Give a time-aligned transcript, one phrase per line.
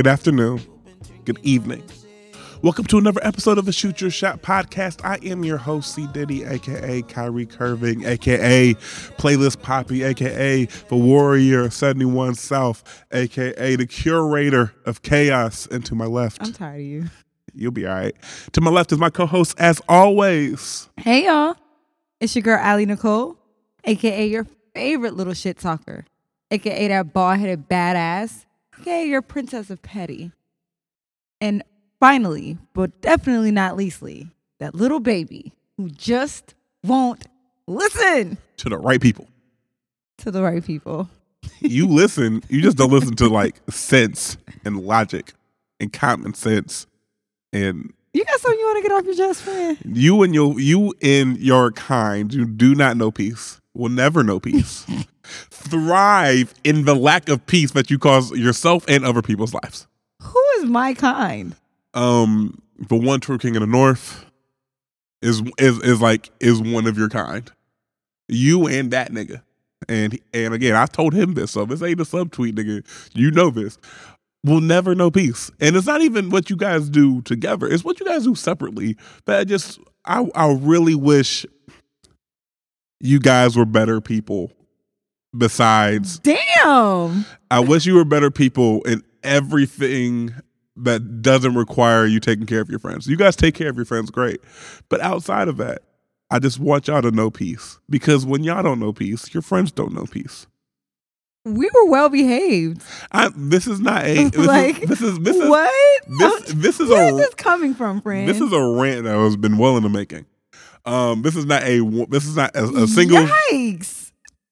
[0.00, 0.58] good afternoon,
[1.26, 1.84] good evening.
[2.62, 5.04] Welcome to another episode of the Shoot Your Shot podcast.
[5.04, 6.06] I am your host, C.
[6.14, 8.72] Diddy, aka Kyrie Curving, aka
[9.18, 15.66] Playlist Poppy, aka the Warrior 71 South, aka the curator of chaos.
[15.66, 17.04] And to my left, I'm tired of you.
[17.52, 18.16] you'll be all right.
[18.52, 20.88] To my left is my co host, as always.
[20.96, 21.56] Hey y'all,
[22.20, 23.36] it's your girl Allie Nicole,
[23.84, 26.06] aka your favorite little shit talker,
[26.50, 28.46] aka that bald headed badass,
[28.80, 30.32] aka your princess of petty,
[31.40, 31.62] and
[31.98, 37.26] finally, but definitely not leastly, that little baby who just won't
[37.66, 39.28] listen To the right people.
[40.18, 41.08] to the right people.
[41.62, 45.34] You listen, you just don't listen to like sense and logic
[45.78, 46.86] and common sense
[47.52, 49.76] and You got something you want to get off your chest, friend?
[49.84, 53.60] You and your you and your kind, you do not know peace.
[53.74, 54.86] Will never know peace.
[55.50, 59.86] Thrive in the lack of peace that you cause yourself and other people's lives.
[60.22, 61.56] Who is my kind?
[61.94, 64.24] Um, the one true king in the north
[65.22, 67.50] is is is like is one of your kind.
[68.28, 69.42] You and that nigga.
[69.88, 72.84] And and again, I told him this, so this ain't a subtweet, nigga.
[73.14, 73.78] You know this.
[74.44, 75.50] We'll never know peace.
[75.60, 77.66] And it's not even what you guys do together.
[77.66, 78.96] It's what you guys do separately.
[79.26, 81.44] That just I I really wish
[83.00, 84.52] you guys were better people
[85.36, 87.24] besides Damn.
[87.50, 90.34] I wish you were better people in everything
[90.76, 93.06] that doesn't require you taking care of your friends.
[93.06, 94.40] You guys take care of your friends, great.
[94.88, 95.82] But outside of that,
[96.30, 97.78] I just want y'all to know peace.
[97.88, 100.46] Because when y'all don't know peace, your friends don't know peace.
[101.44, 102.82] We were well behaved.
[103.12, 106.02] I, this is not a this like is this is this is what?
[106.18, 108.28] this this is Where a is this coming from, friend?
[108.28, 110.26] this is a rant that has been well in the making.
[110.84, 113.99] Um, this is not a this is not a, a single Yikes.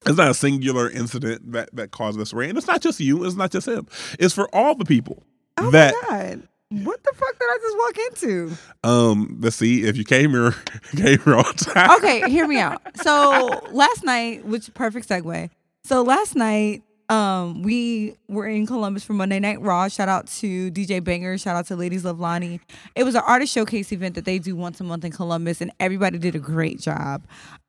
[0.09, 2.57] It's not a singular incident that that caused this rain.
[2.57, 3.25] It's not just you.
[3.25, 3.87] It's not just him.
[4.19, 5.23] It's for all the people
[5.57, 6.49] Oh that my god.
[6.71, 8.57] What the fuck did I just walk into?
[8.85, 9.39] um.
[9.41, 10.53] Let's see if you came here
[10.97, 11.91] came here on time.
[11.99, 12.83] Okay, hear me out.
[12.97, 15.49] So last night, which perfect segue.
[15.85, 19.89] So last night, um, we were in Columbus for Monday Night Raw.
[19.89, 21.39] Shout out to DJ Banger.
[21.39, 22.61] Shout out to Ladies Love Lonnie.
[22.95, 25.73] It was an artist showcase event that they do once a month in Columbus, and
[25.81, 27.23] everybody did a great job.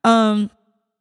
[0.04, 0.50] Um,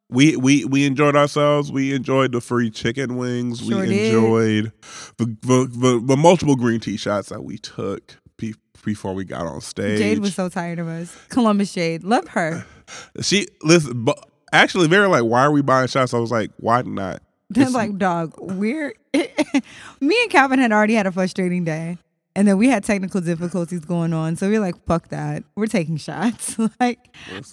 [0.10, 1.72] We we we enjoyed ourselves.
[1.72, 3.60] We enjoyed the free chicken wings.
[3.60, 4.14] Sure we did.
[4.14, 4.72] enjoyed
[5.18, 9.46] the the, the the multiple green tea shots that we took be, before we got
[9.46, 10.00] on stage.
[10.00, 11.16] Jade was so tired of us.
[11.30, 12.66] Columbus Jade, love her.
[13.22, 14.18] she listen, but
[14.52, 17.22] actually, they were like, "Why are we buying shots?" I was like, "Why not?"
[17.52, 21.98] They're like, dog, we're me and Calvin had already had a frustrating day.
[22.36, 24.36] And then we had technical difficulties going on.
[24.36, 25.44] So we are like, fuck that.
[25.56, 26.58] We're taking shots.
[26.80, 27.00] like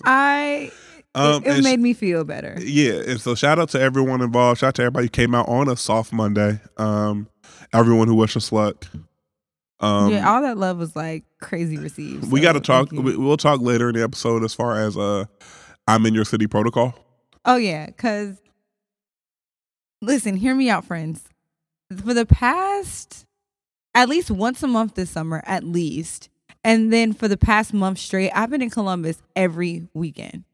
[0.05, 0.71] I
[1.17, 2.57] Um, it, it and sh- made me feel better.
[2.61, 4.61] Yeah, and so shout out to everyone involved.
[4.61, 6.61] Shout out to everybody who came out on a soft Monday.
[6.77, 7.29] Um,
[7.73, 8.87] everyone who wished us luck.
[9.81, 12.31] Um, yeah, all that love was like crazy received.
[12.31, 12.93] we got to talk.
[12.93, 15.25] We, we'll talk later in the episode as far as uh,
[15.89, 16.95] I'm in your city protocol.
[17.45, 18.37] Oh yeah, cuz
[20.03, 21.25] listen, hear me out friends.
[22.05, 23.25] For the past
[23.95, 26.29] at least once a month this summer at least,
[26.65, 30.45] and then for the past month straight, I've been in Columbus every weekend.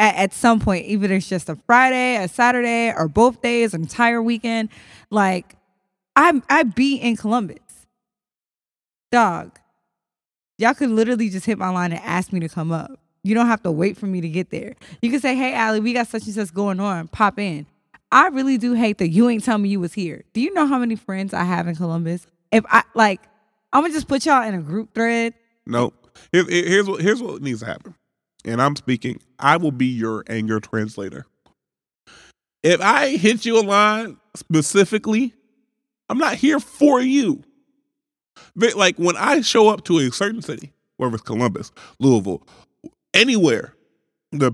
[0.00, 3.74] At, at some point, even if it's just a Friday, a Saturday, or both days,
[3.74, 4.70] an entire weekend,
[5.10, 5.56] like
[6.16, 7.58] I'm I be in Columbus.
[9.12, 9.58] Dog.
[10.58, 12.98] Y'all could literally just hit my line and ask me to come up.
[13.22, 14.74] You don't have to wait for me to get there.
[15.02, 17.08] You can say, hey, Allie, we got such and such going on.
[17.08, 17.66] Pop in.
[18.12, 20.24] I really do hate that you ain't tell me you was here.
[20.32, 22.26] Do you know how many friends I have in Columbus?
[22.52, 23.20] If I like,
[23.72, 25.34] I'm gonna just put y'all in a group thread.
[25.66, 25.94] Nope.
[26.32, 27.94] Here, here- here's what here's what needs to happen.
[28.44, 29.20] And I'm speaking.
[29.38, 31.26] I will be your anger translator.
[32.62, 35.34] If I hit you a line specifically,
[36.08, 37.42] I'm not here for you.
[38.56, 42.46] But like when I show up to a certain city, whether it's Columbus, Louisville,
[43.14, 43.74] anywhere,
[44.32, 44.52] the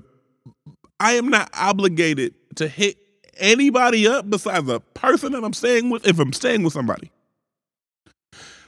[0.99, 2.97] I am not obligated to hit
[3.37, 7.11] anybody up besides the person that I'm staying with if I'm staying with somebody.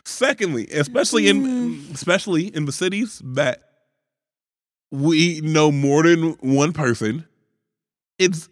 [0.05, 1.95] Secondly, especially in mm.
[1.95, 3.68] especially in the cities that
[4.91, 7.27] we know more than one person,
[8.19, 8.49] it's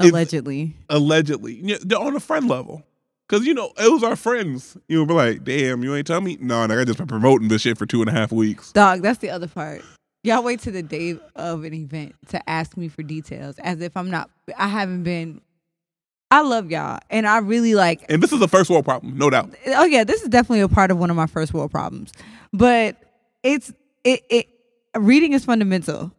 [0.00, 0.76] It's- Allegedly.
[0.88, 2.84] allegedly they're on a friend level.
[3.28, 4.76] Cause you know it was our friends.
[4.88, 6.38] You know, be like, damn, you ain't tell me.
[6.40, 8.72] No, and I just been promoting this shit for two and a half weeks.
[8.72, 9.82] Dog, that's the other part.
[10.24, 13.96] Y'all wait to the day of an event to ask me for details as if
[13.96, 15.42] I'm not I haven't been
[16.30, 18.04] I love y'all, and I really like.
[18.10, 19.54] And this is a first world problem, no doubt.
[19.66, 22.12] Oh yeah, this is definitely a part of one of my first world problems,
[22.52, 22.96] but
[23.42, 23.72] it's
[24.04, 24.48] it it
[24.96, 26.12] reading is fundamental,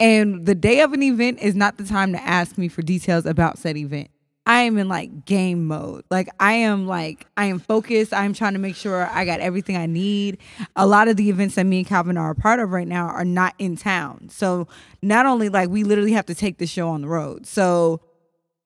[0.00, 3.26] and the day of an event is not the time to ask me for details
[3.26, 4.10] about said event.
[4.46, 6.04] I am in like game mode.
[6.10, 8.14] Like I am like I am focused.
[8.14, 10.38] I'm trying to make sure I got everything I need.
[10.74, 13.08] A lot of the events that me and Calvin are a part of right now
[13.08, 14.30] are not in town.
[14.30, 14.66] So
[15.02, 17.46] not only like we literally have to take the show on the road.
[17.46, 18.00] So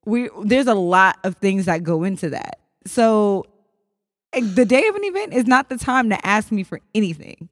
[0.04, 2.60] we there's a lot of things that go into that.
[2.86, 3.46] So
[4.32, 7.48] the day of an event is not the time to ask me for anything.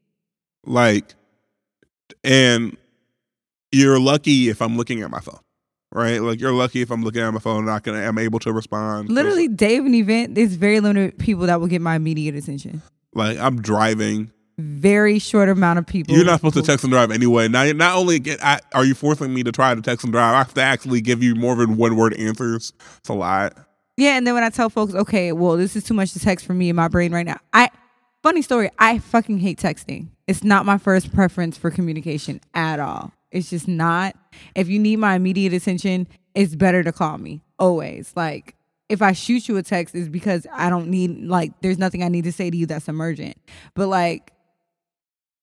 [0.65, 1.15] Like,
[2.25, 2.77] and
[3.73, 5.39] you're lucky if I'm looking at my phone,
[5.93, 6.19] right?
[6.21, 8.53] Like, you're lucky if I'm looking at my phone and I can, I'm able to
[8.53, 9.09] respond.
[9.09, 12.83] Literally, day of an event, there's very limited people that will get my immediate attention.
[13.15, 14.33] like, I'm driving.
[14.59, 16.15] Very short amount of people.
[16.15, 17.49] You're not supposed to text and drive anyway.
[17.49, 20.35] Now, not only get, I, are you forcing me to try to text and drive,
[20.35, 22.75] I have to actually give you more than one word answers.
[22.99, 23.55] It's a lot.
[23.97, 26.45] Yeah, and then when I tell folks, okay, well, this is too much to text
[26.45, 27.39] for me in my brain right now.
[27.53, 27.71] I
[28.23, 30.09] funny story, I fucking hate texting.
[30.27, 33.13] It's not my first preference for communication at all.
[33.31, 34.17] It's just not.
[34.55, 37.41] If you need my immediate attention, it's better to call me.
[37.59, 38.13] Always.
[38.17, 38.55] Like
[38.89, 42.09] if I shoot you a text it's because I don't need like there's nothing I
[42.09, 43.37] need to say to you that's emergent.
[43.75, 44.33] But like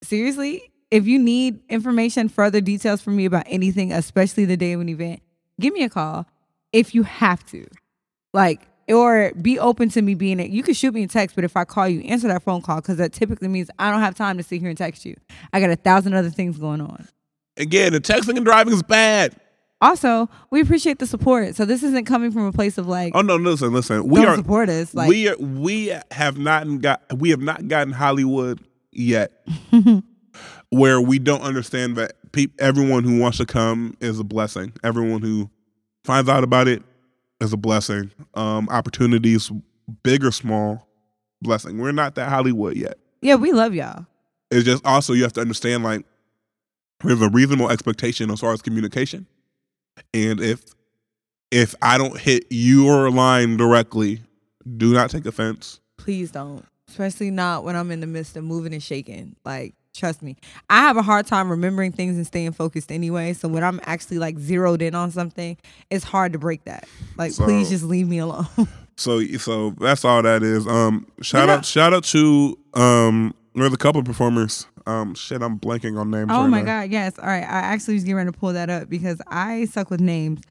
[0.04, 4.82] seriously, if you need information, further details from me about anything, especially the day of
[4.82, 5.22] an event,
[5.60, 6.26] give me a call
[6.72, 7.68] if you have to.
[8.34, 10.50] Like, or be open to me being it.
[10.50, 12.78] You can shoot me a text, but if I call you, answer that phone call
[12.78, 15.16] because that typically means I don't have time to sit here and text you.
[15.54, 17.08] I got a thousand other things going on.
[17.58, 19.36] Again, the texting and driving is bad.
[19.80, 21.56] Also, we appreciate the support.
[21.56, 24.08] So this isn't coming from a place of like, Oh no, listen, listen.
[24.08, 24.94] We don't are support us.
[24.94, 28.60] Like, we are we have not got we have not gotten Hollywood
[28.92, 29.32] yet,
[30.70, 34.74] where we don't understand that peop, everyone who wants to come is a blessing.
[34.84, 35.50] Everyone who
[36.04, 36.82] finds out about it
[37.42, 38.12] is a blessing.
[38.34, 39.52] Um, opportunities,
[40.04, 40.88] big or small,
[41.42, 41.78] blessing.
[41.78, 42.98] We're not that Hollywood yet.
[43.22, 44.06] yeah, we love y'all.
[44.50, 46.06] It's just also you have to understand like
[47.04, 49.28] there's a reasonable expectation as far as communication,
[50.14, 50.64] and if
[51.52, 54.22] if I don't hit your line directly,
[54.78, 55.80] do not take offense.
[55.98, 56.66] Please don't.
[56.90, 59.36] Especially not when I'm in the midst of moving and shaking.
[59.44, 60.38] Like, trust me.
[60.70, 63.34] I have a hard time remembering things and staying focused anyway.
[63.34, 65.58] So when I'm actually like zeroed in on something,
[65.90, 66.88] it's hard to break that.
[67.18, 68.48] Like, So- please just leave me alone.
[69.00, 70.66] So so that's all that is.
[70.66, 71.54] Um shout Yeah.
[71.58, 74.66] out shout out to um there's a couple of performers.
[74.88, 76.32] Um shit, I'm blanking on names.
[76.34, 76.82] oh right my now.
[76.82, 77.20] god, yes.
[77.20, 77.44] All right.
[77.44, 80.42] I actually was getting ready to pull that up because I suck with names.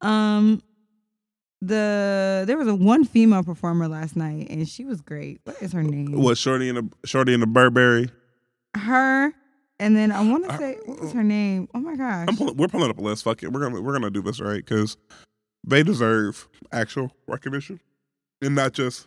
[0.00, 0.62] Um
[1.60, 5.40] the there was a one female performer last night and she was great.
[5.44, 6.12] What is her name?
[6.12, 8.08] What Shorty and the Shorty and the Burberry.
[8.76, 9.32] Her
[9.78, 11.68] and then I want to Uh, say what was her name?
[11.74, 12.28] Oh my gosh.
[12.36, 13.24] Pulling, we're pulling up a list.
[13.24, 13.52] Fuck it.
[13.52, 14.96] We're gonna we're gonna do this right because
[15.66, 17.80] they deserve actual recognition
[18.42, 19.06] and not just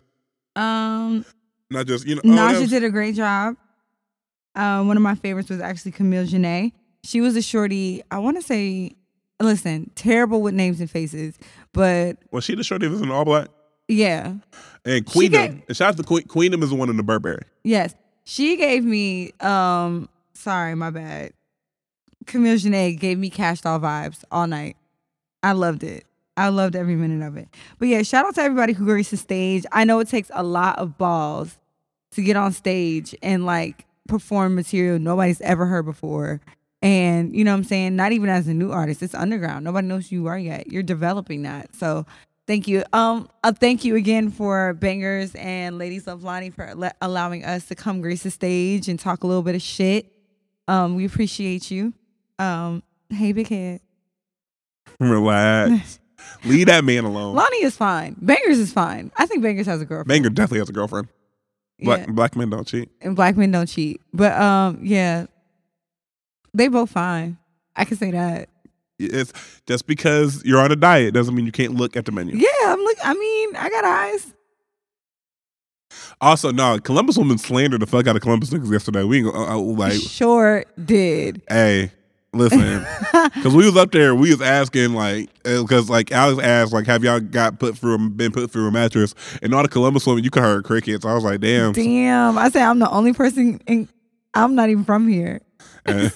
[0.56, 1.24] Um
[1.70, 2.22] not just you know.
[2.24, 3.56] oh, Naja was- did a great job.
[4.56, 6.72] Um, one of my favorites was actually Camille Janae.
[7.02, 8.02] She was a shorty.
[8.12, 8.92] I want to say,
[9.42, 11.36] listen, terrible with names and faces,
[11.72, 13.48] but was she the Shorty was in all black?
[13.88, 14.34] yeah,
[14.84, 15.56] And Queendom.
[15.56, 16.22] get- and shout out to Queen.
[16.28, 17.42] Queendom is the one in the Burberry.
[17.64, 17.94] yes,
[18.24, 19.32] she gave me.
[19.40, 21.32] Um, sorry, my bad.
[22.26, 24.76] Camille Janae gave me cash doll vibes all night.
[25.42, 26.04] I loved it.
[26.36, 27.48] I loved every minute of it.
[27.78, 29.64] But yeah, shout out to everybody who graced the stage.
[29.70, 31.58] I know it takes a lot of balls
[32.12, 36.40] to get on stage and like perform material nobody's ever heard before.
[36.82, 37.96] And you know what I'm saying?
[37.96, 39.64] Not even as a new artist, it's underground.
[39.64, 40.66] Nobody knows who you are yet.
[40.70, 41.74] You're developing that.
[41.74, 42.04] So
[42.46, 42.84] thank you.
[42.92, 47.66] Um, uh, thank you again for Bangers and Ladies Love Lonnie for le- allowing us
[47.66, 50.12] to come grace the stage and talk a little bit of shit.
[50.68, 51.92] Um, we appreciate you.
[52.38, 53.80] Um, hey, big head.
[55.00, 55.98] Relax.
[56.44, 57.34] Leave that man alone.
[57.34, 58.16] Lonnie is fine.
[58.20, 59.10] Bangers is fine.
[59.16, 60.08] I think Bangers has a girlfriend.
[60.08, 61.08] Banger definitely has a girlfriend.
[61.80, 62.12] Black yeah.
[62.12, 62.90] black men don't cheat.
[63.00, 64.00] And black men don't cheat.
[64.12, 65.26] But um, yeah.
[66.52, 67.36] They both fine.
[67.74, 68.48] I can say that.
[68.98, 69.32] It's
[69.66, 72.36] just because you're on a diet doesn't mean you can't look at the menu.
[72.36, 74.34] Yeah, I'm look I mean, I got eyes.
[76.20, 79.04] Also, no, Columbus woman slandered the fuck out of Columbus niggas yesterday.
[79.04, 81.42] We ain't uh, uh, like, sure did.
[81.48, 81.90] hey,
[82.32, 82.86] listen,
[83.34, 87.04] because we was up there, we was asking like, because like Alex asked like, have
[87.04, 89.14] y'all got put through, been put through a mattress?
[89.42, 91.04] And all the Columbus women, you could hear crickets.
[91.04, 91.72] I was like, damn.
[91.72, 92.38] Damn.
[92.38, 93.88] I say I'm the only person in
[94.34, 95.40] I'm not even from here.
[95.86, 96.12] And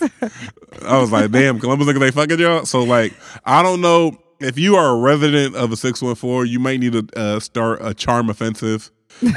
[0.83, 2.65] I was like, damn, Columbus niggas ain't fucking y'all.
[2.65, 3.13] So like,
[3.45, 6.81] I don't know if you are a resident of a six one four, you might
[6.81, 8.91] need to uh, start a charm offensive.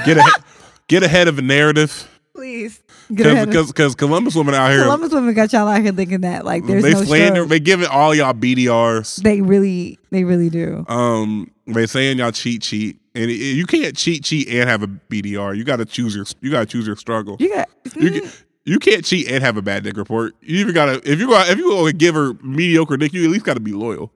[0.06, 0.44] Get a,
[0.88, 2.82] get ahead of a narrative Please.
[3.14, 5.92] Get ahead of- because because Columbus women out here Columbus women got y'all out here
[5.92, 9.18] thinking that like there's they no slander they giving all y'all BDRs.
[9.22, 10.86] They really, they really do.
[10.88, 14.88] Um, they saying y'all cheat cheat, and it- you can't cheat cheat and have a
[14.88, 15.56] BDR.
[15.58, 17.36] You got to choose your you got to choose your struggle.
[17.40, 17.70] You got.
[17.98, 18.32] You mm, can,
[18.66, 20.36] you can't cheat and have a bad dick report.
[20.42, 23.24] You even gotta if you go if you go and give her mediocre dick, you
[23.26, 24.12] at least got to be loyal.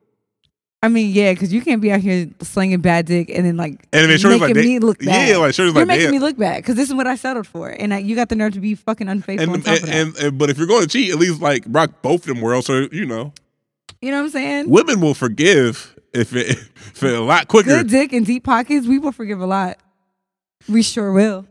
[0.83, 3.87] I mean, yeah, because you can't be out here slinging bad dick and then like
[3.91, 5.29] And then making like, me look bad.
[5.29, 7.15] Yeah, like, Shorty's You're like, making "Damn." me look bad because this is what I
[7.15, 9.49] settled for, and I, you got the nerve to be fucking unfaithful.
[9.49, 9.95] on And, top and, of that.
[9.95, 12.41] and, and- but if you're going to cheat, at least like rock both of them
[12.41, 12.67] worlds.
[12.67, 13.33] So you know,
[13.99, 14.69] you know what I'm saying?
[14.69, 17.69] women will forgive if it, if it a lot quicker.
[17.69, 19.77] Good dick and deep pockets, we will forgive a lot.
[20.69, 21.47] We sure will.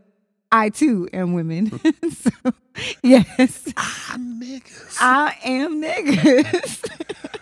[0.55, 1.69] I too am women.
[2.11, 2.31] so,
[3.03, 4.97] yes, Ah, niggas.
[5.01, 6.89] I am niggas.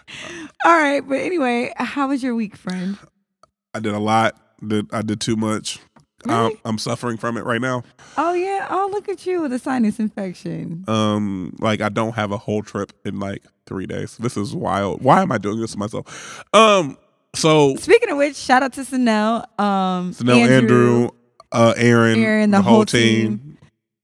[0.65, 2.97] All right, but anyway, how was your week, friend?
[3.75, 4.35] I did a lot.
[4.65, 5.79] Did I did too much?
[6.25, 6.59] Really?
[6.65, 7.83] I'm suffering from it right now.
[8.17, 8.67] Oh yeah.
[8.69, 10.85] Oh look at you with a sinus infection.
[10.87, 14.17] Um, like I don't have a whole trip in like three days.
[14.17, 15.03] This is wild.
[15.03, 16.43] Why am I doing this to myself?
[16.53, 16.97] Um,
[17.35, 21.09] so Speaking of which, shout out to Sanel, um, Snell, Andrew,
[21.53, 23.57] uh, Aaron, Aaron, the whole team.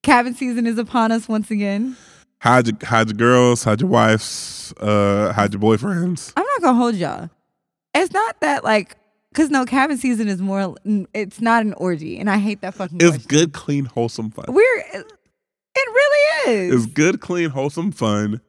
[0.04, 1.98] Cabin season is upon us once again.
[2.40, 3.64] How'd your, how'd your girls?
[3.64, 4.74] How'd your wives?
[4.80, 6.32] Uh, how'd your boyfriends?
[6.38, 7.30] I'm not gonna hold y'all.
[7.94, 8.96] It's not that like,
[9.34, 10.76] cause no cabin season is more.
[11.14, 12.98] It's not an orgy, and I hate that fucking.
[13.02, 13.28] It's question.
[13.28, 14.46] good, clean, wholesome fun.
[14.48, 15.06] We're.
[15.76, 16.76] It really is.
[16.76, 18.42] It's good, clean, wholesome fun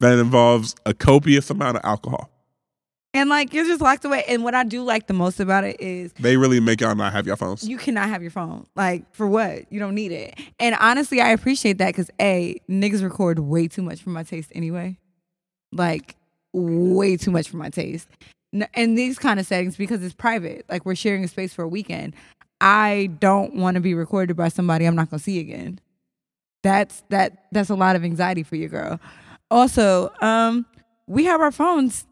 [0.00, 2.30] that involves a copious amount of alcohol.
[3.16, 4.24] And like you're just locked away.
[4.28, 7.12] And what I do like the most about it is They really make y'all not
[7.12, 7.66] have your phones.
[7.66, 8.66] you cannot have your phone.
[8.76, 9.70] Like for what?
[9.72, 10.38] You don't need it.
[10.60, 14.52] And honestly, I appreciate that because a niggas record way too much for my taste
[14.54, 14.98] anyway.
[15.72, 16.14] Like
[16.52, 18.08] way too much for my taste.
[18.74, 20.64] In these kind of settings because it's private.
[20.68, 22.14] Like we're sharing a space for a weekend.
[22.60, 25.78] I don't want to be recorded by somebody I'm not gonna see again.
[26.62, 27.46] That's that.
[27.52, 28.98] That's a lot of anxiety for your girl.
[29.50, 30.66] Also, um,
[31.06, 32.06] we have our phones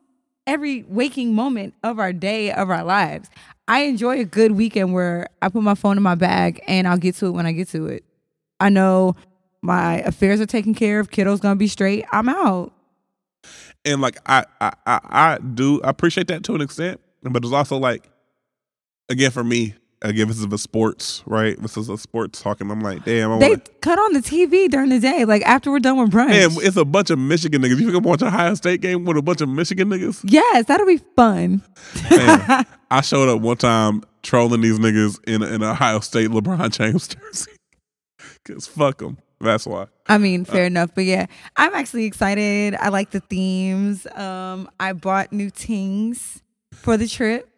[0.46, 3.28] every waking moment of our day of our lives.
[3.66, 6.98] I enjoy a good weekend where I put my phone in my bag and I'll
[6.98, 8.04] get to it when I get to it.
[8.60, 9.16] I know
[9.62, 11.10] my affairs are taken care of.
[11.10, 12.04] Kiddo's gonna be straight.
[12.12, 12.72] I'm out.
[13.84, 17.78] and like I, I I I do appreciate that to an extent, but it's also
[17.78, 18.08] like
[19.08, 19.74] again for me,
[20.04, 21.60] again this is a sports right.
[21.60, 22.70] This is a sports talking.
[22.70, 23.80] I'm like, damn, I They want.
[23.80, 26.28] cut on the TV during the day, like after we're done with brunch.
[26.30, 27.80] Damn, it's a bunch of Michigan niggas.
[27.80, 30.20] You I'm watch a Ohio State game with a bunch of Michigan niggas?
[30.24, 31.62] yes, that'll be fun.
[32.10, 36.70] Man, I showed up one time trolling these niggas in in a Ohio State LeBron
[36.70, 37.50] James jersey.
[38.44, 39.18] Cause fuck them.
[39.40, 39.86] That's why.
[40.06, 42.74] I mean, fair enough, but yeah, I'm actually excited.
[42.76, 44.06] I like the themes.
[44.14, 46.42] Um, I bought new things
[46.72, 47.48] for the trip.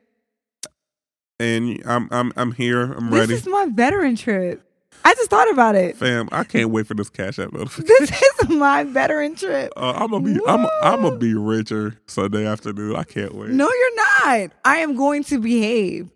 [1.39, 2.93] And I'm I'm I'm here.
[2.93, 4.63] I'm This ready, This is my veteran trip.
[5.05, 5.97] I just thought about it.
[5.97, 6.29] fam.
[6.33, 8.07] I can't wait for this cash app notification.
[8.07, 9.73] This is my veteran trip.
[9.77, 12.97] Uh, I'm gonna be I'm I'm gonna be richer Sunday afternoon.
[12.97, 13.51] I can't wait.
[13.51, 14.51] No, you're not.
[14.65, 16.11] I am going to behave.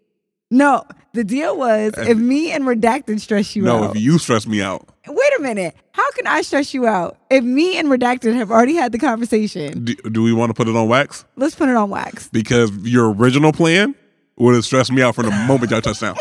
[0.50, 3.80] No, the deal was if me and Redacted stress you no, out.
[3.82, 5.74] No, if you stress me out, Wait a minute.
[5.92, 9.84] How can I stress you out if me and Redacted have already had the conversation?
[9.84, 11.24] do, do we want to put it on wax?
[11.36, 12.28] Let's put it on wax.
[12.28, 13.94] Because your original plan
[14.40, 16.16] would have stressed me out from the moment y'all touched down.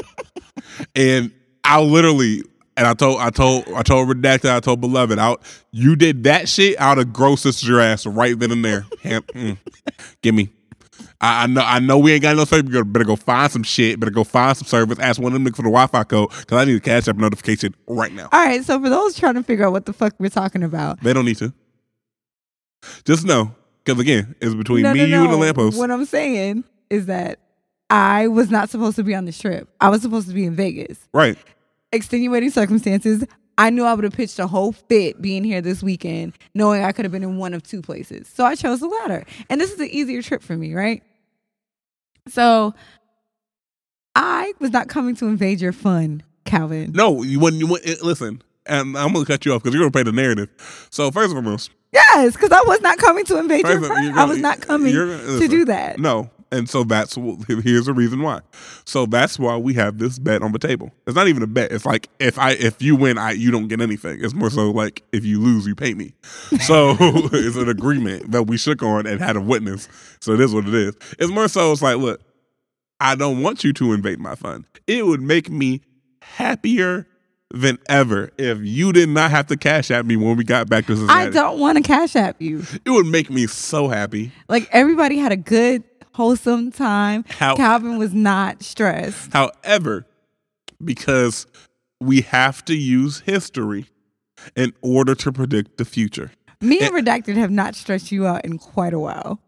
[0.96, 1.32] and
[1.64, 2.44] I literally
[2.76, 6.48] and I told I told I told redacted I told beloved out you did that
[6.48, 8.86] shit out of gross sister your ass right then and there.
[9.04, 9.58] Ham- mm.
[10.22, 10.50] Give me.
[11.22, 12.74] I, I know I know we ain't got no service.
[12.74, 14.00] You better go find some shit.
[14.00, 15.00] Better go find some service.
[15.00, 17.18] Ask one of them niggas for the Wi-Fi code because I need a cash app
[17.18, 18.30] notification right now.
[18.32, 21.02] All right, so for those trying to figure out what the fuck we're talking about,
[21.02, 21.54] They don't need to.
[23.04, 25.24] Just know, because again, it's between no, me, no, you, no.
[25.26, 25.78] and the lamppost.
[25.78, 27.40] What I'm saying is that
[27.90, 29.68] I was not supposed to be on this trip.
[29.82, 31.00] I was supposed to be in Vegas.
[31.14, 31.38] right.
[31.92, 33.26] Extenuating circumstances.
[33.58, 36.92] I knew I would have pitched a whole fit being here this weekend, knowing I
[36.92, 38.28] could have been in one of two places.
[38.28, 39.26] So I chose the latter.
[39.50, 41.02] And this is an easier trip for me, right?
[42.28, 42.74] So
[44.16, 46.92] I was not coming to invade your fun, Calvin.
[46.94, 47.60] No, you wouldn't.
[47.60, 50.12] You wouldn't eh, listen, and I'm gonna cut you off because you're gonna play the
[50.12, 50.50] narrative.
[50.92, 51.58] So first of all,
[51.92, 54.18] Yes, because I was not coming to invade your fun.
[54.18, 56.00] I was not coming to do that.
[56.00, 57.16] no, and so that's
[57.48, 58.42] here's the reason why.
[58.86, 60.92] So that's why we have this bet on the table.
[61.06, 61.72] It's not even a bet.
[61.72, 64.24] It's like if I if you win, I you don't get anything.
[64.24, 66.14] It's more so like if you lose, you pay me.
[66.70, 69.88] So it's an agreement that we shook on and had a witness.
[70.20, 70.96] So it is what it is.
[71.18, 72.22] It's more so it's like look,
[73.00, 74.66] I don't want you to invade my fun.
[74.86, 75.82] It would make me
[76.22, 77.08] happier
[77.52, 80.86] than ever if you did not have to cash at me when we got back
[80.86, 81.28] to Cincinnati.
[81.28, 82.64] I don't want to cash app you.
[82.86, 84.32] It would make me so happy.
[84.48, 85.84] Like everybody had a good,
[86.20, 87.24] wholesome time.
[87.30, 89.32] How- Calvin was not stressed.
[89.32, 90.06] However,
[90.84, 91.48] because
[92.02, 93.86] we have to use history
[94.54, 96.32] in order to predict the future.
[96.60, 99.40] Me and Redacted have not stressed you out in quite a while.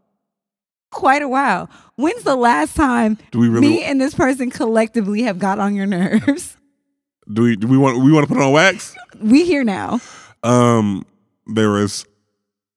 [0.91, 1.69] Quite a while.
[1.97, 5.75] When's the last time Do we really me and this person collectively have got on
[5.75, 6.55] your nerves?
[7.33, 8.95] do we do we want we want to put on wax?
[9.19, 9.99] we here now.
[10.41, 11.05] Um
[11.47, 12.05] there was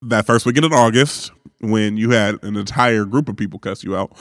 [0.03, 1.31] that first weekend in August
[1.71, 4.13] when you had an entire group of people cuss you out.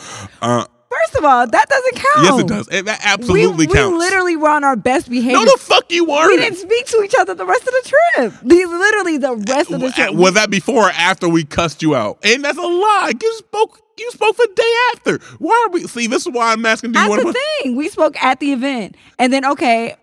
[0.41, 2.23] Uh First of all, that doesn't count.
[2.23, 2.67] yes it does.
[2.71, 3.91] It, that absolutely we, counts.
[3.91, 5.33] We literally were on our best behavior.
[5.33, 6.31] no the fuck you weren't.
[6.31, 8.33] we didn't speak to each other the rest of the trip.
[8.43, 10.13] The, literally the rest of the trip.
[10.13, 12.19] Was that before or after we cussed you out?
[12.23, 13.13] And that's a lie.
[13.19, 13.81] You spoke.
[13.97, 15.19] You spoke the day after.
[15.37, 15.87] Why are we?
[15.87, 16.93] See, this is why I'm asking.
[16.93, 17.75] Do you That's want the thing.
[17.75, 19.95] We spoke at the event, and then okay,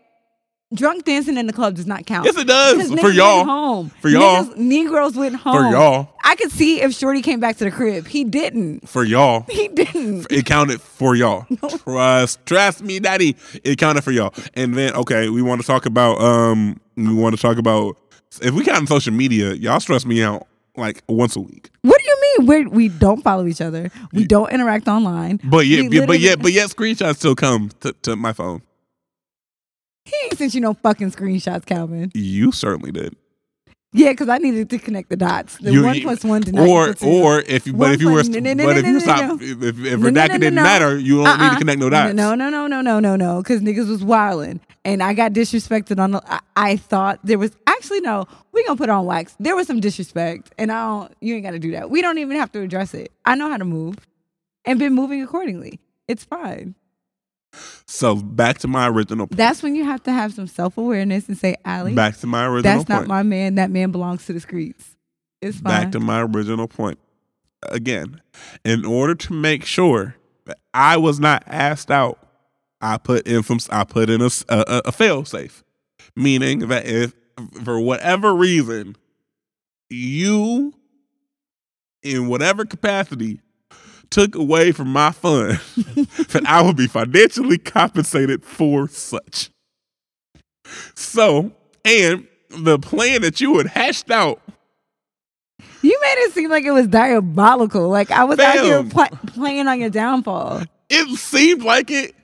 [0.73, 2.27] drunk dancing in the club does not count.
[2.27, 3.01] Yes, it does.
[3.01, 3.45] For y'all.
[3.45, 3.91] home.
[4.01, 4.45] For y'all.
[4.45, 5.57] Niggas- Negroes went home.
[5.57, 6.09] For y'all.
[6.25, 8.07] I could see if Shorty came back to the crib.
[8.07, 8.89] He didn't.
[8.89, 10.27] For y'all, He didn't.
[10.31, 11.47] it counted for y'all.
[11.85, 13.37] Trust, trust me, daddy.
[13.65, 14.33] It counted for y'all.
[14.55, 16.21] And then, okay, we want to talk about.
[16.21, 17.97] Um, we want to talk about
[18.43, 19.55] if we count on social media.
[19.55, 20.47] Y'all stress me out
[20.77, 21.71] like once a week.
[21.83, 22.47] What do you mean?
[22.47, 23.91] We're, we don't follow each other.
[24.13, 25.41] We don't interact online.
[25.45, 28.63] But yet, but yet, but yet, screenshots still come to, to my phone.
[30.05, 32.11] He ain't sent you no fucking screenshots, Calvin.
[32.15, 33.17] You certainly did.
[33.93, 35.59] Yeah, because I needed to connect the dots.
[35.59, 38.23] The You- one plus one did not or or if you, but if you were,
[38.23, 41.45] but if you stop, if, if, if No, no, redacted didn't matter, you don't need
[41.47, 41.51] Uh-uh.
[41.55, 42.15] to connect no dots.
[42.15, 43.43] No, no, no, no, no, no, no.
[43.43, 46.13] Because niggas was wilding, and I got disrespected on.
[46.13, 48.27] The, I, I thought there was actually no.
[48.53, 49.35] We gonna put on wax.
[49.41, 51.13] There was some disrespect, and I don't.
[51.21, 51.91] You ain't got to do that.
[51.91, 53.11] We don't even have to address it.
[53.25, 53.97] I know how to move,
[54.65, 55.81] and been moving accordingly.
[56.07, 56.77] It's fine.
[57.87, 59.27] So back to my original.
[59.27, 59.37] Point.
[59.37, 62.47] That's when you have to have some self awareness and say, "Allie, Back to my
[62.47, 62.87] original point.
[62.89, 63.09] that's point.
[63.09, 63.57] not my man.
[63.57, 64.97] That man belongs to the streets."
[65.43, 65.85] It's fine.
[65.85, 66.99] back to my original point.
[67.65, 68.21] Again,
[68.65, 70.15] in order to make sure
[70.47, 72.19] that I was not asked out,
[72.81, 75.65] I put in from I put in a a fail safe,
[76.15, 77.15] meaning that if
[77.65, 78.97] for whatever reason
[79.89, 80.73] you,
[82.03, 83.41] in whatever capacity,
[84.11, 89.51] took away from my fun, that I would be financially compensated for such.
[90.95, 91.53] So,
[91.85, 94.41] and the plan that you had hashed out
[95.83, 97.89] You made it seem like it was diabolical.
[97.89, 98.91] Like I was out here Fam.
[98.91, 100.63] pl- playing on your downfall.
[100.89, 102.15] it seemed like it.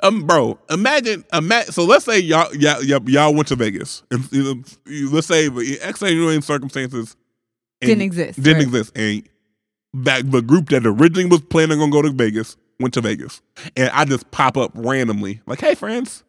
[0.00, 1.72] Um, bro, imagine, imagine.
[1.72, 4.62] So let's say y'all, y'all, y'all, went to Vegas, and you know,
[5.12, 7.14] let's say, but extenuating circumstances
[7.82, 8.62] Didn't exist, Didn't right.
[8.62, 9.22] exist, and
[10.02, 13.40] back the group that originally was planning on go to Vegas went to Vegas,
[13.76, 16.22] and I just pop up randomly, like, "Hey, friends,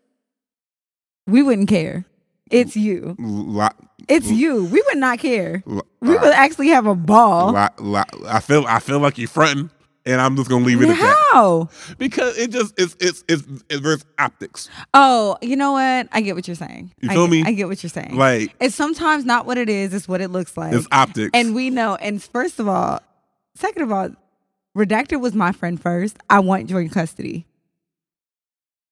[1.27, 2.06] We wouldn't care.
[2.49, 3.15] It's you.
[3.19, 3.67] li-
[4.08, 4.63] It's you.
[4.65, 5.62] We would not care.
[5.65, 7.51] li- We would actually have a ball.
[7.80, 9.69] li- I feel, I feel like you're fronting,
[10.06, 11.67] and I'm just gonna leave it at that How?
[11.97, 14.69] because it just, it's, it's, it's, it's there's optics.
[14.93, 16.08] Oh, you know what?
[16.13, 16.93] I get what you're saying.
[17.01, 17.43] You I feel get- me?
[17.45, 18.15] I get what you're saying.
[18.15, 19.93] Like it's sometimes not what it is.
[19.93, 20.71] It's what it looks like.
[20.73, 21.95] it's optics, and we know.
[21.95, 23.01] And first of all,
[23.58, 24.10] second of all,
[24.78, 26.17] Redacted was my friend first.
[26.30, 27.46] I want joint custody.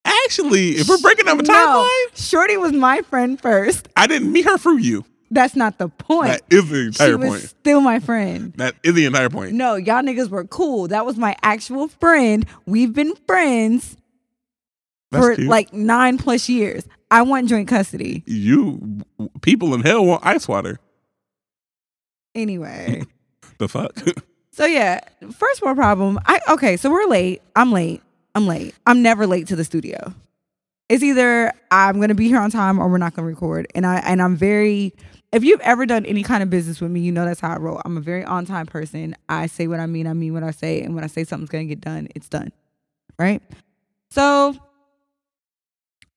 [0.04, 3.88] Actually, if we're breaking down the No, timeline, Shorty was my friend first.
[3.95, 5.06] I didn't meet her through you.
[5.32, 6.30] That's not the point.
[6.30, 8.54] That is the entire she entire was still my friend.
[8.58, 9.54] That is the entire point.
[9.54, 10.88] No, y'all niggas were cool.
[10.88, 12.45] That was my actual friend.
[12.65, 13.97] We've been friends
[15.12, 15.47] That's for cute.
[15.47, 16.88] like nine plus years.
[17.12, 18.23] I want joint custody.
[18.25, 19.01] you
[19.41, 20.80] people in hell want ice water.
[22.34, 23.04] Anyway.
[23.58, 23.95] The fuck?
[24.55, 25.01] so yeah,
[25.33, 26.17] first world problem.
[26.25, 27.41] I okay, so we're late.
[27.57, 28.01] I'm late.
[28.35, 28.73] I'm late.
[28.87, 30.13] I'm never late to the studio.
[30.87, 33.67] It's either I'm gonna be here on time or we're not gonna record.
[33.75, 34.93] And I and I'm very
[35.33, 37.57] if you've ever done any kind of business with me, you know that's how I
[37.57, 37.81] roll.
[37.83, 39.13] I'm a very on time person.
[39.27, 41.49] I say what I mean, I mean what I say, and when I say something's
[41.49, 42.53] gonna get done, it's done.
[43.19, 43.41] Right?
[44.09, 44.55] So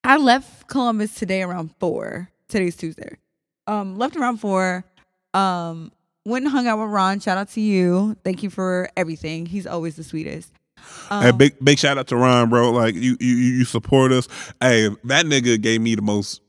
[0.04, 2.30] I left Columbus today around four.
[2.48, 3.16] Today's Tuesday.
[3.66, 4.84] Um, left around four.
[5.34, 5.90] Um,
[6.28, 7.20] went and hung out with Ron.
[7.20, 8.16] Shout out to you.
[8.24, 9.46] Thank you for everything.
[9.46, 10.52] He's always the sweetest.
[11.10, 12.70] Um, hey, big big shout out to Ron, bro.
[12.70, 14.28] Like you you you support us.
[14.60, 16.40] Hey, that nigga gave me the most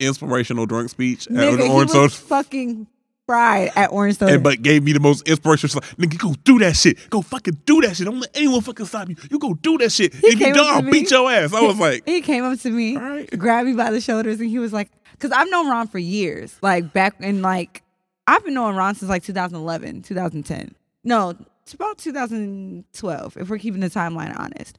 [0.00, 2.28] inspirational drunk speech at nigga, he Orange was Soda.
[2.28, 2.86] fucking
[3.26, 4.34] fried at Orange Soda.
[4.34, 5.82] And, but gave me the most inspirational.
[5.82, 7.10] Like, nigga, go do that shit.
[7.10, 8.06] Go fucking do that shit.
[8.06, 9.16] Don't let anyone fucking stop you.
[9.30, 10.14] You go do that shit.
[10.14, 11.52] if you don't, I'll beat your ass.
[11.52, 13.38] I was like, he came up to me, right.
[13.38, 16.56] grabbed me by the shoulders, and he was like, "Cause I've known Ron for years.
[16.62, 17.82] Like back in like,
[18.28, 20.74] I've been knowing Ron since like 2011, 2010.
[21.02, 24.78] No, it's about 2012 if we're keeping the timeline honest.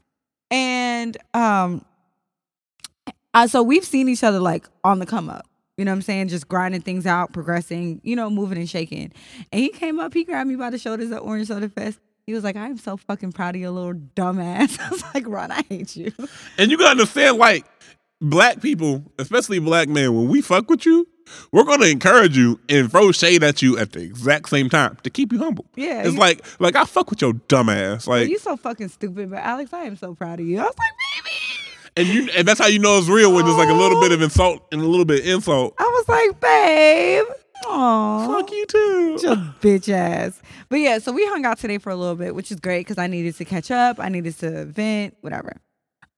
[0.52, 1.84] And um,
[3.34, 5.48] uh, so we've seen each other like on the come up.
[5.78, 6.28] You know what I'm saying?
[6.28, 9.12] Just grinding things out, progressing, you know, moving and shaking.
[9.52, 12.00] And he came up, he grabbed me by the shoulders at Orange Soda Fest.
[12.28, 14.80] He was like, I am so fucking proud of your little dumbass.
[14.86, 16.12] I was like, Ron, I hate you.
[16.60, 17.66] and you gotta understand, like,
[18.22, 21.08] black people, especially black men, when we fuck with you,
[21.52, 25.10] we're gonna encourage you and throw shade at you at the exact same time to
[25.10, 25.66] keep you humble.
[25.76, 28.08] Yeah, It's like like I fuck with your dumb ass.
[28.08, 30.60] Like you so fucking stupid, but Alex, I am so proud of you.
[30.60, 30.92] I was like,
[31.24, 31.36] baby.
[31.98, 34.12] and you and that's how you know it's real when there's like a little bit
[34.12, 35.76] of insult and a little bit of insult.
[35.78, 37.26] I was like, babe.
[37.68, 38.28] Aw.
[38.28, 39.20] Fuck you too.
[39.22, 40.42] your bitch ass.
[40.70, 42.98] But yeah, so we hung out today for a little bit, which is great because
[42.98, 44.00] I needed to catch up.
[44.00, 45.58] I needed to vent, whatever.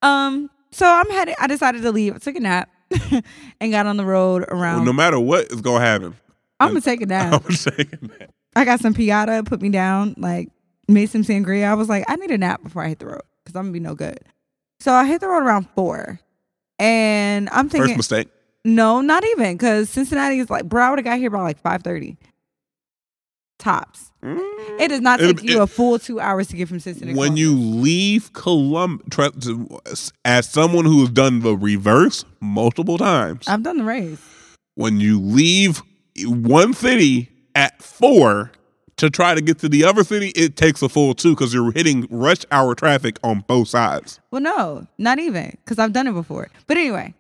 [0.04, 1.36] Um, so I'm headed.
[1.40, 2.16] I decided to leave.
[2.16, 2.70] I took a nap
[3.60, 4.86] and got on the road around.
[4.86, 6.16] no matter what is gonna happen.
[6.60, 7.44] I'm gonna take a nap.
[7.46, 8.30] I'm saying that.
[8.56, 10.50] I got some piata, put me down, like
[10.88, 11.66] made some sangria.
[11.66, 13.74] I was like, I need a nap before I hit the road because I'm gonna
[13.74, 14.20] be no good.
[14.80, 16.20] So I hit the road around four,
[16.80, 18.30] and I'm thinking First mistake.
[18.66, 21.60] no, not even because Cincinnati is like, bro, I would have got here by like
[21.60, 22.18] five thirty.
[23.62, 24.12] Tops.
[24.24, 24.40] Mm.
[24.80, 27.18] It does not It'll- take you it- a full two hours to get from Cincinnati.
[27.18, 27.40] when Columbus.
[27.40, 33.84] you leave Columbus, as someone who has done the reverse multiple times, I've done the
[33.84, 34.20] race.
[34.76, 35.82] when you leave
[36.26, 38.52] one city at four
[38.98, 41.72] to try to get to the other city, it takes a full two because you're
[41.72, 44.20] hitting rush hour traffic on both sides.
[44.32, 46.50] Well, no, not even because I've done it before.
[46.68, 47.14] But anyway,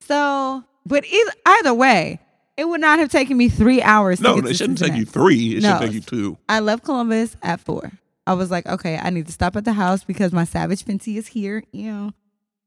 [0.00, 2.20] so but either, either way,
[2.56, 4.20] it would not have taken me three hours.
[4.20, 5.56] No, to get it shouldn't take you three.
[5.56, 5.78] It No.
[5.78, 6.38] should take you two.
[6.48, 7.92] I left Columbus at four.
[8.26, 11.16] I was like, okay, I need to stop at the house because my Savage Fenty
[11.16, 12.12] is here, you know.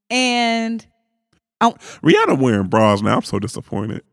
[0.09, 0.85] And
[1.59, 3.17] I, Rihanna wearing bras now.
[3.17, 4.03] I'm so disappointed.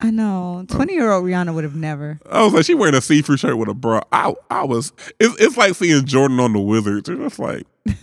[0.00, 2.18] I know, twenty year old Rihanna would have never.
[2.30, 4.02] I was like, she wearing a see-through shirt with a bra.
[4.10, 4.92] I, I was.
[5.20, 7.08] It's, it's like seeing Jordan on the Wizards.
[7.08, 7.66] It's just like,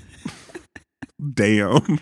[1.34, 2.00] damn.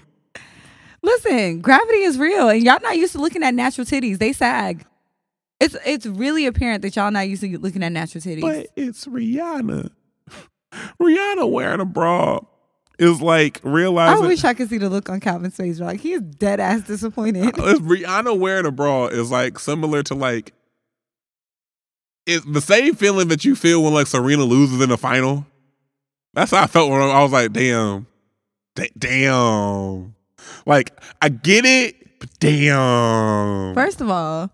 [1.07, 4.17] Listen, gravity is real, and y'all not used to looking at natural titties.
[4.19, 4.85] They sag.
[5.61, 8.41] It's it's really apparent that y'all not used to looking at natural titties.
[8.41, 9.89] But it's Rihanna.
[11.01, 12.41] Rihanna wearing a bra
[12.99, 14.21] is like realizing.
[14.25, 15.79] I wish I could see the look on Calvin's face.
[15.79, 17.43] Like he is dead ass disappointed.
[17.55, 20.51] Rihanna wearing a bra is like similar to like
[22.25, 25.45] it's the same feeling that you feel when like Serena loses in the final.
[26.33, 28.07] That's how I felt when I was like, damn,
[28.75, 30.13] Da- damn.
[30.65, 33.73] Like I get it, but damn.
[33.73, 34.49] First of all,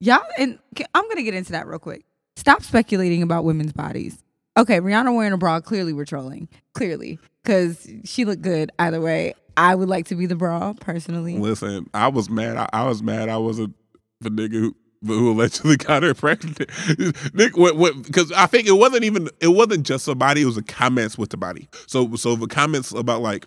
[0.00, 0.58] y'all, and
[0.94, 2.04] I'm gonna get into that real quick.
[2.36, 4.22] Stop speculating about women's bodies.
[4.56, 5.60] Okay, Rihanna wearing a bra.
[5.60, 6.48] Clearly, we're trolling.
[6.74, 9.34] Clearly, because she looked good either way.
[9.56, 11.36] I would like to be the bra personally.
[11.36, 12.56] Listen, I was mad.
[12.56, 13.28] I, I was mad.
[13.28, 13.74] I wasn't
[14.20, 16.70] the nigga who, who allegedly got her pregnant.
[17.34, 18.02] Nick, what, what?
[18.02, 19.28] Because I think it wasn't even.
[19.40, 20.42] It wasn't just the body.
[20.42, 21.68] It was the comments with the body.
[21.86, 23.46] So, so the comments about like,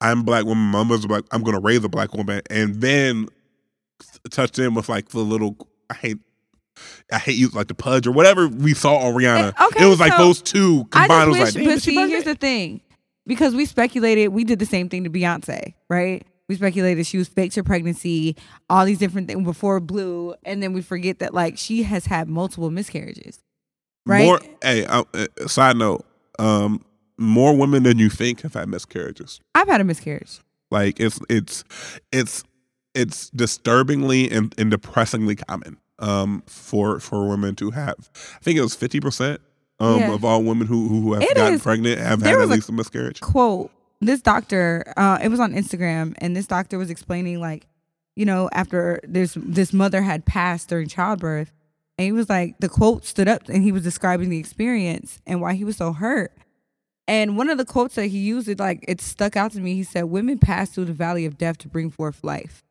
[0.00, 0.64] I'm black woman.
[0.64, 1.24] My mother's black.
[1.30, 3.28] I'm gonna raise a black woman, and then
[4.30, 5.56] touched in with like the little.
[5.90, 6.18] I hate.
[7.12, 9.54] I hate you like the pudge or whatever we saw on Rihanna.
[9.56, 11.28] Eh, okay, it was like so those two I combined.
[11.28, 12.40] It was like, wish, but see, here's pregnant?
[12.40, 12.80] the thing,
[13.26, 16.26] because we speculated, we did the same thing to Beyonce, right?
[16.48, 18.36] We speculated she was faked her pregnancy,
[18.68, 22.28] all these different things before Blue, and then we forget that like she has had
[22.28, 23.40] multiple miscarriages,
[24.04, 24.24] right?
[24.24, 25.04] More, hey, uh,
[25.46, 26.04] side note,
[26.40, 26.84] um,
[27.18, 29.40] more women than you think have had miscarriages.
[29.54, 30.40] I've had a miscarriage.
[30.70, 31.64] Like it's it's
[32.12, 32.42] it's
[32.94, 37.94] it's disturbingly and, and depressingly common um for for women to have.
[38.36, 39.40] I think it was fifty percent
[39.78, 40.12] um Yeah.
[40.14, 41.62] of all women who who have It gotten is.
[41.62, 43.20] pregnant have had at a- least a miscarriage.
[43.20, 47.66] quote this doctor uh it was on instagram and this doctor was explaining like
[48.16, 51.52] you know after this this mother had passed during childbirth
[51.96, 55.40] and he was like the quote stood up and he was describing the experience and
[55.40, 56.32] why he was so hurt
[57.06, 59.74] and one of the quotes that he used it like it stuck out to me.
[59.74, 62.64] He said women pass through the valley of death to bring forth life.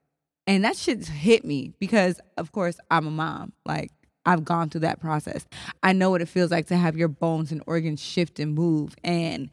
[0.47, 3.53] And that shit hit me because of course i'm a mom.
[3.65, 3.91] Like
[4.25, 5.45] i've gone through that process.
[5.83, 8.95] I know what it feels like to have your bones and organs shift and move.
[9.03, 9.49] And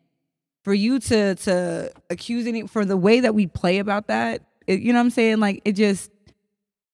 [0.64, 4.80] for you to to accuse any for the way that we play about that it,
[4.80, 5.40] you know what i'm saying?
[5.40, 6.10] Like it just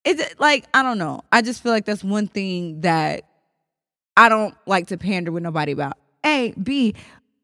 [0.05, 1.23] it's like i don't know.
[1.31, 3.23] I just feel like that's one thing that
[4.17, 5.97] i don't like to pander with nobody about.
[6.25, 6.95] A b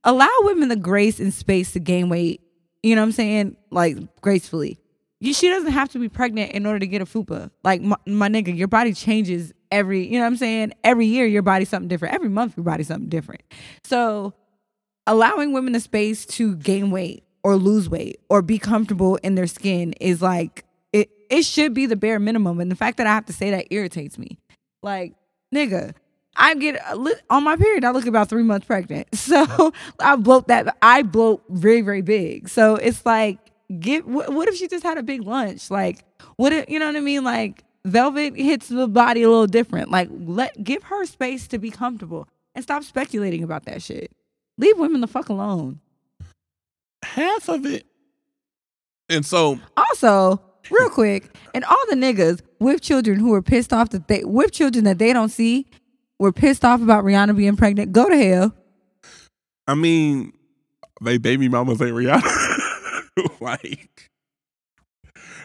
[0.04, 2.42] allow women the grace and space to gain weight
[2.82, 3.56] you know what i'm saying?
[3.70, 4.78] Like gracefully.
[5.22, 7.52] She doesn't have to be pregnant in order to get a fupa.
[7.62, 10.72] Like my, my nigga your body changes every you know what i'm saying?
[10.82, 12.14] Every year your body's something different.
[12.14, 13.42] Every month your body's something different.
[13.84, 14.34] So
[15.06, 19.46] allowing women the space to gain weight or lose weight or be comfortable in their
[19.46, 22.60] skin is like it it should be the bare minimum.
[22.60, 24.38] And the fact that I have to say that irritates me.
[24.82, 25.14] Like,
[25.54, 25.94] nigga,
[26.36, 29.08] I get uh, a li- on my period I look about 3 months pregnant.
[29.14, 32.48] So, I bloat that I bloat very very big.
[32.48, 33.38] So, it's like
[33.80, 35.70] get what, what if she just had a big lunch?
[35.70, 36.04] Like,
[36.36, 37.24] what if, you know what I mean?
[37.24, 39.90] Like Velvet hits the body a little different.
[39.90, 44.10] Like let give her space to be comfortable and stop speculating about that shit.
[44.58, 45.80] Leave women the fuck alone.
[47.04, 47.84] half of it
[49.08, 50.40] And so Also,
[50.70, 54.52] real quick, and all the niggas with children who are pissed off that they with
[54.52, 55.66] children that they don't see
[56.22, 57.92] were pissed off about Rihanna being pregnant.
[57.92, 58.54] Go to hell.
[59.66, 60.32] I mean,
[61.02, 63.40] they baby mamas ain't Rihanna.
[63.40, 64.10] like,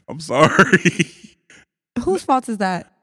[0.08, 1.12] I'm sorry.
[2.04, 2.94] Whose fault is that?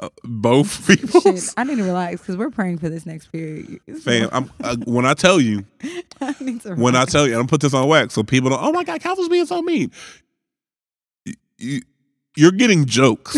[0.00, 1.20] Uh, both people.
[1.20, 3.80] Shit, I need to relax because we're praying for this next period.
[4.02, 5.64] Fam, I'm uh, when I tell you,
[6.20, 8.50] I need to when I tell you, I'm gonna put this on wax so people
[8.50, 8.60] don't.
[8.62, 9.92] Oh my God, Calvin's being so mean.
[11.24, 11.80] You- You,
[12.36, 13.34] you're getting jokes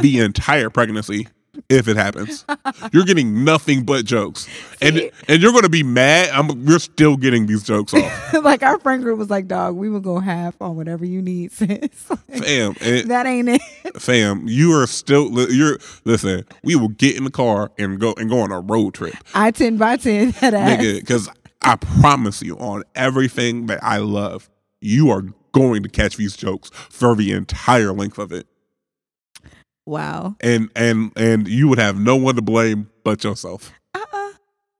[0.00, 1.28] the entire pregnancy
[1.68, 2.44] if it happens.
[2.92, 4.48] You're getting nothing but jokes,
[4.80, 6.30] and and you're gonna be mad.
[6.30, 9.88] I'm you're still getting these jokes off, like our friend group was like, dog, we
[9.88, 11.68] will go half on whatever you need, sis.
[12.10, 12.74] Like, fam.
[12.80, 13.62] And, that ain't it.
[14.00, 16.44] fam, you are still you're listen.
[16.62, 19.14] We will get in the car and go and go on a road trip.
[19.34, 20.80] I 10 by 10 that ass.
[20.80, 21.00] nigga.
[21.00, 21.28] Because
[21.62, 24.48] I promise you, on everything that I love,
[24.80, 28.46] you are going to catch these jokes for the entire length of it,
[29.86, 30.34] Wow.
[30.40, 33.72] and and and you would have no one to blame but yourself.
[33.94, 34.32] Uh-uh.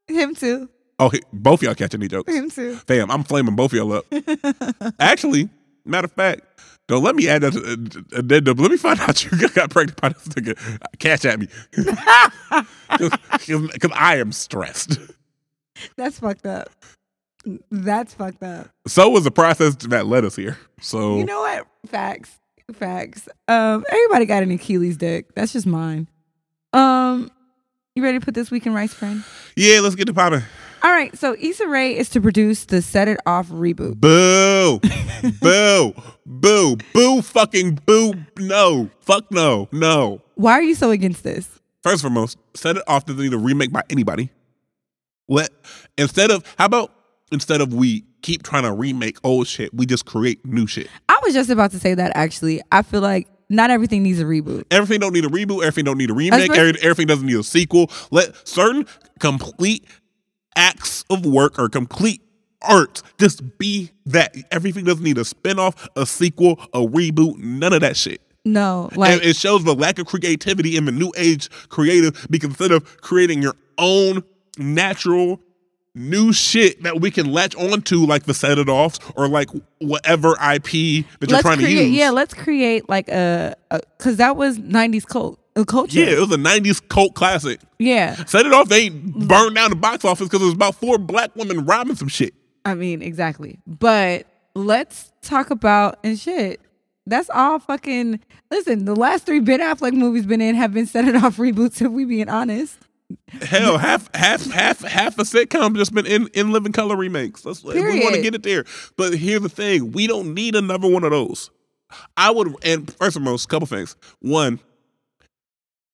[0.09, 0.69] Him too.
[0.99, 2.75] Oh, he- both y'all catching these jokes, Him too.
[2.77, 3.11] fam.
[3.11, 4.07] I'm flaming both y'all up.
[5.01, 5.49] Actually,
[5.85, 6.43] matter of fact.
[6.89, 7.53] Don't let me add that.
[7.53, 8.59] To, uh, addendum.
[8.59, 10.79] Let me find out you got pregnant by this nigga.
[11.01, 11.49] Catch at me,
[13.73, 14.99] because I am stressed.
[15.97, 16.69] That's fucked up.
[17.71, 18.69] That's fucked up.
[18.87, 20.57] So was the process that led us here.
[20.81, 21.67] So You know what?
[21.91, 22.39] Facts.
[22.73, 23.29] Facts.
[23.49, 25.35] Um, everybody got an Achilles dick.
[25.35, 26.09] That's just mine.
[26.73, 27.31] Um,
[27.95, 29.23] you ready to put this week in rice, friend?
[29.57, 30.43] yeah, let's get to popping.
[30.83, 31.17] All right.
[31.17, 33.97] So Issa Rae is to produce the Set It Off reboot.
[34.01, 34.81] Boo.
[35.41, 35.95] boo.
[36.27, 36.77] Boo.
[36.93, 38.15] Boo fucking boo.
[38.39, 38.91] No.
[39.01, 39.69] Fuck no.
[39.73, 40.21] No.
[40.35, 41.49] Why are you so against this?
[41.83, 44.31] First and foremost, set it off doesn't need a remake by anybody.
[45.29, 45.51] Let
[45.97, 46.93] instead of how about
[47.33, 50.89] instead of we keep trying to remake old shit, we just create new shit.
[51.09, 52.61] I was just about to say that actually.
[52.73, 54.65] I feel like not everything needs a reboot.
[54.73, 55.61] Everything don't need a reboot.
[55.63, 56.51] Everything don't need a remake.
[56.51, 57.89] Especially- everything doesn't need a sequel.
[58.11, 58.85] Let certain
[59.21, 59.85] complete
[60.57, 62.21] acts of work or complete
[62.63, 64.35] art just be that.
[64.51, 67.39] Everything doesn't need a spinoff, a sequel, a reboot.
[67.39, 68.21] None of that shit.
[68.45, 72.51] No, like and it shows the lack of creativity in the new age creative because
[72.51, 74.23] instead of creating your own
[74.59, 75.41] natural
[75.97, 79.49] new shit that we can latch onto like the set it offs or like
[79.81, 81.75] whatever IP that you're trying create.
[81.75, 81.91] to use.
[81.99, 83.57] Yeah, let's create like a
[83.99, 85.99] because that was '90s cult uh, culture.
[85.99, 87.61] Yeah, it was a 90s cult classic.
[87.79, 88.15] yeah.
[88.27, 91.35] Set it off, they burned down the box office because it was about four black
[91.35, 92.35] women robbing some shit.
[92.65, 93.59] I mean, exactly.
[93.67, 96.61] But let's talk about and shit.
[97.07, 98.21] That's all fucking.
[98.51, 101.81] Listen, the last three Ben Affleck movies been in have been set it off reboots.
[101.81, 102.77] If we being honest,
[103.41, 107.45] Hell, half half half half a sitcom just been in, in living color remakes.
[107.45, 108.65] Let's, we want to get it there.
[108.97, 111.51] But here's the thing: we don't need another one of those.
[112.17, 113.95] I would, and first and most, couple things.
[114.21, 114.59] One,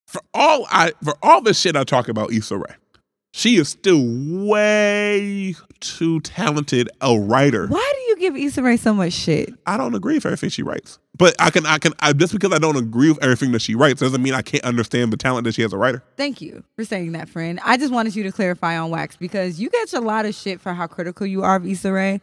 [0.06, 2.74] for all I for all this shit I talk about Issa Rae,
[3.32, 7.66] she is still way too talented a writer.
[7.66, 9.52] why do you give Issa Rae so much shit?
[9.66, 12.52] I don't agree with everything she writes, but I can I can I, just because
[12.52, 15.44] I don't agree with everything that she writes doesn't mean I can't understand the talent
[15.44, 16.02] that she has as a writer.
[16.16, 17.60] Thank you for saying that, friend.
[17.64, 20.60] I just wanted you to clarify on wax because you get a lot of shit
[20.60, 22.20] for how critical you are of Issa Rae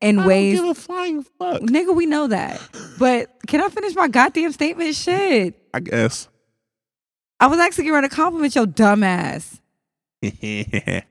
[0.00, 0.56] in I ways.
[0.56, 1.60] don't give a flying fuck.
[1.62, 2.60] Nigga, we know that.
[2.98, 4.94] But can I finish my goddamn statement?
[4.94, 5.54] Shit.
[5.74, 6.28] I guess.
[7.38, 9.60] I was actually ready to compliment your dumb ass.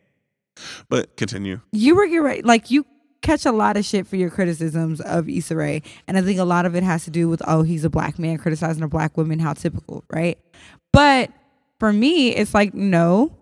[0.89, 1.62] but continue.
[1.71, 2.86] you were getting ready, like you
[3.22, 6.46] catch a lot of shit for your criticisms of Issa Rae, and I think a
[6.46, 9.18] lot of it has to do with oh he's a black man criticizing a black
[9.18, 10.38] woman, how typical, right?
[10.92, 11.32] But
[11.80, 13.36] for me, it's like no,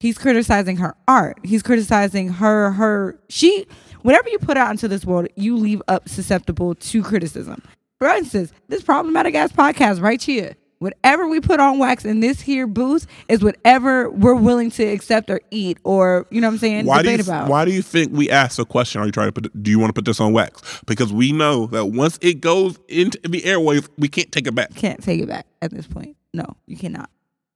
[0.00, 1.38] he's criticizing her art.
[1.42, 3.66] He's criticizing her her she
[4.02, 7.62] whatever you put out into this world, you leave up susceptible to criticism.
[7.98, 10.56] For instance, this problematic ass podcast right here.
[10.82, 15.30] Whatever we put on wax in this here booth is whatever we're willing to accept
[15.30, 17.48] or eat or you know what I'm saying Why do you about.
[17.48, 19.00] why do you think we asked the question?
[19.00, 19.62] Are you trying to put?
[19.62, 20.80] Do you want to put this on wax?
[20.86, 24.74] Because we know that once it goes into the airwaves, we can't take it back.
[24.74, 26.16] can't take it back at this point.
[26.34, 27.10] No, you cannot.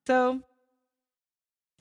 [0.07, 0.41] So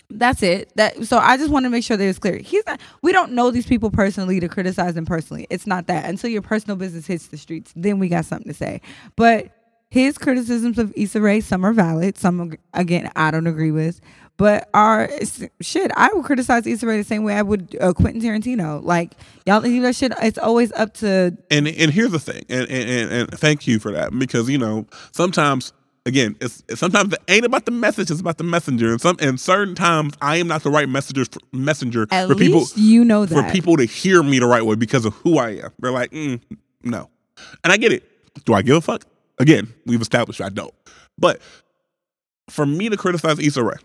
[0.09, 0.71] that's it.
[0.77, 2.37] That so I just want to make sure that it's clear.
[2.37, 2.79] He's not.
[3.01, 5.45] We don't know these people personally to criticize them personally.
[5.49, 8.57] It's not that until your personal business hits the streets, then we got something to
[8.57, 8.81] say.
[9.15, 9.51] But
[9.95, 12.17] his criticisms of Issa Rae, some are valid.
[12.17, 14.01] Some again I don't agree with.
[14.35, 15.09] But are
[15.61, 15.89] shit.
[15.95, 18.83] I would criticize Issa Rae the same way I would uh, Quentin Tarantino.
[18.83, 19.13] Like
[19.45, 20.11] y'all leave that shit.
[20.21, 23.79] It's always up to And and here's the thing, and and, and, and thank you
[23.79, 25.71] for that because you know sometimes
[26.05, 29.39] again it's, sometimes it ain't about the message, it's about the messenger, and some and
[29.39, 33.25] certain times I am not the right messenger for, messenger at for people you know
[33.25, 35.71] that for people to hear me the right way because of who I am.
[35.79, 36.41] They're like, mm,
[36.83, 37.09] No.
[37.63, 38.03] And I get it.
[38.43, 39.05] Do I give a fuck?
[39.37, 40.73] Again, we've established I don't.
[41.17, 41.41] But
[42.49, 43.75] for me to criticize Issa Rae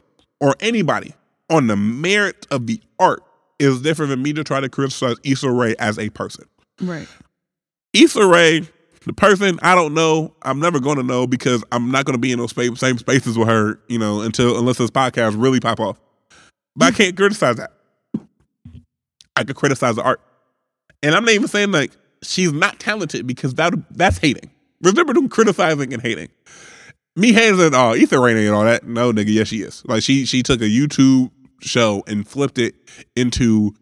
[0.40, 1.14] or anybody
[1.48, 3.22] on the merit of the art
[3.58, 6.44] is different than me to try to criticize Issa Rae as a person.
[6.80, 7.08] Right.
[7.92, 8.60] Issa Rae,
[9.04, 10.34] the person, I don't know.
[10.42, 12.98] I'm never going to know because I'm not going to be in those spa- same
[12.98, 16.00] spaces with her, you know, until unless this podcast really pop off.
[16.76, 17.72] But I can't criticize that.
[19.36, 20.20] I could criticize the art,
[21.02, 24.50] and I'm not even saying like she's not talented because that that's hating.
[24.82, 26.28] Remember them criticizing and hating.
[27.16, 28.86] Me hating and oh, Issa Rae and all that.
[28.86, 29.82] No, nigga, yes she is.
[29.86, 32.74] Like she she took a YouTube show and flipped it
[33.16, 33.74] into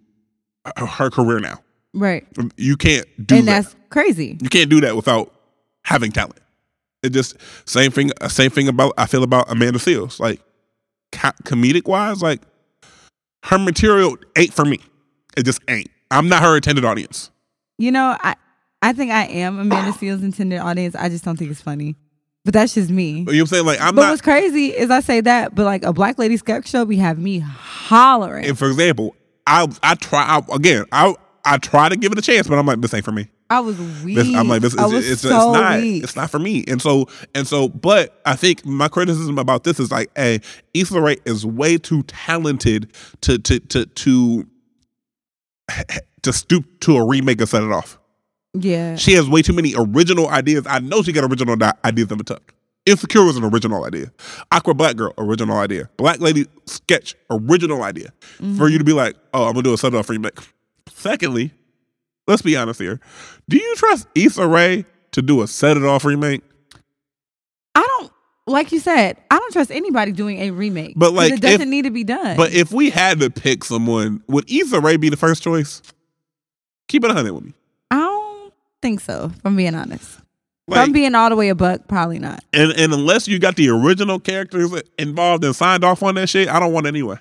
[0.77, 1.59] her- career now.
[1.95, 2.27] Right.
[2.57, 3.57] You can't do and that.
[3.57, 4.37] And that's crazy.
[4.41, 5.33] You can't do that without
[5.85, 6.39] having talent.
[7.03, 7.37] It just
[7.69, 8.11] same thing.
[8.21, 10.19] uh, Same thing about I feel about Amanda Seales.
[10.19, 10.41] Like
[11.13, 12.43] co- comedic wise, like
[13.45, 14.81] her material ain't for me.
[15.37, 15.89] It just ain't.
[16.11, 17.31] I'm not her intended audience.
[17.79, 18.35] You know, I
[18.83, 20.95] I think I am Amanda Seales' intended audience.
[20.95, 21.97] I just don't think it's funny.
[22.45, 23.11] But that's just me.
[23.11, 23.67] You know what I'm saying?
[23.67, 24.11] Like I'm but not.
[24.11, 27.19] what's crazy is I say that, but like a black lady sketch show be have
[27.19, 28.47] me hollering.
[28.47, 29.15] And for example,
[29.47, 30.87] I I try I, again.
[30.93, 31.15] I
[31.45, 33.29] I try to give it a chance, but I'm like this ain't for me.
[33.51, 34.17] I was weak.
[34.17, 34.77] This, I'm like this.
[34.77, 35.81] I It's, it's, so it's not.
[35.81, 36.05] weak.
[36.05, 36.65] It's not for me.
[36.69, 37.69] And so and so.
[37.69, 40.41] But I think my criticism about this is like, hey,
[40.75, 44.47] Issa Rae is way too talented to to to to
[46.23, 47.98] to stoop to a remake and set it off.
[48.55, 48.97] Yeah.
[48.97, 50.67] She has way too many original ideas.
[50.67, 52.55] I know she got original ideas in tuck.
[52.87, 54.11] Insecure was an original idea.
[54.51, 55.91] Awkward Black Girl, original idea.
[55.99, 58.13] Black Lady Sketch, original idea.
[58.57, 58.99] For you to be mm-hmm.
[58.99, 60.39] like, oh, I'm gonna do a set it off remake.
[60.89, 61.53] Secondly,
[62.27, 62.99] let's be honest here.
[63.49, 66.43] Do you trust Issa Rae to do a set it off remake?
[67.75, 68.13] I don't
[68.47, 70.95] like you said, I don't trust anybody doing a remake.
[70.97, 72.37] But like, it doesn't if- need to be done.
[72.37, 75.83] But if we had to pick someone, would Issa Rae be the first choice?
[76.89, 77.53] Keep it 100 with me.
[78.81, 80.21] Think so, if I'm being honest.
[80.69, 82.45] If I'm being all the way a buck, probably not.
[82.53, 86.49] and, and unless you got the original characters involved and signed off on that shit,
[86.49, 87.17] I don't want it anyway.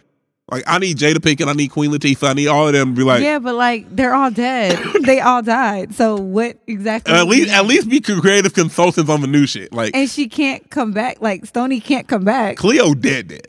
[0.50, 2.98] Like I need Jada Pinkett, I need Queen Latifah, I need all of them to
[2.98, 4.80] be like, yeah, but like they're all dead.
[5.02, 5.94] they all died.
[5.94, 7.14] So what exactly?
[7.14, 9.74] at least at least be creative consultants on the new shit.
[9.74, 11.22] Like and she can't come back.
[11.22, 12.56] Like Stony can't come back.
[12.56, 13.48] Cleo dead dead.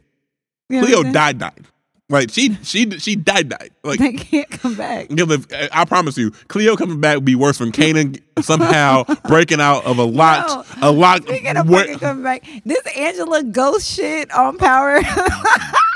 [0.69, 1.39] You know Cleo what I'm saying?
[1.39, 1.67] died died.
[2.11, 3.71] Like she she she died died.
[3.85, 5.09] Like They can't come back.
[5.11, 9.85] If, I promise you, Cleo coming back would be worse from Kanan somehow breaking out
[9.85, 11.25] of a lot, a lot.
[11.25, 15.03] Speaking of where- fucking coming back, this Angela Ghost shit on Power.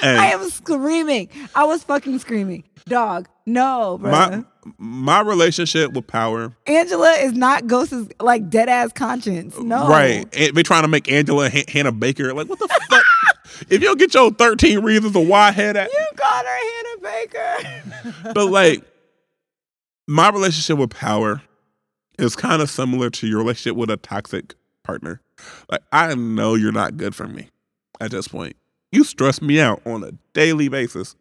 [0.00, 0.16] Hey.
[0.16, 1.28] I am screaming.
[1.54, 2.64] I was fucking screaming.
[2.86, 4.10] Dog, no, bro.
[4.10, 4.44] my
[4.78, 9.58] my relationship with power, Angela is not Ghost's like dead ass conscience.
[9.58, 10.26] No, right?
[10.36, 12.34] And they trying to make Angela Han- Hannah Baker.
[12.34, 13.04] Like what the fuck?
[13.70, 18.02] if you don't get your thirteen reasons of why head at, You called her Hannah
[18.12, 18.32] Baker.
[18.34, 18.82] but like
[20.06, 21.42] my relationship with power
[22.18, 25.20] is kind of similar to your relationship with a toxic partner.
[25.70, 27.48] Like I know you're not good for me
[28.00, 28.56] at this point.
[28.94, 31.16] You stress me out on a daily basis.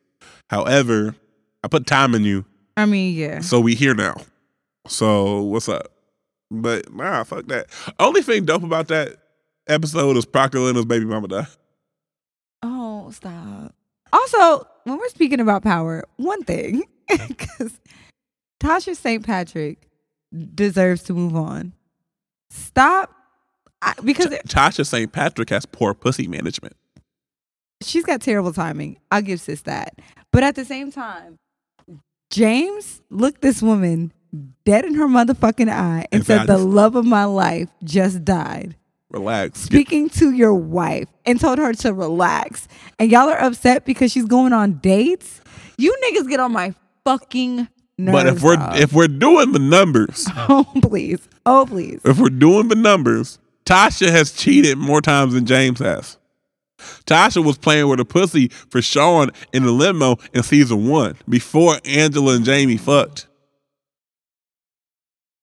[0.50, 1.16] However,
[1.64, 2.46] I put time in you,
[2.78, 3.40] I mean, yeah.
[3.40, 4.16] so we here now.
[4.88, 5.92] So what's up?
[6.52, 7.68] But nah, fuck that.
[8.00, 9.18] Only thing dope about that
[9.68, 11.48] episode is Proctor Leonard's baby mama died.
[12.62, 13.74] Oh, stop.
[14.12, 16.84] Also, when we're speaking about power, one thing,
[17.28, 17.80] because
[18.60, 19.26] Tasha St.
[19.26, 19.90] Patrick
[20.54, 21.74] deserves to move on.
[22.50, 23.12] Stop.
[23.82, 25.12] I, because it- Tasha St.
[25.12, 26.76] Patrick has poor pussy management.
[27.86, 28.98] She's got terrible timing.
[29.12, 30.00] I'll give sis that.
[30.32, 31.38] But at the same time,
[32.30, 34.12] James looked this woman
[34.66, 38.76] dead in her motherfucking eye and And said, The love of my life just died.
[39.12, 39.66] Relax.
[39.66, 42.68] Get- Speaking to your wife and told her to relax.
[42.98, 45.42] And y'all are upset because she's going on dates.
[45.78, 46.74] You niggas get on my
[47.06, 47.68] fucking
[48.00, 48.12] nerves.
[48.12, 48.78] but if we're dog.
[48.78, 54.10] if we're doing the numbers, oh please, oh please, if we're doing the numbers, Tasha
[54.10, 56.18] has cheated more times than James has.
[57.06, 61.78] Tasha was playing with a pussy for Sean in the limo in season one before
[61.86, 63.28] Angela and Jamie fucked.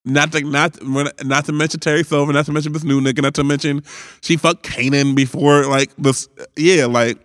[0.03, 0.77] Not to not
[1.23, 3.83] not to mention Terry Silver, not to mention this new nigga, not to mention
[4.21, 6.27] she fucked Kanan before like this.
[6.55, 7.19] Yeah, like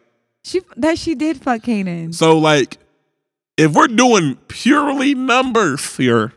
[0.44, 2.14] she that she did fuck Kanan.
[2.14, 2.38] so.
[2.38, 2.76] Like
[3.56, 6.34] if we're doing purely numbers here,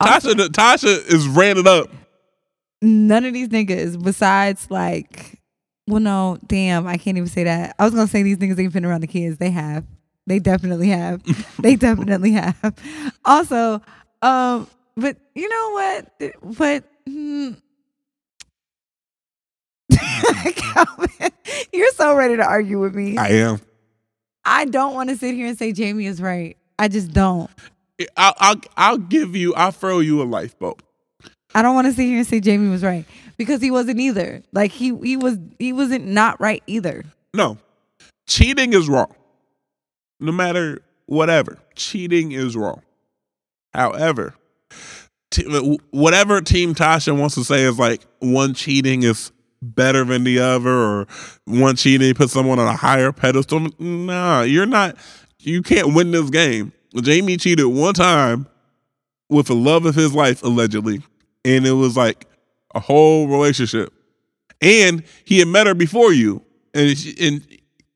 [0.00, 1.90] Tasha Tasha is ran it up.
[2.82, 5.39] None of these niggas, besides like,
[5.90, 7.74] well, no, damn, I can't even say that.
[7.78, 9.38] I was gonna say these niggas ain't been around the kids.
[9.38, 9.84] They have.
[10.26, 11.22] They definitely have.
[11.58, 12.74] they definitely have.
[13.24, 13.82] Also,
[14.22, 16.32] um, but you know what?
[16.56, 17.50] But hmm.
[20.54, 21.30] Calvin,
[21.72, 23.18] you're so ready to argue with me.
[23.18, 23.60] I am.
[24.44, 26.56] I don't want to sit here and say Jamie is right.
[26.78, 27.50] I just don't.
[28.16, 30.80] I'll, I'll I'll give you I'll throw you a lifeboat.
[31.54, 33.04] I don't want to sit here and say Jamie was right
[33.40, 34.42] because he wasn't either.
[34.52, 37.04] Like he he was he wasn't not right either.
[37.32, 37.56] No,
[38.28, 39.14] cheating is wrong.
[40.20, 42.82] No matter whatever, cheating is wrong.
[43.72, 44.34] However,
[45.30, 49.32] t- uh, whatever Team Tasha wants to say is like one cheating is
[49.62, 51.06] better than the other, or
[51.46, 53.68] one cheating put someone on a higher pedestal.
[53.78, 54.98] Nah, you're not.
[55.38, 56.74] You can't win this game.
[56.94, 58.46] Jamie cheated one time
[59.30, 61.02] with the love of his life, allegedly,
[61.42, 62.26] and it was like
[62.74, 63.92] a whole relationship.
[64.60, 66.42] And he had met her before you,
[66.74, 67.46] and she, and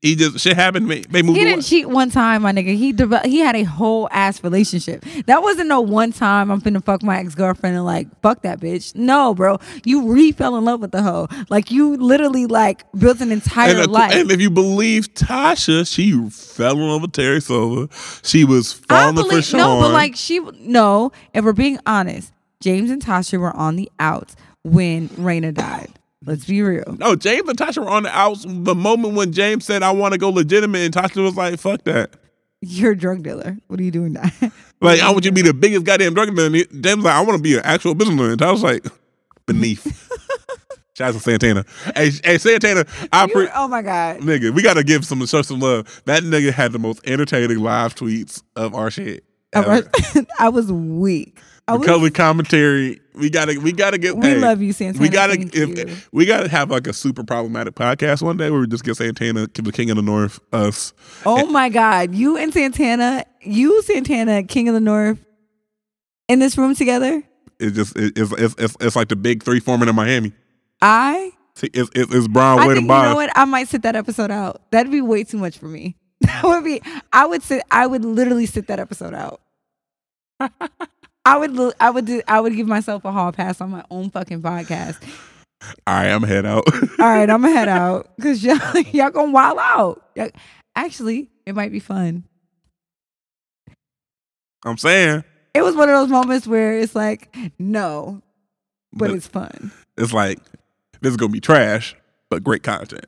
[0.05, 0.89] he just shit happened.
[0.89, 2.75] They, they moved He didn't cheat one time, my nigga.
[2.75, 5.03] He devel- he had a whole ass relationship.
[5.25, 8.59] That wasn't no one time I'm finna fuck my ex girlfriend and like fuck that
[8.59, 8.95] bitch.
[8.95, 9.57] No, bro.
[9.83, 11.27] You re fell in love with the hoe.
[11.49, 14.13] Like you literally like built an entire and, life.
[14.13, 17.87] and if you believe Tasha, she fell in love with Terry Silver.
[18.23, 19.57] She was I falling for believe Sean.
[19.59, 21.11] no, but like she no.
[21.33, 24.35] If we're being honest, James and Tasha were on the outs
[24.65, 25.89] when Raina died.
[26.25, 26.95] Let's be real.
[26.97, 30.13] no, James and Tasha were on the outs the moment when James said, "I want
[30.13, 32.11] to go legitimate," and Tasha was like, "Fuck that."
[32.61, 33.57] You're a drug dealer.
[33.67, 34.29] What are you doing now?
[34.81, 36.47] Like, I want you to be the biggest goddamn drug dealer.
[36.47, 38.31] And James was like, I want to be an actual businessman.
[38.31, 38.85] And I was like,
[39.47, 39.83] beneath.
[40.97, 41.65] Shout out to Santana.
[41.95, 44.19] Hey, hey Santana, I pre- oh my god.
[44.19, 46.01] nigga, we gotta give some show some love.
[46.05, 49.23] That nigga had the most entertaining live tweets of our shit.
[49.55, 49.69] I ever.
[50.13, 51.39] was, I was weak.
[51.67, 53.01] I The was, color commentary.
[53.17, 55.01] We gotta we gotta get we hey, love you, Santana.
[55.01, 58.67] We gotta if, we gotta have like a super problematic podcast one day where we
[58.67, 60.93] just get Santana, the King of the North, us.
[61.25, 62.13] Oh my God.
[62.13, 65.23] You and Santana, you, Santana, King of the North,
[66.27, 67.23] in this room together.
[67.59, 70.33] It's just it, it's, it's it's it's like the big three forming in Miami.
[70.81, 73.31] I, See, It's it's, it's Brown, I Wade, think, and you know what?
[73.33, 74.61] I might sit that episode out.
[74.71, 75.95] That'd be way too much for me.
[76.21, 76.81] That would be,
[77.13, 79.41] I would sit, I would literally sit that episode out.
[81.25, 84.11] I would, I would do, I would give myself a hall pass on my own
[84.11, 84.97] fucking podcast.
[85.87, 86.63] All right, I'm head out.
[86.99, 90.03] All right, I'm gonna head out because y'all, y'all gonna wild out.
[90.15, 90.29] Y'all-
[90.75, 92.23] actually, it might be fun.
[94.65, 95.23] I'm saying
[95.53, 98.21] It was one of those moments where it's like, no,
[98.93, 99.71] but, But- it's fun.
[99.97, 100.39] it's like
[101.01, 101.95] this is gonna be trash,
[102.29, 103.05] but great content.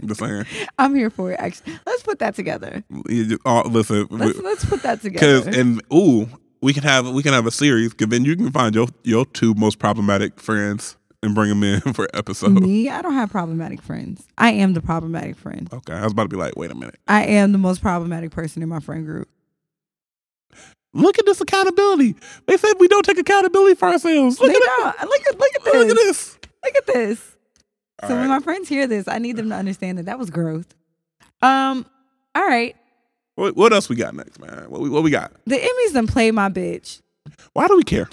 [0.00, 0.44] I'm just saying.
[0.78, 1.40] I'm here for it.
[1.40, 2.82] Actually, let's put that together.
[3.44, 5.42] Oh, listen, Let's let's put that together.
[5.44, 6.28] because and ooh,
[6.62, 7.92] we can have we can have a series.
[7.94, 11.80] Cause then you can find your your two most problematic friends and bring them in
[11.94, 12.52] for episode.
[12.52, 14.26] Me, I don't have problematic friends.
[14.38, 15.68] I am the problematic friend.
[15.72, 16.96] Okay, I was about to be like, wait a minute.
[17.08, 19.28] I am the most problematic person in my friend group.
[20.92, 22.16] Look at this accountability.
[22.46, 24.40] They said we don't take accountability for ourselves.
[24.40, 24.62] Look They at
[24.98, 25.10] don't.
[25.10, 25.74] Look at look at this.
[25.74, 26.38] Look at this.
[26.64, 27.29] Look at this.
[28.02, 30.30] All so when my friends hear this, I need them to understand that that was
[30.30, 30.74] growth.
[31.42, 31.86] Um.
[32.34, 32.76] All right.
[33.34, 34.66] What, what else we got next, man?
[34.68, 35.32] What we, what we got?
[35.46, 37.00] The Emmys done play my bitch.
[37.54, 38.08] Why do we care?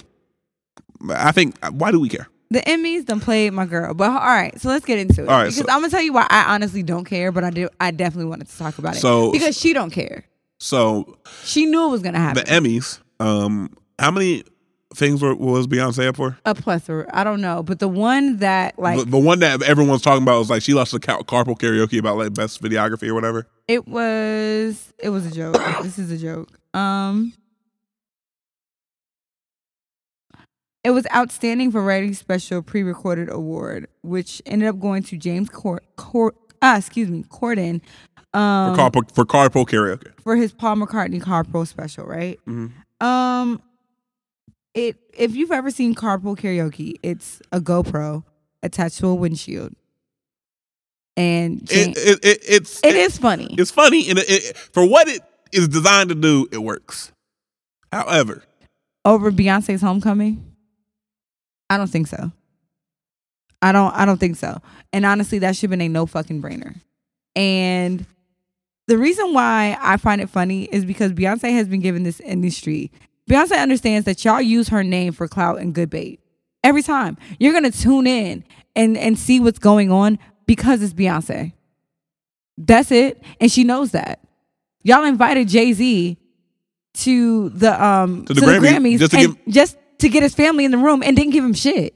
[1.10, 2.28] I think why do we care?
[2.50, 3.92] The Emmys done played my girl.
[3.94, 5.28] But all right, so let's get into it.
[5.28, 7.50] All right, because so- I'm gonna tell you why I honestly don't care, but I
[7.50, 7.68] do.
[7.80, 9.00] I definitely wanted to talk about it.
[9.00, 10.24] So- because she don't care.
[10.60, 12.44] So She knew it was gonna happen.
[12.44, 14.44] the Emmys, um, how many
[14.94, 16.38] things were, was Beyonce up for?
[16.44, 17.06] a plethora.
[17.12, 20.38] I don't know, but the one that like the, the one that everyone's talking about
[20.38, 23.46] was like she lost the car- carpool karaoke about like best videography or whatever.
[23.66, 25.54] it was, it was a joke.
[25.82, 26.48] this is a joke.
[26.74, 27.32] Um,
[30.84, 36.34] it was outstanding variety special pre-recorded award, which ended up going to James Cor, Cor-
[36.62, 37.80] ah, excuse me, Corden,
[38.32, 40.12] um, for carpool for carpool karaoke.
[40.22, 42.38] for his Paul McCartney Carpool special, right?
[42.46, 42.72] Mhm.
[43.04, 43.60] Um,
[44.78, 48.24] it if you've ever seen Carpool Karaoke, it's a GoPro
[48.62, 49.74] attached to a windshield,
[51.16, 53.54] and Jam- It, it, it, it's it is funny.
[53.58, 54.18] it's funny and
[54.72, 55.20] for what it
[55.52, 57.12] is designed to do, it works.
[57.92, 58.42] However,
[59.04, 60.44] Over Beyonce's Homecoming,
[61.70, 62.32] I don't think so.
[63.60, 63.92] I don't.
[63.94, 64.60] I don't think so.
[64.92, 66.76] And honestly, that should have been a no fucking brainer.
[67.34, 68.06] And
[68.86, 72.90] the reason why I find it funny is because Beyonce has been given this industry.
[73.28, 76.20] Beyonce understands that y'all use her name for clout and good bait.
[76.64, 81.52] Every time you're gonna tune in and and see what's going on because it's Beyonce.
[82.56, 84.20] That's it, and she knows that.
[84.82, 86.16] Y'all invited Jay Z
[86.94, 90.34] to the um To the Grammy, Grammys just to and give- just to get his
[90.34, 91.94] family in the room and didn't give him shit.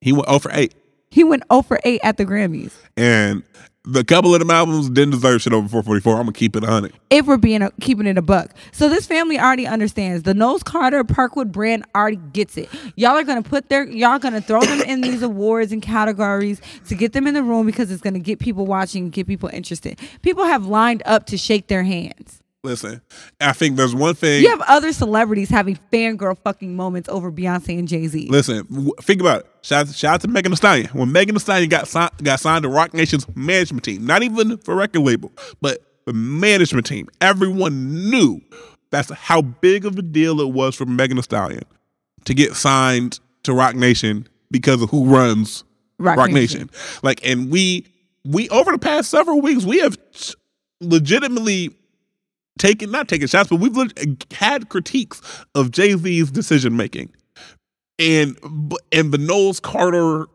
[0.00, 0.74] he went 0 for 8.
[1.10, 2.72] He went 0 for 8 at the Grammys.
[2.96, 3.42] And
[3.84, 6.12] the couple of them albums didn't deserve shit over 444.
[6.14, 6.92] I'm gonna keep it 100.
[7.08, 8.50] if we're being a, keeping it a buck.
[8.72, 10.22] So this family already understands.
[10.24, 12.68] The Knowles Carter Parkwood brand already gets it.
[12.96, 16.94] Y'all are gonna put their y'all gonna throw them in these awards and categories to
[16.94, 19.98] get them in the room because it's gonna get people watching, get people interested.
[20.22, 22.39] People have lined up to shake their hands.
[22.62, 23.00] Listen,
[23.40, 24.42] I think there's one thing.
[24.42, 28.28] You have other celebrities having fangirl fucking moments over Beyonce and Jay Z.
[28.28, 29.46] Listen, w- think about it.
[29.62, 30.86] Shout out, shout out to Megan Thee Stallion.
[30.88, 34.58] When Megan Thee Stallion got signed, got signed to Roc Nation's management team, not even
[34.58, 35.32] for record label,
[35.62, 38.42] but the management team, everyone knew
[38.90, 41.62] that's how big of a deal it was for Megan Thee Stallion
[42.26, 45.64] to get signed to Roc Nation because of who runs
[45.98, 46.66] Rock Rock, Nation.
[46.66, 46.70] Nation.
[47.02, 47.86] Like, and we
[48.26, 49.96] we over the past several weeks we have
[50.82, 51.74] legitimately
[52.58, 53.76] taken not taking shots, but we've
[54.32, 55.20] had critiques
[55.54, 57.12] of Jay Z's decision making
[58.00, 58.36] and
[58.90, 60.26] and the Knowles Carter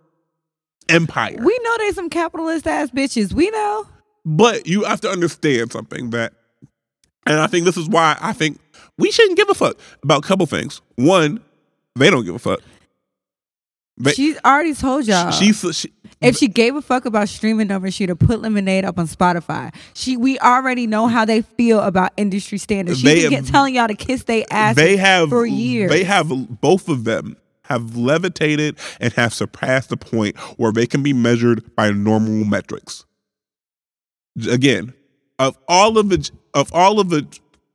[0.88, 1.36] empire.
[1.38, 3.34] We know they some capitalist ass bitches.
[3.34, 3.88] We know.
[4.24, 6.34] But you have to understand something that,
[7.26, 8.60] and I think this is why I think
[8.98, 10.82] we shouldn't give a fuck about a couple things.
[10.96, 11.44] One,
[11.96, 12.62] they don't give a fuck.
[13.98, 15.32] They, She's already told y'all.
[15.32, 19.00] she's she, if she gave a fuck about streaming numbers, she'd have put Lemonade up
[19.00, 19.74] on Spotify.
[19.94, 23.00] She, we already know how they feel about industry standards.
[23.00, 24.76] She They been telling y'all to kiss their ass.
[24.76, 25.90] they have for years.
[25.90, 26.30] They have
[26.60, 31.76] both of them have levitated and have surpassed the point where they can be measured
[31.76, 33.06] by normal metrics.
[34.50, 34.94] Again,
[35.40, 37.28] of all of the of all of the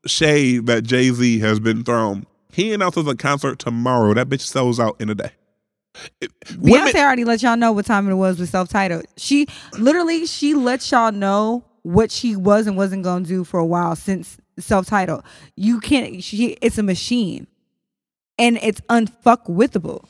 [0.07, 4.15] shade that Jay Z has been thrown, he announces a concert tomorrow.
[4.15, 5.33] That bitch sells out in a day.
[5.95, 9.05] Beyonce women- already let y'all know what time it was with self titled.
[9.17, 9.47] She
[9.79, 13.97] literally she let y'all know what she was and wasn't gonna do for a while
[13.97, 15.23] since self titled.
[15.57, 16.23] You can't.
[16.23, 17.47] She it's a machine,
[18.39, 20.05] and it's unfuckwithable.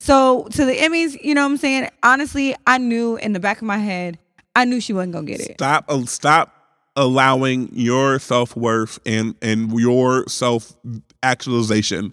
[0.00, 1.90] So to the Emmys, you know what I'm saying.
[2.02, 4.18] Honestly, I knew in the back of my head,
[4.54, 5.54] I knew she wasn't gonna get it.
[5.54, 6.54] stop uh, stop
[6.96, 10.76] allowing your self-worth and and your self
[11.22, 12.12] actualization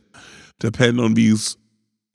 [0.59, 1.57] depend on these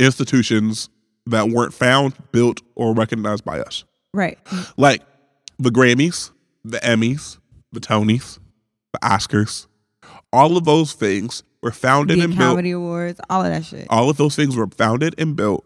[0.00, 0.88] institutions
[1.26, 3.84] that weren't found built or recognized by us
[4.14, 4.38] Right.
[4.76, 5.02] like
[5.58, 6.30] the grammys
[6.64, 7.38] the emmys
[7.72, 8.38] the tonys
[8.92, 9.66] the oscars
[10.32, 13.86] all of those things were founded The and built Comedy Awards, all of that shit.
[13.90, 15.64] all of those things were founded and built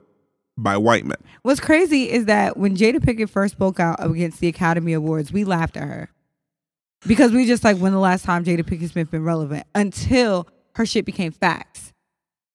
[0.59, 4.49] by white men What's crazy is that when Jada Pinkett first spoke out against the
[4.49, 6.09] Academy Awards, we laughed at her.
[7.07, 10.87] Because we just like when the last time Jada Pinkett Smith been relevant until her
[10.87, 11.93] shit became facts.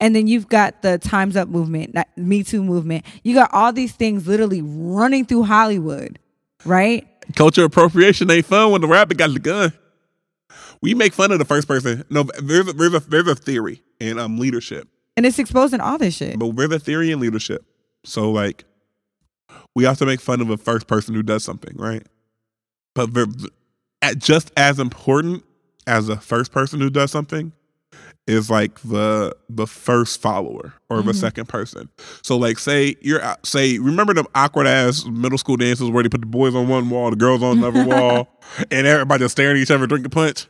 [0.01, 3.05] And then you've got the Times Up movement, that Me Too movement.
[3.23, 6.19] You got all these things literally running through Hollywood,
[6.65, 7.05] right?
[7.35, 9.71] culture appropriation ain't fun when the rabbit got the gun.
[10.81, 12.03] We make fun of the first person.
[12.09, 14.87] No, there's a, there's a, there's a theory in um leadership,
[15.17, 16.39] And it's exposing all this shit.
[16.39, 17.63] but there's a theory in leadership.
[18.03, 18.63] So like,
[19.75, 22.03] we have to make fun of a first person who does something, right?
[22.95, 23.09] But
[24.01, 25.43] at just as important
[25.85, 27.51] as a first person who does something
[28.29, 31.19] is like the the first follower or the mm-hmm.
[31.19, 31.89] second person.
[32.21, 36.09] So like say you're uh, say remember the awkward ass middle school dances where they
[36.09, 38.29] put the boys on one wall, the girls on another wall,
[38.69, 40.45] and everybody just staring at each other drinking punch.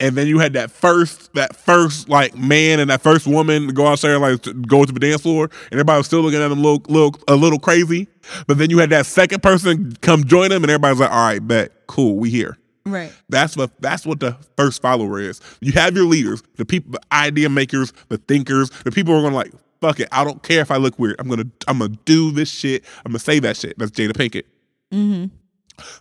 [0.00, 3.86] And then you had that first that first like man and that first woman go
[3.86, 6.48] out there like to go to the dance floor, and everybody was still looking at
[6.48, 8.08] them little little a little crazy.
[8.48, 11.46] But then you had that second person come join them, and everybody's like, "All right,
[11.46, 13.12] bet, cool, we here." Right.
[13.28, 15.40] That's what that's what the first follower is.
[15.60, 19.22] You have your leaders, the people, the idea makers, the thinkers, the people who are
[19.22, 20.08] gonna like, fuck it.
[20.10, 21.16] I don't care if I look weird.
[21.18, 22.84] I'm gonna I'm gonna do this shit.
[23.04, 23.78] I'm gonna say that shit.
[23.78, 24.44] That's Jada Pinkett.
[24.92, 25.26] Mm-hmm.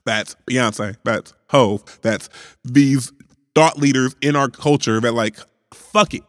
[0.06, 0.96] That's Beyonce.
[1.04, 2.00] That's Hove.
[2.02, 2.30] That's
[2.64, 3.12] these
[3.54, 5.38] thought leaders in our culture that like,
[5.74, 6.24] fuck it.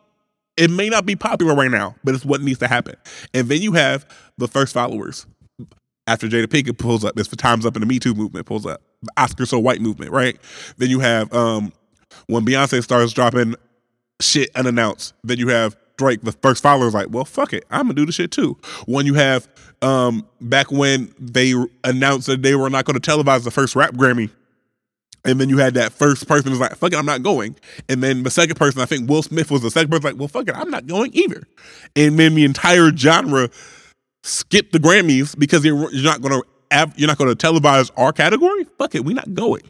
[0.56, 2.96] It may not be popular right now, but it's what needs to happen.
[3.32, 5.26] And then you have the first followers.
[6.06, 8.66] After Jada Pinkett pulls up, it's the Times Up and the Me Too movement pulls
[8.66, 8.82] up.
[9.16, 10.36] Oscar So White movement, right?
[10.78, 11.72] Then you have um
[12.26, 13.54] when Beyonce starts dropping
[14.20, 17.82] shit unannounced, then you have Drake, the first follower, is like, well, fuck it, I'm
[17.82, 18.58] gonna do the shit too.
[18.86, 19.48] When you have
[19.80, 24.30] um back when they announced that they were not gonna televise the first rap Grammy,
[25.24, 27.54] and then you had that first person who's like, fuck it, I'm not going.
[27.88, 30.28] And then the second person, I think Will Smith was the second person, like, well,
[30.28, 31.44] fuck it, I'm not going either.
[31.94, 33.48] And then the entire genre
[34.22, 36.40] skipped the Grammys because you're, you're not gonna
[36.72, 38.64] av- you're not gonna televise our category.
[38.78, 39.62] Fuck it, we're not going.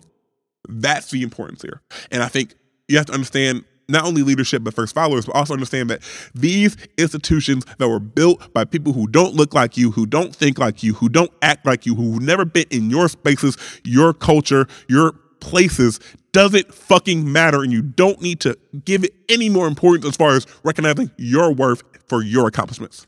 [0.69, 1.81] That's the importance here.
[2.11, 2.55] And I think
[2.89, 6.03] you have to understand not only leadership but first followers, but also understand that
[6.35, 10.59] these institutions that were built by people who don't look like you, who don't think
[10.59, 14.67] like you, who don't act like you, who've never been in your spaces, your culture,
[14.89, 15.99] your places
[16.33, 20.35] doesn't fucking matter and you don't need to give it any more importance as far
[20.35, 23.07] as recognizing your worth for your accomplishments.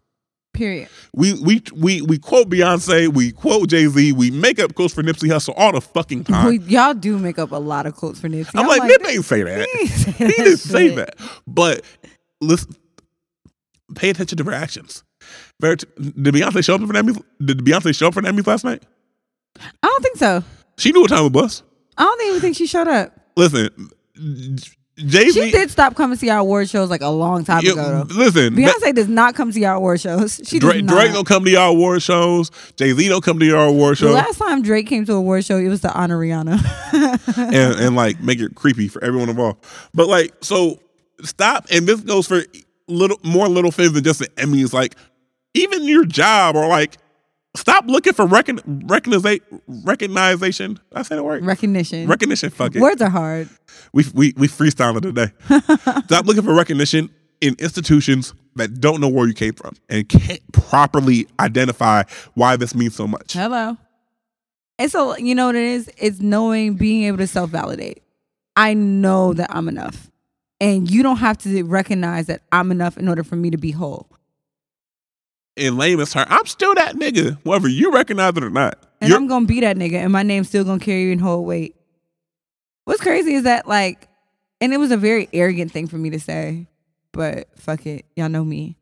[0.55, 0.89] Period.
[1.13, 5.03] We we we we quote Beyonce, we quote Jay Z, we make up quotes for
[5.03, 6.47] Nipsey Hussle all the fucking time.
[6.47, 8.53] We, y'all do make up a lot of quotes for Nipsey.
[8.55, 9.69] I'm like, Nip ain't say that.
[9.69, 11.17] He say He that didn't say that.
[11.47, 11.83] But
[12.41, 12.75] listen,
[13.97, 15.03] pay attention to her actions.
[15.61, 17.21] Did Beyonce show up for Emmys?
[17.45, 18.83] Did Beyonce show up for Emmys last night?
[19.59, 20.45] I don't think so.
[20.79, 21.63] She knew what time it was.
[21.97, 23.13] I don't even think she showed up.
[23.37, 23.69] Listen,
[24.97, 27.75] Jay She did stop coming to our award shows like a long time ago.
[27.75, 28.15] Though.
[28.15, 30.41] Listen, Beyonce does not come to our award shows.
[30.45, 30.95] She does Drake, not.
[30.95, 32.53] Drake don't come to our award shows.
[32.77, 34.11] Jay Z don't come to our award shows.
[34.11, 37.37] the last time Drake came to a award show, it was to honor Rihanna.
[37.39, 39.65] and, and like make it creepy for everyone involved.
[39.93, 40.79] But like, so
[41.23, 41.67] stop.
[41.73, 42.43] And this goes for
[42.87, 44.73] little more little things than just the Emmys.
[44.73, 44.95] Like,
[45.55, 46.99] even your job or like,
[47.57, 49.41] stop looking for recon, recogniza-
[49.85, 50.79] recognition.
[50.93, 52.07] I say the word Recognition.
[52.09, 52.51] recognition.
[52.51, 52.81] Fuck it.
[52.81, 53.49] Words are hard.
[53.93, 55.33] We we we freestyling today.
[56.07, 60.41] Stop looking for recognition in institutions that don't know where you came from and can't
[60.53, 62.03] properly identify
[62.35, 63.33] why this means so much.
[63.33, 63.77] Hello.
[64.79, 65.91] And so, you know what it is?
[65.99, 68.03] It's knowing, being able to self validate.
[68.57, 70.11] I know that I'm enough.
[70.61, 73.71] And you don't have to recognize that I'm enough in order for me to be
[73.73, 74.09] whole.
[75.57, 78.77] In layman's terms, I'm still that nigga, whether you recognize it or not.
[79.01, 81.47] And You're- I'm gonna be that nigga, and my name's still gonna carry and hold
[81.47, 81.77] weight.
[82.85, 84.09] What's crazy is that like,
[84.61, 86.67] and it was a very arrogant thing for me to say,
[87.13, 88.77] but fuck it, y'all know me.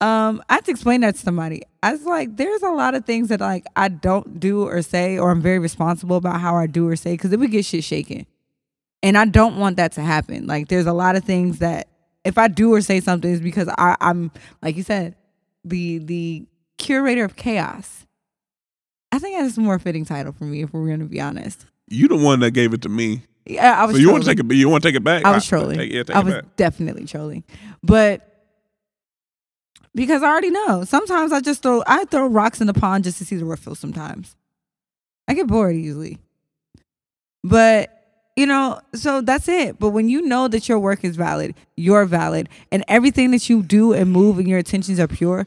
[0.00, 1.62] Um, I had to explain that to somebody.
[1.82, 5.18] I was like, there's a lot of things that like I don't do or say,
[5.18, 7.84] or I'm very responsible about how I do or say, because it would get shit
[7.84, 8.26] shaken,
[9.02, 10.46] and I don't want that to happen.
[10.46, 11.88] Like, there's a lot of things that
[12.24, 14.30] if I do or say something, is because I, I'm
[14.60, 15.14] like you said,
[15.64, 16.46] the the
[16.78, 18.06] curator of chaos.
[19.12, 21.66] I think that's a more fitting title for me, if we're going to be honest.
[21.88, 23.22] you the one that gave it to me.
[23.46, 23.96] Yeah, I was.
[23.96, 24.54] So you want to take it?
[24.54, 25.24] You want to take it back?
[25.24, 25.76] I was trolling.
[25.78, 26.56] Take, yeah, take I was back.
[26.56, 27.44] definitely trolling,
[27.82, 28.30] but
[29.94, 30.84] because I already know.
[30.84, 33.74] Sometimes I just throw I throw rocks in the pond just to see the riffle.
[33.74, 34.34] Sometimes
[35.28, 36.18] I get bored easily,
[37.42, 38.03] but
[38.36, 39.78] you know, so that's it.
[39.78, 43.62] But when you know that your work is valid, you're valid, and everything that you
[43.62, 45.46] do and move and your intentions are pure,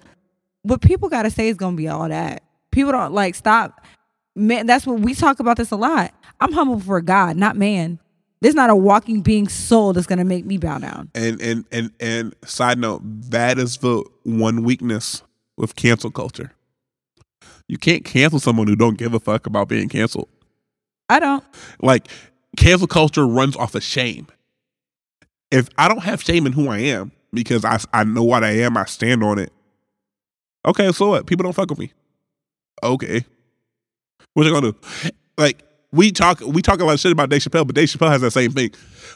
[0.64, 2.44] what people got to say is gonna be all that.
[2.72, 3.86] People don't like stop.
[4.36, 6.14] Man, that's what we talk about this a lot.
[6.40, 8.00] I'm humble for God, not man.
[8.40, 11.10] There's not a walking being soul that's gonna make me bow down.
[11.16, 15.24] And and and and side note, that is the one weakness
[15.58, 16.54] with cancel culture.
[17.68, 20.30] You can't cancel someone who don't give a fuck about being canceled.
[21.10, 21.44] I don't.
[21.82, 22.08] Like
[22.58, 24.28] cancel culture runs off of shame.
[25.50, 28.52] If I don't have shame in who I am because I I know what I
[28.58, 29.54] am, I stand on it.
[30.66, 31.26] Okay, so what?
[31.26, 31.94] People don't fuck with me.
[32.84, 33.26] Okay,
[34.34, 35.12] what you gonna do?
[35.38, 38.12] Like we talk, we talk a lot of shit about Dave Chappelle, but Dave Chappelle
[38.12, 38.72] has that same thing.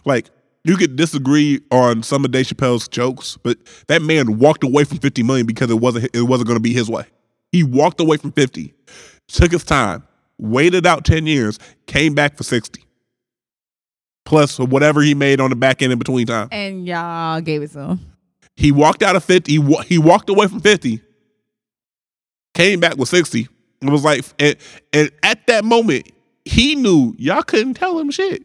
[0.05, 0.29] Like
[0.63, 4.99] you could disagree on some of Dave Chappelle's jokes, but that man walked away from
[4.99, 7.05] fifty million because it wasn't it wasn't to be his way.
[7.51, 8.73] He walked away from fifty,
[9.27, 12.85] took his time, waited out ten years, came back for sixty,
[14.25, 16.47] plus whatever he made on the back end in between time.
[16.51, 17.99] And y'all gave it to him.
[18.55, 19.51] He walked out of 50.
[19.51, 21.01] He, wa- he walked away from 50,
[22.53, 23.47] came back with 60.
[23.81, 24.55] It was like, and,
[24.93, 26.11] and at that moment,
[26.45, 28.43] he knew y'all couldn't tell him shit.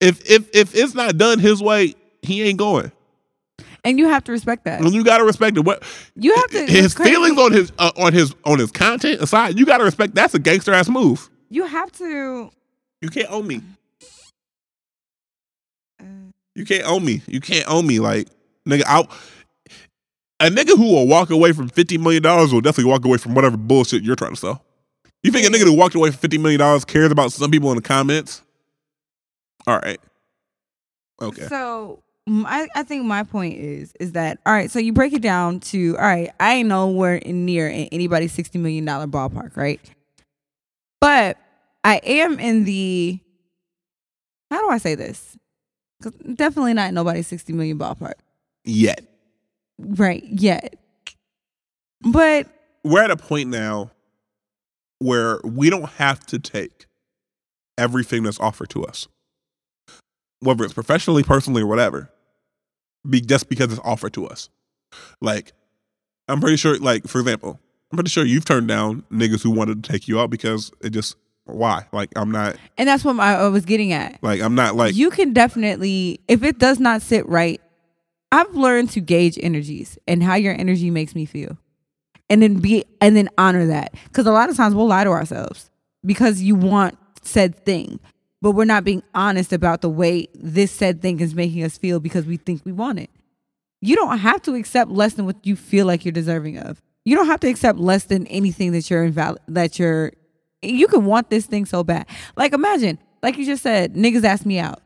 [0.00, 2.92] If if if it's not done his way, he ain't going.
[3.82, 4.80] And you have to respect that.
[4.80, 5.60] And you gotta respect it.
[5.60, 5.82] What
[6.16, 9.64] You have to his feelings on his uh, on his on his content aside, you
[9.64, 11.30] gotta respect that's a gangster ass move.
[11.48, 12.50] You have to
[13.00, 13.62] You can't own me.
[16.56, 17.20] You can't own me.
[17.26, 18.00] You can't own me.
[18.00, 18.28] Like
[18.66, 19.00] nigga, I
[20.40, 23.34] a nigga who will walk away from fifty million dollars will definitely walk away from
[23.34, 24.64] whatever bullshit you're trying to sell.
[25.22, 27.70] You think a nigga who walked away from fifty million dollars cares about some people
[27.70, 28.40] in the comments?
[29.66, 30.00] All right.
[31.20, 31.42] Okay.
[31.42, 34.70] So my, I think my point is is that all right.
[34.70, 36.30] So you break it down to all right.
[36.40, 39.80] I ain't nowhere near in anybody's sixty million dollar ballpark, right?
[41.02, 41.36] But
[41.84, 43.20] I am in the
[44.50, 45.36] how do I say this?
[46.02, 48.14] 'Cause definitely not nobody's sixty million ballpark,
[48.64, 49.04] Yet.
[49.78, 50.22] right?
[50.24, 50.78] Yet,
[52.02, 52.48] but
[52.84, 53.90] We're at a point now
[54.98, 56.86] where we don't have to take
[57.78, 59.08] everything that's offered to us.
[60.40, 62.10] Whether it's professionally, personally, or whatever.
[63.08, 64.48] Be just because it's offered to us.
[65.20, 65.52] Like,
[66.28, 67.58] I'm pretty sure, like, for example,
[67.90, 70.90] I'm pretty sure you've turned down niggas who wanted to take you out because it
[70.90, 71.16] just
[71.46, 71.86] why?
[71.92, 74.18] Like, I'm not and that's what I, I was getting at.
[74.22, 77.60] like I'm not like you can definitely if it does not sit right
[78.32, 81.56] i've learned to gauge energies and how your energy makes me feel
[82.28, 85.10] and then be and then honor that because a lot of times we'll lie to
[85.10, 85.70] ourselves
[86.04, 88.00] because you want said thing
[88.42, 92.00] but we're not being honest about the way this said thing is making us feel
[92.00, 93.10] because we think we want it
[93.80, 97.14] you don't have to accept less than what you feel like you're deserving of you
[97.14, 100.12] don't have to accept less than anything that you're invalid that you're
[100.68, 102.06] you can want this thing so bad
[102.36, 104.80] like imagine like you just said niggas ask me out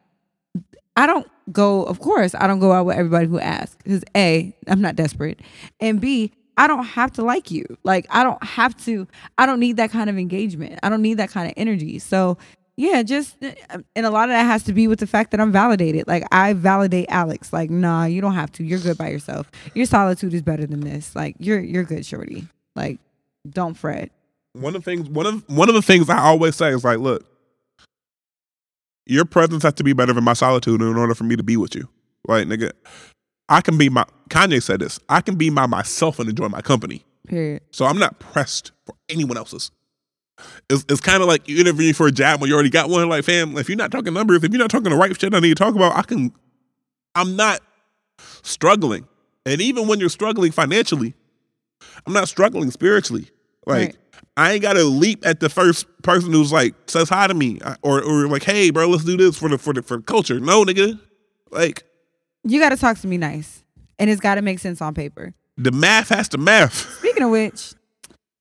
[0.96, 4.54] I don't go, of course, I don't go out with everybody who asks because A,
[4.66, 5.40] I'm not desperate.
[5.80, 7.64] And B, I don't have to like you.
[7.84, 9.06] Like, I don't have to,
[9.38, 10.78] I don't need that kind of engagement.
[10.82, 11.98] I don't need that kind of energy.
[11.98, 12.36] So,
[12.76, 15.52] yeah, just and a lot of that has to be with the fact that I'm
[15.52, 16.06] validated.
[16.06, 17.52] Like I validate Alex.
[17.52, 18.64] Like, nah, you don't have to.
[18.64, 19.50] You're good by yourself.
[19.74, 21.14] Your solitude is better than this.
[21.14, 22.48] Like, you're you're good, shorty.
[22.74, 22.98] Like,
[23.48, 24.10] don't fret.
[24.52, 26.98] One of the things one of one of the things I always say is like,
[26.98, 27.24] look,
[29.06, 31.56] your presence has to be better than my solitude in order for me to be
[31.56, 31.88] with you.
[32.26, 32.72] Like, nigga,
[33.48, 34.98] I can be my Kanye said this.
[35.08, 37.04] I can be by myself and enjoy my company.
[37.26, 37.62] Period.
[37.70, 39.70] So I'm not pressed for anyone else's.
[40.70, 43.08] It's, it's kind of like you interviewing for a job when you already got one.
[43.08, 45.40] Like, fam, if you're not talking numbers, if you're not talking the right shit I
[45.40, 46.32] need to talk about, I can.
[47.14, 47.60] I'm not
[48.42, 49.06] struggling,
[49.44, 51.14] and even when you're struggling financially,
[52.06, 53.28] I'm not struggling spiritually.
[53.66, 53.96] Like, Right.
[54.40, 57.60] I ain't got to leap at the first person who's like says hi to me
[57.82, 60.40] or or like, hey, bro, let's do this for the for the for the culture.
[60.40, 60.98] No, nigga,
[61.50, 61.84] like
[62.44, 63.62] You got to talk to me nice,
[63.98, 65.34] and it's got to make sense on paper.
[65.56, 66.74] the math has to math.
[66.98, 67.74] Speaking of which,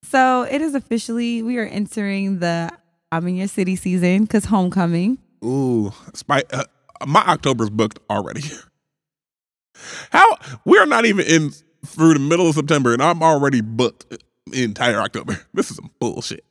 [0.04, 2.70] so it is officially we are entering the
[3.12, 5.18] I'm in your city season because homecoming.
[5.43, 6.64] Ooh, spy, uh,
[7.08, 8.43] my October's booked already.
[10.12, 11.52] How we're not even in
[11.86, 14.18] through the middle of September, and I'm already booked
[14.54, 15.39] entire October.
[15.54, 16.45] This is some bullshit.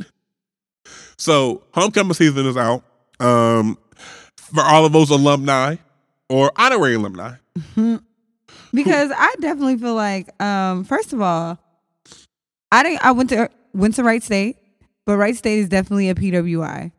[1.17, 2.83] So homecoming season is out.
[3.21, 3.79] Um,
[4.37, 5.77] for all of those alumni
[6.29, 7.35] or honorary alumni.
[7.77, 11.59] because I definitely feel like, um, first of all,
[12.71, 13.05] I didn't.
[13.05, 14.57] I went to went to Wright State,
[15.07, 16.93] but Wright State is definitely a PWI,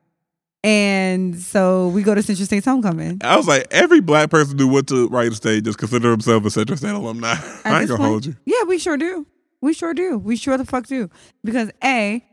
[0.63, 3.21] and so we go to Central State's homecoming.
[3.23, 6.51] I was like, every black person who went to Wright State just consider themselves a
[6.51, 7.35] Central State alumni.
[7.65, 8.35] I ain't gonna point- hold you.
[8.45, 9.27] Yeah, we sure do.
[9.61, 10.17] We sure do.
[10.17, 11.09] We sure the fuck do.
[11.43, 12.23] Because a,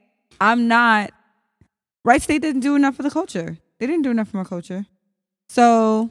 [0.41, 1.11] I'm not.
[2.05, 3.59] Wright State didn't do enough for the culture.
[3.79, 4.87] They didn't do enough for my culture.
[5.49, 6.11] So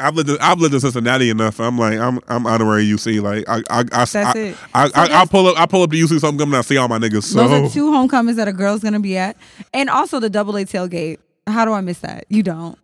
[0.00, 0.28] I've lived.
[0.30, 1.60] In, I've lived in Cincinnati enough.
[1.60, 3.20] I'm like, I'm I'm honorary UC.
[3.22, 4.56] Like, I I I, That's I, it.
[4.74, 5.58] I, So I, I that's- pull up.
[5.58, 6.46] I pull up to UC something.
[6.46, 7.24] and I see all my niggas.
[7.24, 9.36] So those are two homecomings that a girl's gonna be at,
[9.72, 11.18] and also the double A tailgate.
[11.46, 12.24] How do I miss that?
[12.28, 12.78] You don't.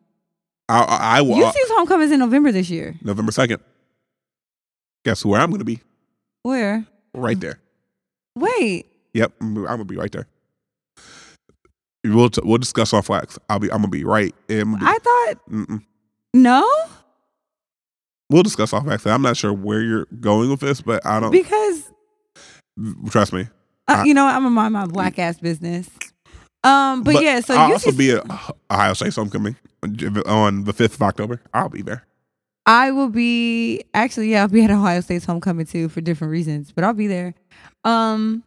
[0.68, 1.36] I, I, I will.
[1.46, 2.94] UC's homecoming is in November this year.
[3.02, 3.60] November second.
[5.04, 5.80] Guess where I'm gonna be?
[6.42, 6.86] Where?
[7.14, 7.58] Right there.
[8.36, 8.86] Wait.
[9.14, 10.26] Yep, I'm, I'm gonna be right there.
[12.04, 13.38] We'll t- we'll discuss off wax.
[13.48, 13.70] I'll be.
[13.70, 14.34] I'm gonna be right.
[14.48, 15.84] And I thought mm-mm.
[16.32, 16.66] no,
[18.30, 19.06] we'll discuss off wax.
[19.06, 21.30] I'm not sure where you're going with this, but I don't.
[21.30, 21.90] because
[23.10, 23.42] trust me.
[23.88, 25.90] uh, I- you know I'm a mind my black ass business.
[26.62, 28.24] Um, but, yeah, so I'll UC also be at
[28.70, 29.56] Ohio State homecoming
[30.26, 31.40] on the fifth of October.
[31.54, 32.04] I'll be there.
[32.66, 36.72] I will be actually yeah, I'll be at Ohio State's homecoming too for different reasons,
[36.72, 37.34] but I'll be there.
[37.84, 38.44] Um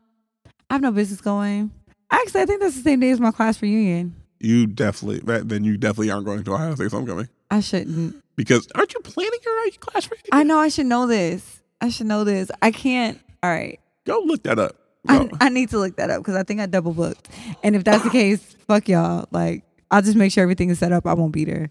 [0.70, 1.72] I have no business going.
[2.11, 4.16] Actually, I think that's the same day as my class reunion.
[4.39, 5.20] You definitely.
[5.43, 8.16] Then you definitely aren't going to Ohio State's homecoming I shouldn't.
[8.36, 10.30] because aren't you planning your class reunion?
[10.32, 11.61] I know I should know this.
[11.82, 12.49] I should know this.
[12.61, 13.20] I can't.
[13.41, 13.80] All right.
[14.05, 14.76] Go look that up.
[15.07, 17.28] I, I need to look that up because I think I double booked.
[17.61, 19.28] And if that's the case, fuck y'all.
[19.32, 21.05] Like I'll just make sure everything is set up.
[21.05, 21.70] I won't be there.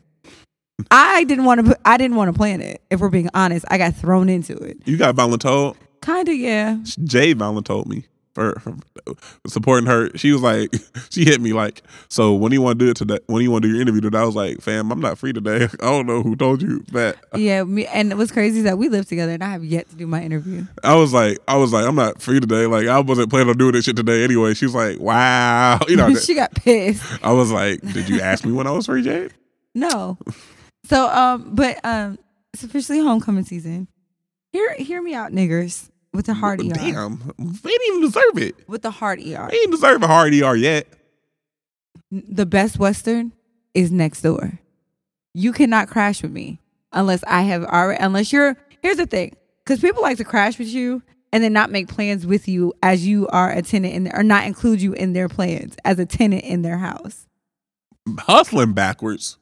[0.90, 1.78] I didn't want to.
[1.84, 2.82] I didn't want to plan it.
[2.90, 4.78] If we're being honest, I got thrown into it.
[4.84, 5.76] You got voluntold.
[6.02, 6.78] Kinda, yeah.
[7.04, 8.74] Jay voluntold me for, for
[9.46, 10.10] supporting her.
[10.16, 10.74] She was like,
[11.10, 13.18] she hit me like, so when do you want to do it today?
[13.26, 14.18] When do you want to do your interview today?
[14.18, 15.64] I was like, fam, I'm not free today.
[15.80, 17.16] I don't know who told you that.
[17.34, 19.96] Yeah, me and what's crazy is that we live together and I have yet to
[19.96, 20.64] do my interview.
[20.82, 22.66] I was like, I was like, I'm not free today.
[22.66, 24.54] Like I wasn't planning on doing this shit today anyway.
[24.54, 25.78] She's like, wow.
[25.92, 27.02] You know, she got pissed.
[27.22, 29.28] I was like, did you ask me when I was free, Jay?
[29.74, 30.16] No.
[30.84, 32.18] So um, but um
[32.52, 33.88] it's officially homecoming season.
[34.52, 36.68] Hear hear me out, niggers, with the hard ER.
[36.68, 38.68] Damn, they didn't even deserve it.
[38.68, 39.48] With the hard ER.
[39.50, 40.86] They didn't deserve a hard ER yet.
[42.10, 43.32] The best Western
[43.74, 44.58] is next door.
[45.34, 46.60] You cannot crash with me
[46.92, 49.36] unless I have already unless you're here's the thing.
[49.64, 51.02] Because people like to crash with you
[51.32, 54.44] and then not make plans with you as you are a tenant in or not
[54.44, 57.26] include you in their plans as a tenant in their house.
[58.18, 59.38] Hustling backwards.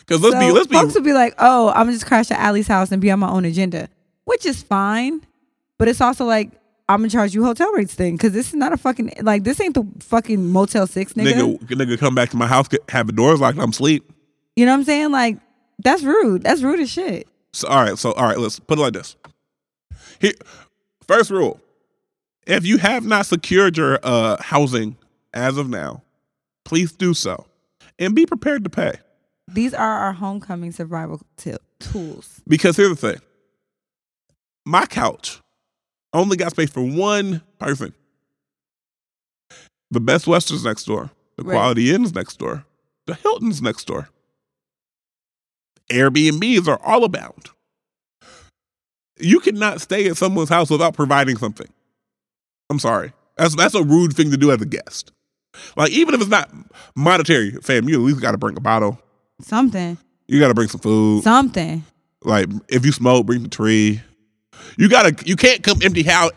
[0.00, 2.38] Because let's be let's be folks will be like, "Oh, I'm gonna just crash at
[2.38, 3.88] Allie's house and be on my own agenda,"
[4.24, 5.20] which is fine,
[5.78, 6.50] but it's also like
[6.88, 9.60] I'm gonna charge you hotel rates thing because this is not a fucking like this
[9.60, 11.58] ain't the fucking Motel Six nigga.
[11.58, 14.10] nigga, nigga come back to my house, have the doors locked, I'm asleep.
[14.56, 15.12] You know what I'm saying?
[15.12, 15.38] Like
[15.78, 16.42] that's rude.
[16.42, 17.28] That's rude as shit.
[17.52, 19.16] So all right, so all right, let's put it like this.
[20.20, 20.32] Here,
[21.06, 21.60] first rule:
[22.46, 24.96] if you have not secured your uh, housing
[25.32, 26.02] as of now,
[26.64, 27.46] please do so,
[27.98, 28.94] and be prepared to pay.
[29.52, 32.40] These are our homecoming survival t- tools.
[32.46, 33.20] Because here's the thing:
[34.64, 35.40] my couch
[36.12, 37.94] only got space for one person.
[39.90, 41.10] The Best Western's next door.
[41.36, 41.54] The Right.
[41.54, 42.64] Quality Inn's next door.
[43.06, 44.08] The Hilton's next door.
[45.90, 47.50] Airbnbs are all abound.
[49.18, 51.66] You cannot stay at someone's house without providing something.
[52.70, 53.12] I'm sorry.
[53.36, 55.12] That's that's a rude thing to do as a guest.
[55.76, 56.50] Like even if it's not
[56.94, 59.00] monetary, fam, you at least got to bring a bottle.
[59.42, 59.98] Something.
[60.28, 61.22] You got to bring some food.
[61.24, 61.84] Something.
[62.22, 64.00] Like if you smoke, bring the tree.
[64.76, 65.14] You gotta.
[65.24, 66.30] You can't come empty how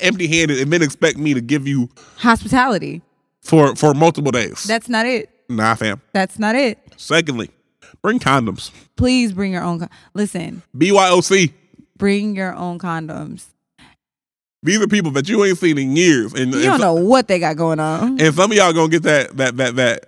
[0.00, 1.88] empty handed and then expect me to give you
[2.18, 3.02] Hospitality.
[3.42, 4.62] for for multiple days.
[4.64, 5.28] That's not it.
[5.48, 6.00] nah, fam.
[6.12, 6.78] That's not it.
[6.96, 7.50] Secondly,
[8.02, 8.70] bring condoms.
[8.96, 9.80] Please bring your own.
[9.80, 11.52] Con- Listen, BYOC.
[11.98, 13.46] bring your own condoms.
[14.62, 16.94] These are people that you ain't seen in years, and You and, don't so- know
[16.94, 18.20] what they got going on.
[18.20, 20.06] and some of y'all gonna get that that that that.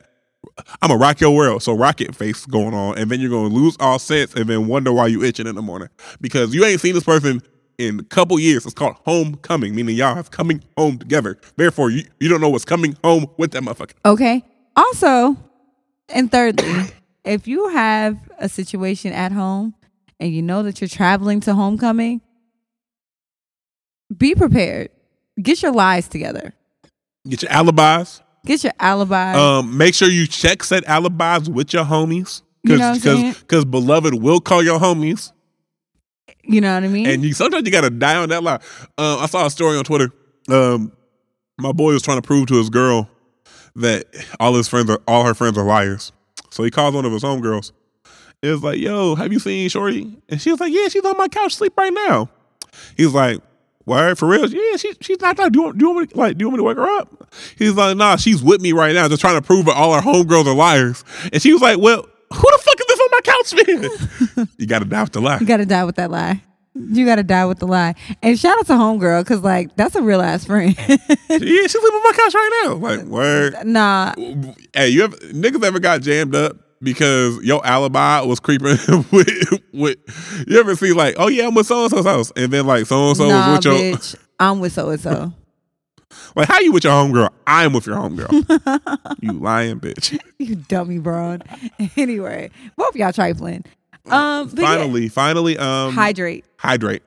[0.82, 3.76] I'm gonna rock your world, so rocket face going on, and then you're gonna lose
[3.80, 5.88] all sense, and then wonder why you itching in the morning
[6.20, 7.42] because you ain't seen this person
[7.78, 8.66] in a couple years.
[8.66, 11.38] It's called homecoming, meaning y'all have coming home together.
[11.56, 13.92] Therefore, you, you don't know what's coming home with that motherfucker.
[14.04, 14.44] Okay.
[14.76, 15.36] Also,
[16.08, 16.86] and thirdly,
[17.24, 19.74] if you have a situation at home
[20.20, 22.20] and you know that you're traveling to homecoming,
[24.16, 24.90] be prepared.
[25.40, 26.54] Get your lies together.
[27.28, 28.22] Get your alibis.
[28.46, 29.34] Get your alibi.
[29.34, 32.42] Um, make sure you check said alibis with your homies.
[32.64, 35.32] You know what Because beloved will call your homies.
[36.44, 37.06] you know what I mean?
[37.06, 38.60] And you sometimes you gotta die on that lie.
[38.98, 40.10] Um, I saw a story on Twitter.
[40.48, 40.92] Um,
[41.58, 43.08] my boy was trying to prove to his girl
[43.76, 44.06] that
[44.40, 46.12] all his friends are all her friends are liars.
[46.50, 47.72] So he calls one of his homegirls.
[48.42, 50.16] It was like, yo, have you seen Shorty?
[50.28, 52.30] And she was like, Yeah, she's on my couch sleep right now.
[52.96, 53.40] He's like,
[53.88, 54.48] Word, for real?
[54.48, 55.50] Yeah, she, she's not there.
[55.50, 56.76] Do you, want, do you want me to, like do you want me to wake
[56.76, 57.34] her up?
[57.56, 60.00] He's like, nah, she's with me right now, just trying to prove that all her
[60.00, 61.04] homegirls are liars.
[61.32, 64.48] And she was like, Well, who the fuck is this on my couch, man?
[64.58, 65.38] you gotta die with the lie.
[65.38, 66.42] you gotta die with that lie.
[66.74, 67.94] You gotta die with the lie.
[68.22, 70.76] And shout out to homegirl, cause like that's a real ass friend.
[71.30, 72.74] Yeah, she's sleeping on my couch right now.
[72.74, 73.54] Like, word.
[73.66, 74.14] nah,
[74.72, 78.76] Hey, you ever niggas ever got jammed up because your alibi was creeping
[79.12, 82.52] with with you ever see like, oh yeah, I'm with so and so's house, and
[82.52, 84.16] then like so and so nah, was with your bitch.
[84.38, 85.32] I'm with so and so.
[86.36, 87.30] like how you with your homegirl?
[87.46, 89.16] I'm with your homegirl.
[89.20, 90.18] you lying bitch.
[90.38, 91.44] You dummy broad.
[91.96, 93.64] Anyway, both y'all trifling.
[94.06, 96.44] Um, but yeah, finally, finally, um, hydrate.
[96.56, 97.02] hydrate.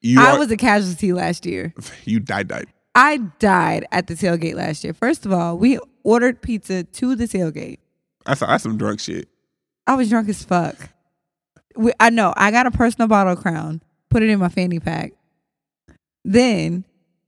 [0.00, 1.74] You I are, was a casualty last year.
[2.04, 2.66] you died, died.
[2.94, 4.94] I died at the tailgate last year.
[4.94, 7.78] First of all, we ordered pizza to the tailgate.
[8.26, 9.28] That's that's some drunk shit.
[9.86, 10.74] I was drunk as fuck.
[11.76, 12.34] We, I know.
[12.36, 13.82] I got a personal bottle of Crown.
[14.10, 15.12] Put it in my fanny pack.
[16.24, 16.84] Then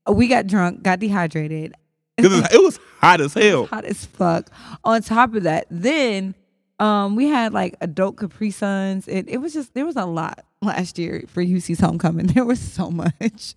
[0.08, 1.74] uh, we got drunk, got dehydrated,
[2.16, 3.66] Because it was hot as hell.
[3.66, 4.50] hot as fuck.
[4.84, 6.34] On top of that, then
[6.80, 9.06] um we had like adult Capri Suns.
[9.08, 12.26] It it was just there was a lot last year for UC's homecoming.
[12.34, 13.54] There was so much.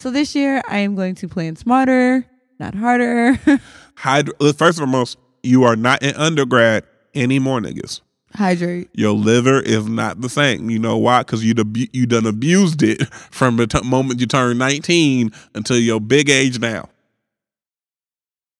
[0.00, 2.24] So this year I am going to plan smarter,
[2.58, 3.38] not harder.
[3.96, 6.84] Hydra- First and foremost, you are not an undergrad
[7.14, 8.00] anymore, niggas.
[8.34, 8.88] Hydrate.
[8.94, 10.70] your liver is not the same.
[10.70, 11.18] You know why?
[11.20, 15.76] Because you abu- you done abused it from the t- moment you turned 19 until
[15.78, 16.88] your big age now.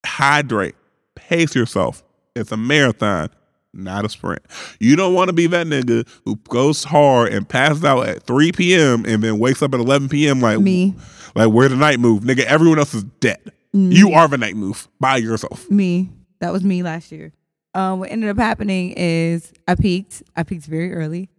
[0.04, 0.74] Hydrate.
[1.14, 2.02] Pace yourself.
[2.34, 3.30] It's a marathon,
[3.72, 4.42] not a sprint.
[4.80, 8.52] You don't want to be that nigga who goes hard and passes out at 3
[8.52, 9.04] p.m.
[9.06, 10.40] and then wakes up at 11 p.m.
[10.40, 10.94] like Me.
[11.34, 12.40] Like where the night move, nigga?
[12.44, 13.40] Everyone else is dead.
[13.72, 15.70] You are the night move by yourself.
[15.70, 16.10] Me.
[16.42, 17.32] That was me last year.
[17.72, 20.24] Um, what ended up happening is I peaked.
[20.36, 21.30] I peaked very early.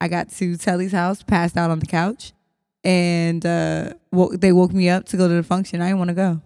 [0.00, 2.32] I got to Telly's house, passed out on the couch,
[2.84, 5.80] and uh, woke, they woke me up to go to the function.
[5.80, 6.40] I didn't want to go.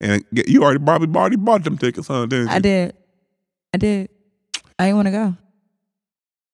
[0.00, 2.26] And you already probably already bought them tickets, huh?
[2.26, 2.52] Didn't you?
[2.54, 2.94] I did.
[3.74, 4.08] I did.
[4.78, 5.36] I didn't want to go.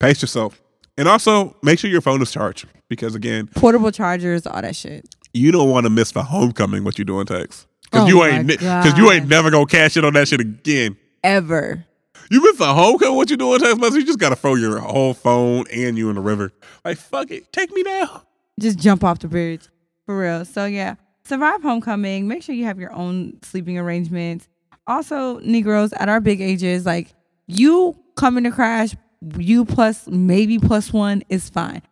[0.01, 0.63] Pace yourself.
[0.97, 5.07] And also make sure your phone is charged because again, Portable chargers, all that shit.
[5.35, 7.67] you don't want to miss the homecoming what you doing text.
[7.91, 10.97] Cause Oh you ain't because you ain't never gonna cash it on that shit again.
[11.23, 11.85] Ever.
[12.31, 15.15] You miss the homecoming what you doing text message, you just gotta throw your whole
[15.15, 16.53] phone and you in the river.
[16.85, 17.53] Like fuck it.
[17.53, 18.23] Take me now.
[18.59, 19.69] Just jump off the bridge.
[20.07, 20.45] For real.
[20.45, 20.97] So yeah.
[21.25, 22.29] Survive homecoming.
[22.29, 24.49] Make sure you have your own sleeping arrangements.
[24.87, 27.13] Also, Negroes at our big ages, like
[27.49, 28.95] you coming to crash,
[29.37, 31.83] you plus maybe plus one is fine.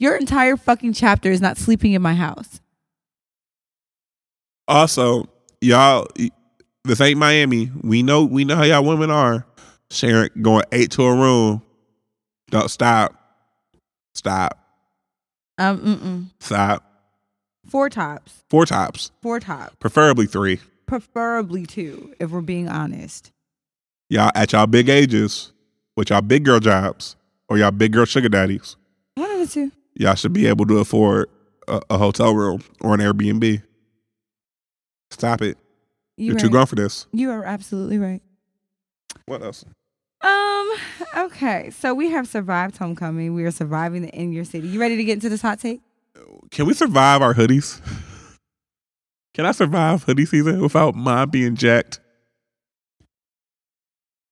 [0.00, 2.60] Your entire fucking chapter is not sleeping in my house.
[4.66, 5.28] Also,
[5.60, 6.06] y'all
[6.84, 7.70] this ain't Miami.
[7.82, 9.46] We know we know how y'all women are.
[9.90, 11.62] Sharing going eight to a room.
[12.50, 13.14] Don't stop.
[14.14, 14.56] Stop.
[15.58, 16.26] Um, mm-mm.
[16.40, 16.84] Stop.
[17.66, 19.10] four tops, Four tops.
[19.22, 20.58] four tops, Preferably three.
[20.86, 23.30] preferably two, if we're being honest.
[24.08, 25.52] y'all at y'all big ages
[25.96, 27.16] with y'all big girl jobs
[27.48, 28.76] or y'all big girl sugar daddies,
[29.16, 29.72] One of the two.
[29.94, 31.28] y'all should be able to afford
[31.68, 33.62] a, a hotel room or an Airbnb.
[35.10, 35.58] Stop it.
[36.16, 36.42] You You're right.
[36.42, 37.06] too grown for this.
[37.12, 38.22] You are absolutely right.
[39.26, 39.64] What else?
[40.22, 40.70] Um.
[41.16, 41.70] Okay.
[41.70, 43.34] So we have survived homecoming.
[43.34, 44.68] We are surviving the in your city.
[44.68, 45.80] You ready to get into this hot take?
[46.50, 47.80] Can we survive our hoodies?
[49.32, 52.00] Can I survive hoodie season without mine being jacked?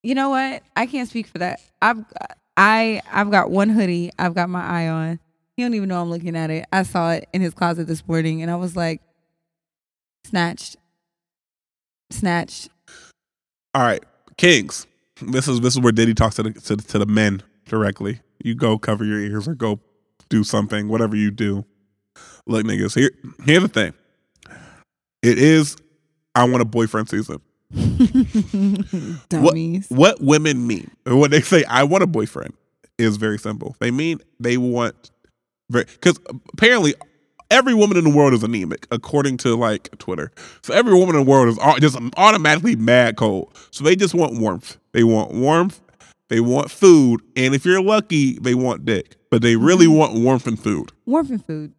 [0.02, 0.62] You know what?
[0.76, 1.60] I can't speak for that.
[1.80, 2.04] I've
[2.56, 4.10] I I've got one hoodie.
[4.18, 5.20] I've got my eye on.
[5.56, 6.66] He don't even know I'm looking at it.
[6.72, 9.00] I saw it in his closet this morning, and I was like,
[10.28, 10.76] snatched,
[12.10, 12.68] snatched.
[13.74, 14.02] All right,
[14.36, 14.86] Kings.
[15.20, 18.20] This is this is where Diddy talks to the to, the- to the men directly.
[18.42, 19.80] You go cover your ears or go
[20.28, 21.64] do something, whatever you do.
[22.46, 22.94] Look, niggas.
[22.94, 23.10] Here,
[23.44, 23.94] here's the thing.
[25.22, 25.76] It is.
[26.34, 27.40] I want a boyfriend season.
[28.50, 29.86] What, Dummies.
[29.90, 32.54] what women mean, or what they say, I want a boyfriend,
[32.96, 33.76] is very simple.
[33.78, 35.10] They mean they want,
[35.70, 36.18] very because
[36.52, 36.94] apparently
[37.50, 40.30] every woman in the world is anemic, according to like Twitter.
[40.62, 43.52] So every woman in the world is just automatically mad cold.
[43.70, 44.76] So they just want warmth.
[44.92, 45.80] They want warmth.
[46.28, 49.16] They want food, and if you're lucky, they want dick.
[49.30, 49.96] But they really Mhm.
[49.96, 51.72] want warmth and food, Warmth and food.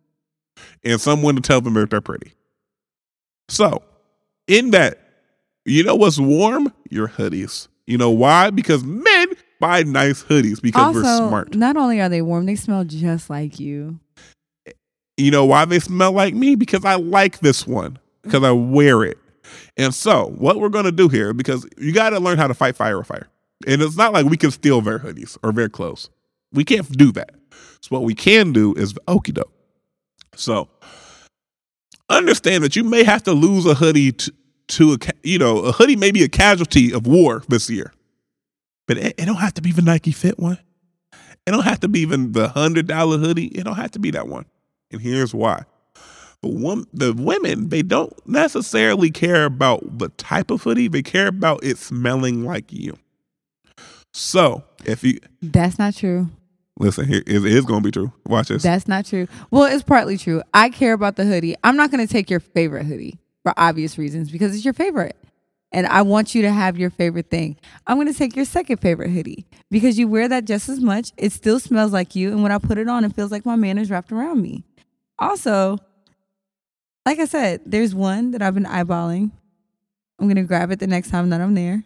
[0.84, 2.32] and someone to tell them if they're pretty.
[3.48, 3.84] So,
[4.48, 5.00] in that,
[5.66, 6.74] you know what's warm?
[6.90, 7.68] Your hoodies.
[7.86, 8.50] You know why?
[8.50, 9.28] Because men
[9.60, 11.56] buy nice hoodies because also, we're smart.
[11.56, 14.00] not only are they warm, they smell just like you.
[15.20, 16.56] You know why they smell like me?
[16.56, 18.00] Because I like this one.
[18.24, 19.18] Because I wear it.
[19.76, 22.98] And so, what we're gonna do here, because you gotta learn how to fight fire
[22.98, 23.28] with fire.
[23.68, 26.10] And it's not like we can steal their hoodies or their clothes.
[26.54, 27.32] We can't do that.
[27.82, 29.52] So what we can do is okie doke.
[30.36, 30.70] So
[32.10, 34.32] understand that you may have to lose a hoodie to,
[34.70, 37.92] to a you know a hoodie may be a casualty of war this year,
[38.88, 40.60] but it, it don't have to be the Nike Fit one.
[41.46, 43.48] It don't have to be even the hundred dollar hoodie.
[43.48, 44.46] It don't have to be that one.
[44.92, 45.64] And here's why.
[46.42, 50.88] But one, the women, they don't necessarily care about the type of hoodie.
[50.88, 52.98] They care about it smelling like you.
[54.14, 56.30] So if you That's not true.
[56.80, 58.14] listen, here it is going to be true.
[58.26, 58.64] Watch this.
[58.64, 59.28] That's not true.
[59.52, 60.42] Well, it's partly true.
[60.54, 61.56] I care about the hoodie.
[61.64, 65.16] I'm not going to take your favorite hoodie for obvious reasons because it's your favorite.
[65.72, 67.56] And I want you to have your favorite thing.
[67.86, 71.12] I'm going to take your second favorite hoodie because you wear that just as much.
[71.16, 72.32] It still smells like you.
[72.32, 74.64] And when I put it on, it feels like my man is wrapped around me.
[75.20, 75.78] Also,
[77.06, 79.32] like I said, there's one that I've been eyeballing.
[80.20, 81.84] I'm to grab it the next time that I'm there.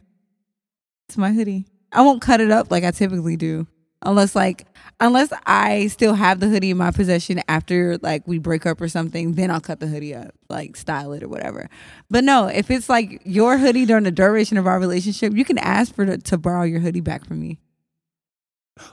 [1.07, 1.65] It's my hoodie.
[1.91, 3.67] I won't cut it up like I typically do.
[4.05, 4.65] Unless like
[4.99, 8.89] unless I still have the hoodie in my possession after like we break up or
[8.89, 11.69] something, then I'll cut the hoodie up, like style it or whatever.
[12.09, 15.57] But no, if it's like your hoodie during the duration of our relationship, you can
[15.57, 17.59] ask for to borrow your hoodie back from me.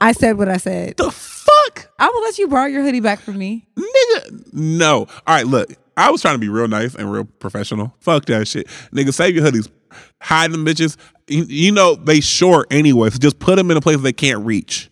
[0.01, 0.97] I said what I said.
[0.97, 1.55] the fuck,
[1.99, 3.67] I will let you borrow your hoodie back from me.
[3.77, 4.53] nigga?
[4.53, 5.01] No.
[5.01, 5.71] All right, look.
[5.97, 7.95] I was trying to be real nice and real professional.
[8.01, 9.13] Fuck that shit, nigga.
[9.13, 9.69] Save your hoodies.
[10.23, 10.97] Hide them bitches.
[11.27, 14.45] You, you know they short anyway, so just put them in a place they can't
[14.45, 14.91] reach.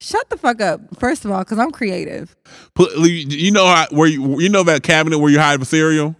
[0.00, 0.80] Shut the fuck up.
[0.98, 2.36] First of all, because I'm creative.
[2.74, 5.64] Put you you know how where you you know that cabinet where you hide the
[5.64, 6.16] cereal.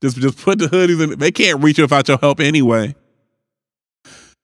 [0.00, 1.18] Just just put the hoodies in.
[1.18, 2.94] They can't reach it without your help anyway.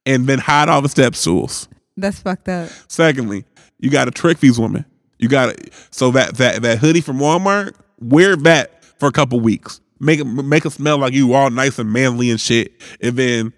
[0.05, 1.69] And then hide all the step stools.
[1.97, 2.69] That's fucked up.
[2.89, 3.45] Secondly,
[3.83, 4.87] you got to trick these women.
[5.19, 9.39] You got to so that that that hoodie from Walmart, wear that for a couple
[9.41, 9.81] weeks.
[10.01, 12.73] Make it make it smell like you all nice and manly and shit,
[13.03, 13.53] and then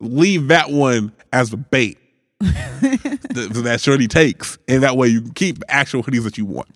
[0.00, 1.98] leave that one as the bait
[2.40, 6.68] that, that shorty takes, and that way you can keep actual hoodies that you want.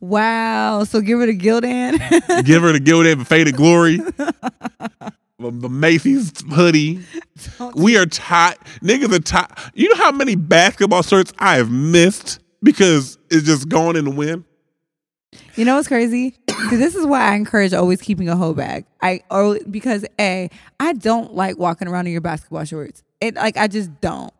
[0.00, 0.84] Wow.
[0.84, 1.98] So give her the Gildan.
[2.44, 7.00] Give her the Gildan the faded glory, the, Macy's hoodie.
[7.74, 8.58] We are tired.
[8.80, 9.50] Niggas are tired.
[9.74, 14.10] You know how many basketball shirts I have missed because it's just gone in the
[14.10, 14.44] wind?
[15.56, 16.34] You know what's crazy?
[16.70, 18.86] this is why I encourage always keeping a hoe bag.
[19.02, 20.48] I or because a
[20.80, 23.02] I don't like walking around in your basketball shorts.
[23.20, 24.32] It like I just don't.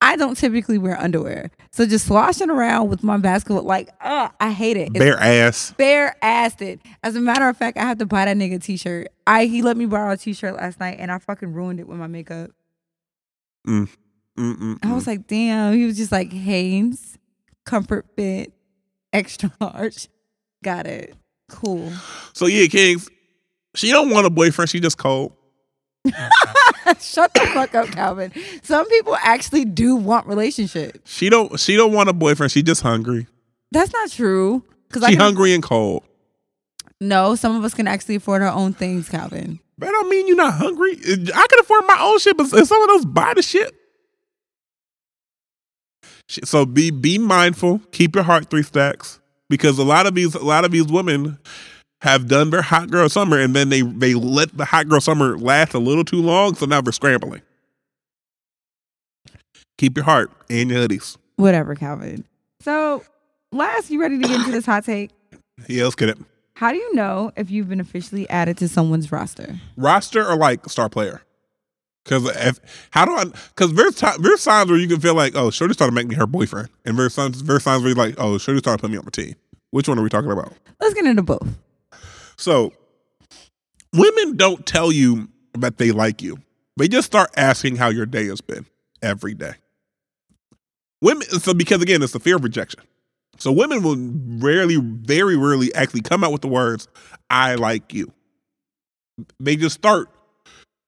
[0.00, 4.52] I don't typically wear underwear, so just sloshing around with my basketball like uh, I
[4.52, 4.90] hate it.
[4.94, 5.74] It's Bare ass.
[5.76, 6.80] bare assed it.
[7.02, 9.08] As a matter of fact, I have to buy that nigga a t-shirt.
[9.26, 11.98] I he let me borrow a t-shirt last night, and I fucking ruined it with
[11.98, 12.50] my makeup.
[13.66, 13.88] Mm.
[14.38, 14.78] Mm-mm.
[14.84, 15.74] I was like, damn.
[15.74, 17.17] He was just like Hanes,
[17.68, 18.52] comfort fit,
[19.12, 20.08] extra large.
[20.64, 21.14] Got it.
[21.48, 21.90] Cool.
[22.32, 23.08] so yeah, Kings.
[23.74, 24.68] She don't want a boyfriend.
[24.70, 25.32] She just cold.
[27.00, 28.32] Shut the fuck up, Calvin.
[28.62, 30.98] Some people actually do want relationships.
[31.10, 31.58] She don't.
[31.60, 32.50] She don't want a boyfriend.
[32.50, 33.26] She just hungry.
[33.70, 34.64] That's not true.
[34.88, 36.02] Because She I can, hungry and cold.
[37.00, 39.60] No, some of us can actually afford our own things, Calvin.
[39.78, 40.92] That don't mean you're not hungry.
[41.02, 43.72] I can afford my own shit, but some of those buy the shit.
[46.28, 47.80] So be be mindful.
[47.92, 49.18] Keep your heart three stacks
[49.48, 51.38] because a lot of these a lot of these women
[52.02, 55.38] have done their hot girl summer and then they they let the hot girl summer
[55.38, 57.42] last a little too long, so now they're scrambling.
[59.78, 61.16] Keep your heart and your hoodies.
[61.36, 62.24] Whatever, Calvin.
[62.60, 63.04] So,
[63.52, 65.10] last, you ready to get into this hot take?
[65.66, 66.18] Yeah, let's get it.
[66.54, 69.58] How do you know if you've been officially added to someone's roster?
[69.76, 71.20] Roster or like star player?
[72.08, 73.24] Because if how do I?
[73.24, 76.14] Because there's there's times where you can feel like, oh, Shorty started to make me
[76.14, 78.90] her boyfriend, and there's times there's times where you're like, oh, Shorty started to put
[78.90, 79.34] me on my team.
[79.70, 80.54] Which one are we talking about?
[80.80, 81.46] Let's get into both.
[82.36, 82.72] So,
[83.92, 85.28] women don't tell you
[85.58, 86.38] that they like you.
[86.78, 88.64] They just start asking how your day has been
[89.02, 89.52] every day.
[91.02, 92.80] Women, so because again, it's the fear of rejection.
[93.36, 93.96] So women will
[94.44, 96.88] rarely, very rarely actually come out with the words,
[97.30, 98.12] I like you.
[99.38, 100.08] They just start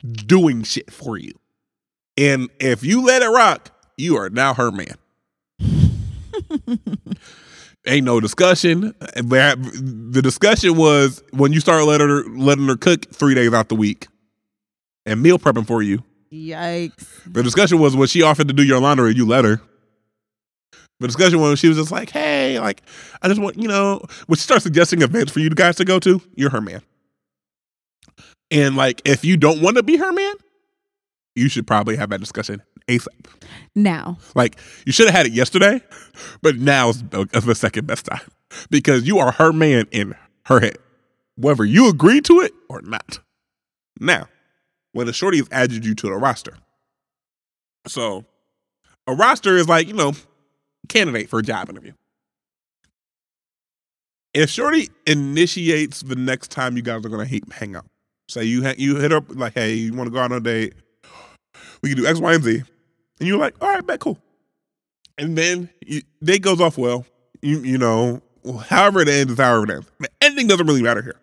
[0.03, 1.33] doing shit for you.
[2.17, 4.97] And if you let it rock, you are now her man.
[7.87, 8.95] Ain't no discussion.
[9.17, 13.75] The discussion was when you start letting her letting her cook three days out the
[13.75, 14.09] week
[15.07, 16.05] and meal prepping for you.
[16.33, 17.23] Yikes.
[17.27, 19.61] The discussion was when she offered to do your laundry, you let her.
[21.01, 22.83] The discussion was she was just like, hey, like,
[23.23, 25.99] I just want, you know, when she starts suggesting events for you guys to go
[26.01, 26.83] to, you're her man.
[28.51, 30.35] And like, if you don't want to be her man,
[31.37, 33.27] you should probably have that discussion ASAP.
[33.75, 35.81] Now, Like, you should have had it yesterday,
[36.43, 38.21] but now's the the second best time
[38.71, 40.15] because you are her man in
[40.47, 40.77] her head,
[41.37, 43.21] whether you agree to it or not.
[44.01, 44.27] Now,
[44.93, 46.55] when a shorty has added you to the roster,
[47.87, 48.25] so
[49.07, 50.13] a roster is like, you know,
[50.89, 51.93] candidate for a job interview.
[54.35, 57.87] If Shorty initiates the next time you guys are gonna hang- hang out,
[58.31, 60.41] say you ha- you hit up like, hey, you want to go out on a
[60.41, 60.75] date?
[61.83, 62.63] We can do X, Y, and Z,
[63.19, 64.19] and you're like, all right, bet, cool.
[65.19, 67.05] And then you, date goes off well.
[67.43, 68.23] You you know,
[68.67, 69.87] however it ends however it ends.
[69.99, 71.17] The ending doesn't really matter here.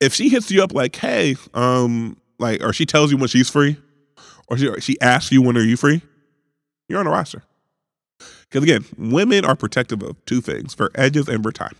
[0.00, 3.48] If she hits you up like, hey, um, like, or she tells you when she's
[3.48, 3.76] free,
[4.48, 6.02] or she she asks you when are you free,
[6.88, 7.42] you're on the roster.
[8.48, 11.76] Because again, women are protective of two things: for edges and for time.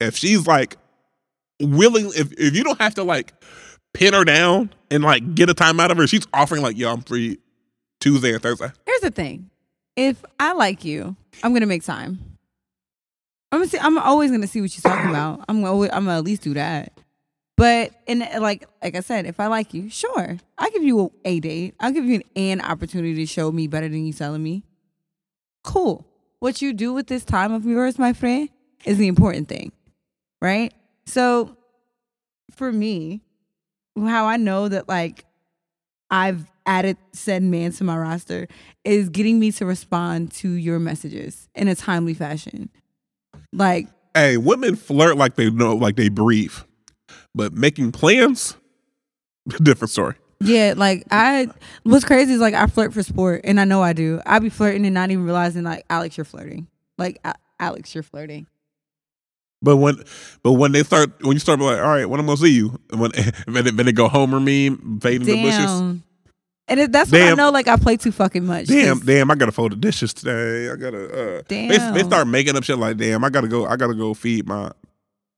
[0.00, 0.76] If she's like
[1.60, 3.32] willing, if if you don't have to like
[3.94, 6.92] pin her down and like get a time out of her, she's offering like, "Yo,
[6.92, 7.38] I'm free
[8.00, 9.50] Tuesday and Thursday." here's the thing.
[9.96, 12.18] If I like you, I'm gonna make time.
[13.52, 15.44] I'm gonna see, I'm always gonna see what you're talking about.
[15.48, 16.92] I'm always, I'm gonna at least do that.
[17.56, 21.28] But in like like I said, if I like you, sure, I'll give you a,
[21.28, 21.74] a date.
[21.78, 24.64] I'll give you an, an opportunity to show me better than you telling me.
[25.62, 26.06] Cool.
[26.38, 28.48] What you do with this time of yours, my friend,
[28.86, 29.72] is the important thing,
[30.40, 30.72] right?
[31.06, 31.56] So,
[32.54, 33.22] for me,
[33.98, 35.24] how I know that like
[36.10, 38.46] I've added said man to my roster
[38.84, 42.70] is getting me to respond to your messages in a timely fashion.
[43.52, 46.54] Like, Hey, women flirt like they know, like they breathe,
[47.34, 48.56] but making plans,
[49.62, 50.16] different story.
[50.40, 51.48] yeah, like I
[51.84, 54.20] what's crazy is like I flirt for sport and I know I do.
[54.26, 56.66] I be flirting and not even realizing like Alex, you're flirting.
[56.98, 57.20] Like
[57.60, 58.46] Alex, you're flirting.
[59.62, 59.96] But when,
[60.42, 62.78] but when they start, when you start like, all right, when I'm gonna see you,
[62.94, 63.10] when
[63.46, 65.66] then they, then they go Homer meme, fade in the bushes.
[65.66, 66.02] Damn.
[66.68, 68.66] And it, that's when I know like I play too fucking much.
[68.68, 69.28] Damn, damn!
[69.30, 70.70] I gotta fold the dishes today.
[70.70, 71.38] I gotta.
[71.38, 73.66] Uh, They, they start making up shit like, damn, I gotta go.
[73.66, 74.70] I gotta go feed my.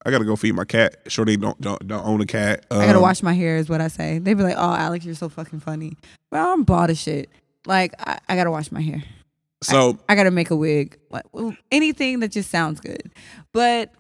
[0.04, 0.96] I gotta go feed my cat.
[1.08, 2.66] Sure, they don't don't, don't own a cat.
[2.70, 4.18] I gotta Um, wash my hair is what I say.
[4.18, 5.96] They be like, "Oh, Alex, you're so fucking funny."
[6.30, 7.30] Well, I'm bald as shit.
[7.66, 9.02] Like I, I gotta wash my hair.
[9.62, 10.98] So I gotta make a wig.
[11.70, 13.10] Anything that just sounds good.
[13.52, 13.92] But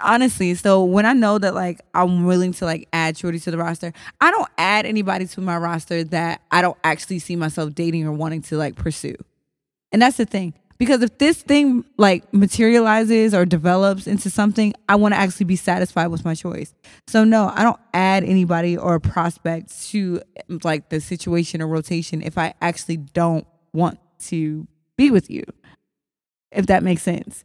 [0.00, 3.58] honestly, so when I know that like I'm willing to like add Shorty to the
[3.58, 8.06] roster, I don't add anybody to my roster that I don't actually see myself dating
[8.06, 9.16] or wanting to like pursue.
[9.92, 10.54] And that's the thing.
[10.78, 15.56] Because if this thing like materializes or develops into something, I want to actually be
[15.56, 16.72] satisfied with my choice.
[17.08, 20.20] So no, I don't add anybody or a prospect to
[20.62, 25.44] like the situation or rotation if I actually don't want to be with you.
[26.52, 27.44] If that makes sense.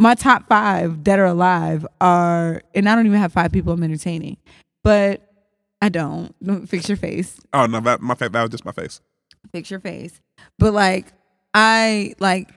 [0.00, 3.82] My top five dead or alive are, and I don't even have five people I'm
[3.82, 4.38] entertaining,
[4.82, 5.20] but
[5.82, 6.34] I don't.
[6.42, 9.00] Don't Fix your face oh no, that my fa- that was just my face.
[9.52, 10.20] fix your face.
[10.58, 11.12] But like
[11.52, 12.50] I like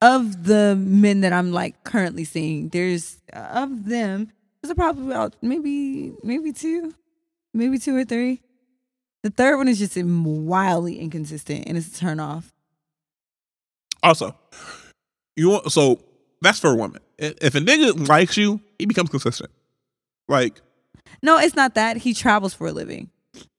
[0.00, 4.32] of the men that I'm like currently seeing, there's uh, of them,
[4.62, 6.94] there's a probably about maybe maybe two,
[7.52, 8.40] maybe two or three.
[9.24, 12.50] The third one is just wildly inconsistent and it's a turn off.
[14.02, 14.34] Also,
[15.36, 16.00] you want so
[16.40, 17.00] that's for a woman.
[17.18, 19.50] If a nigga likes you, he becomes consistent.
[20.28, 20.60] Like
[21.22, 21.96] No, it's not that.
[21.98, 23.10] He travels for a living.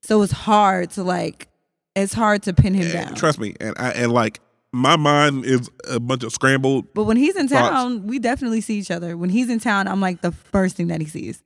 [0.01, 1.47] So it's hard to like
[1.95, 3.15] it's hard to pin him down.
[3.15, 4.39] trust me, and I and like
[4.71, 6.93] my mind is a bunch of scrambled.
[6.93, 7.69] But when he's in Thoughts?
[7.69, 9.17] town, we definitely see each other.
[9.17, 11.43] When he's in town, I'm like the first thing that he sees.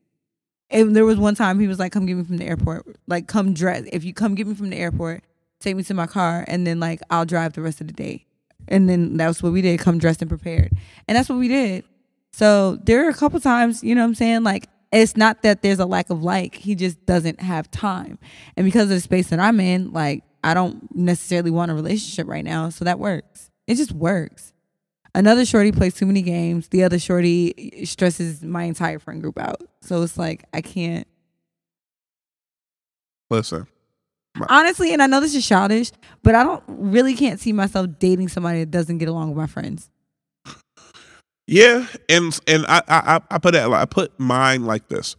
[0.69, 2.85] And there was one time he was like, "Come get me from the airport.
[3.07, 3.83] Like, come dress.
[3.93, 5.23] If you come get me from the airport,
[5.59, 8.25] take me to my car, and then like I'll drive the rest of the day."
[8.67, 9.79] And then that's what we did.
[9.79, 10.71] Come dressed and prepared,
[11.07, 11.85] and that's what we did.
[12.31, 14.43] So there are a couple times, you know what I'm saying?
[14.43, 18.19] Like it's not that there's a lack of like, he just doesn't have time.
[18.55, 22.27] And because of the space that I'm in, like I don't necessarily want a relationship
[22.27, 22.69] right now.
[22.69, 23.49] So that works.
[23.67, 24.51] It just works.
[25.15, 26.69] Another shorty plays too many games.
[26.69, 29.61] The other shorty stresses my entire friend group out.
[29.81, 31.07] So it's like I can't
[33.29, 33.65] Listen,
[34.49, 35.91] honestly, and I know this is childish,
[36.23, 39.47] but I don't really can't see myself dating somebody that doesn't get along with my
[39.47, 39.89] friends.
[41.47, 45.15] yeah, and and I I I put it I put mine like this.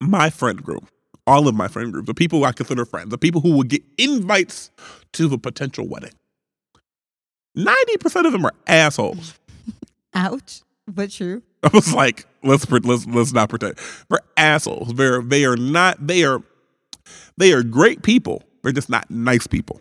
[0.00, 0.88] My friend group,
[1.26, 3.82] all of my friend group, the people I consider friends, the people who will get
[3.96, 4.70] invites
[5.14, 6.12] to the potential wedding.
[7.54, 9.34] Ninety percent of them are assholes.
[10.14, 11.42] Ouch, but true.
[11.62, 13.78] I was like, let's let's let's not pretend.
[14.08, 14.94] They're assholes.
[14.94, 16.06] They're they are not.
[16.06, 16.42] They are
[17.36, 18.42] they are great people.
[18.62, 19.80] They're just not nice people,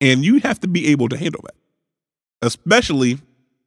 [0.00, 1.54] and you have to be able to handle that.
[2.42, 3.18] Especially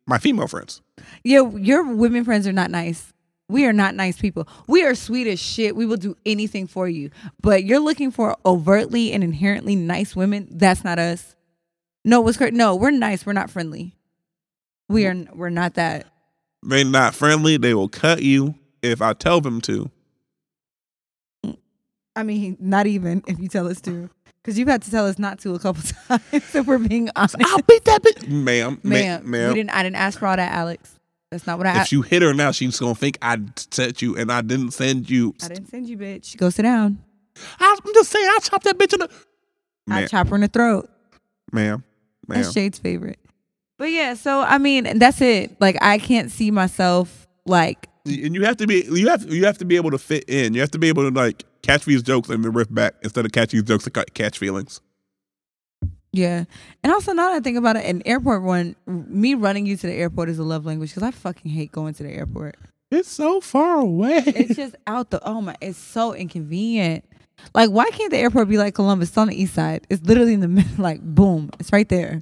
[0.07, 0.81] my female friends.
[1.23, 3.13] Yeah, your women friends are not nice.
[3.49, 4.47] We are not nice people.
[4.67, 5.75] We are sweet as shit.
[5.75, 7.11] We will do anything for you.
[7.41, 10.47] But you're looking for overtly and inherently nice women.
[10.49, 11.35] That's not us.
[12.05, 12.55] No, what's correct?
[12.55, 13.25] No, we're nice.
[13.25, 13.95] We're not friendly.
[14.89, 15.15] We are.
[15.33, 16.07] We're not that.
[16.63, 17.57] They're not friendly.
[17.57, 19.91] They will cut you if I tell them to.
[22.15, 24.09] I mean, not even if you tell us to,
[24.43, 26.21] because you've had to tell us not to a couple times.
[26.31, 29.29] If we're being honest, I'll beat that bitch, ma'am, ma'am, ma'am.
[29.29, 29.49] ma'am.
[29.49, 29.69] we didn't.
[29.71, 30.99] I didn't ask for all that, Alex.
[31.31, 31.71] That's not what I.
[31.71, 31.91] if asked.
[31.91, 33.39] you hit her now, she's gonna think I
[33.71, 35.33] sent you and I didn't send you.
[35.43, 36.37] I didn't send you, bitch.
[36.37, 36.99] Go sit down.
[37.59, 39.09] I'm just saying, I chopped that bitch in the.
[39.89, 40.89] I Ma'am, chop her in the throat.
[41.51, 41.83] ma'am,
[42.27, 42.41] ma'am.
[42.41, 43.19] That's Shade's favorite.
[43.79, 45.59] But yeah, so I mean, that's it.
[45.59, 49.57] Like I can't see myself like and you have to be you have you have
[49.57, 50.53] to be able to fit in.
[50.53, 53.25] You have to be able to like catch these jokes and then riff back instead
[53.25, 54.79] of catch these jokes and catch feelings.
[56.11, 56.43] yeah.
[56.83, 59.87] And also now that I think about it, an airport one, me running you to
[59.87, 62.55] the airport is a love language because I fucking hate going to the airport.
[62.91, 64.21] It's so far away.
[64.27, 67.03] It's just out the oh my, it's so inconvenient.
[67.55, 69.09] Like why can't the airport be like Columbus?
[69.09, 69.87] It's on the east side.
[69.89, 70.71] It's literally in the middle.
[70.77, 72.21] Like boom, it's right there.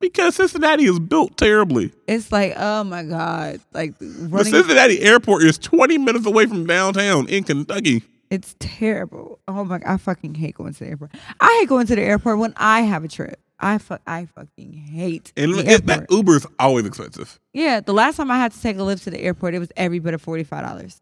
[0.00, 1.92] because Cincinnati is built terribly.
[2.06, 4.44] It's like oh my god, like The.
[4.44, 8.02] Cincinnati airport is 20 minutes away from downtown in Kentucky.
[8.30, 9.38] It's terrible.
[9.46, 9.78] Oh my!
[9.78, 11.12] God, I fucking hate going to the airport.
[11.40, 13.38] I hate going to the airport when I have a trip.
[13.58, 17.38] I fu- I fucking hate And the it, that Uber is always expensive.
[17.54, 19.70] yeah, the last time I had to take a Lyft to the airport, it was
[19.76, 21.00] every bit of forty five dollars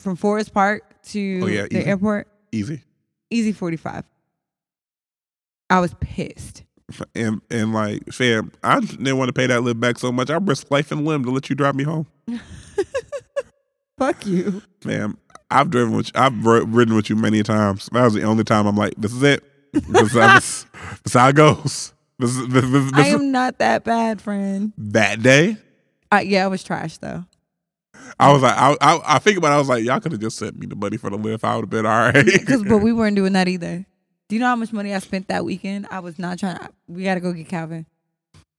[0.00, 1.86] from Forest Park to Oh, yeah, the easy.
[1.86, 2.28] airport.
[2.52, 2.82] Easy.
[3.30, 4.04] Easy forty five.
[5.70, 6.64] I was pissed.
[7.14, 10.28] And and like, fam, I didn't want to pay that Lyft back so much.
[10.30, 12.06] I risked life and limb to let you drive me home.
[13.98, 14.62] Fuck you.
[14.80, 15.18] Fam,
[15.50, 17.88] I've driven with you, I've ridden with you many times.
[17.92, 19.44] That was the only time I'm like, this is it.
[19.72, 20.66] This is, this,
[21.14, 21.92] how it goes.
[22.18, 24.72] This is, this, this, this I am not that bad, friend.
[24.76, 25.56] that day.
[26.10, 27.24] Uh, yeah, I was trash though.
[28.18, 29.54] I was like, I, I, I think about it.
[29.54, 31.44] I was like, y'all could have just sent me the money for the Lyft.
[31.44, 32.46] I would have been all right.
[32.46, 33.84] Cause, but we weren't doing that either.
[34.28, 35.86] Do you know how much money I spent that weekend?
[35.90, 36.58] I was not trying.
[36.58, 37.86] to We got to go get Calvin.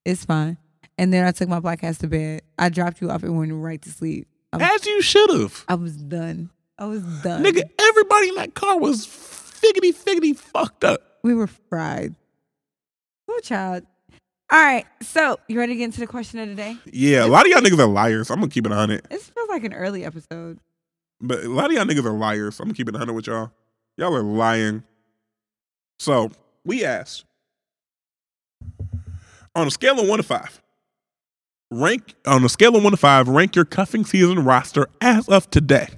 [0.05, 0.57] It's fine.
[0.97, 2.41] And then I took my black ass to bed.
[2.57, 4.27] I dropped you off and went right to sleep.
[4.53, 5.65] Was, As you should have.
[5.67, 6.49] I was done.
[6.79, 7.43] I was done.
[7.43, 11.01] Nigga, everybody in that car was figgity figgity fucked up.
[11.23, 12.15] we were fried.
[13.29, 13.83] Oh, child.
[14.51, 14.85] All right.
[15.01, 16.77] So, you ready to get into the question of the day?
[16.85, 18.31] Yeah, a lot of y'all niggas are liars.
[18.31, 19.05] I'm gonna keep it on it.
[19.09, 20.57] This feels like an early episode.
[21.21, 22.55] But a lot of y'all niggas are liars.
[22.55, 23.51] So I'm gonna keep it 100 with y'all.
[23.97, 24.83] Y'all are lying.
[25.99, 26.31] So
[26.63, 27.25] we asked
[29.53, 30.61] on a scale of one to five,
[31.69, 35.49] rank on a scale of one to five, rank your cuffing season roster as of
[35.51, 35.89] today.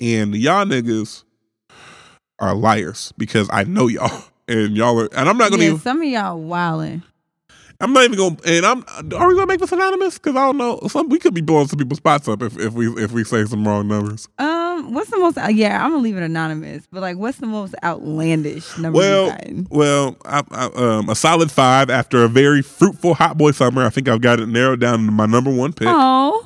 [0.00, 1.24] And y'all niggas
[2.38, 4.24] are liars because I know y'all.
[4.48, 7.04] And y'all are, and I'm not gonna Yeah, even, some of y'all wilding.
[7.80, 8.84] I'm not even gonna, and I'm,
[9.16, 10.18] are we gonna make this anonymous?
[10.18, 12.72] Because I don't know, some we could be blowing some people's spots up if, if
[12.72, 14.28] we if we say some wrong numbers.
[14.38, 15.38] Um, what's the most?
[15.38, 16.86] uh, Yeah, I'm gonna leave it anonymous.
[16.90, 19.38] But like, what's the most outlandish number Well,
[19.70, 23.84] well, I, I, um, a solid five after a very fruitful hot boy summer.
[23.86, 25.86] I think I've got it narrowed down to my number one pick.
[25.88, 26.44] Oh,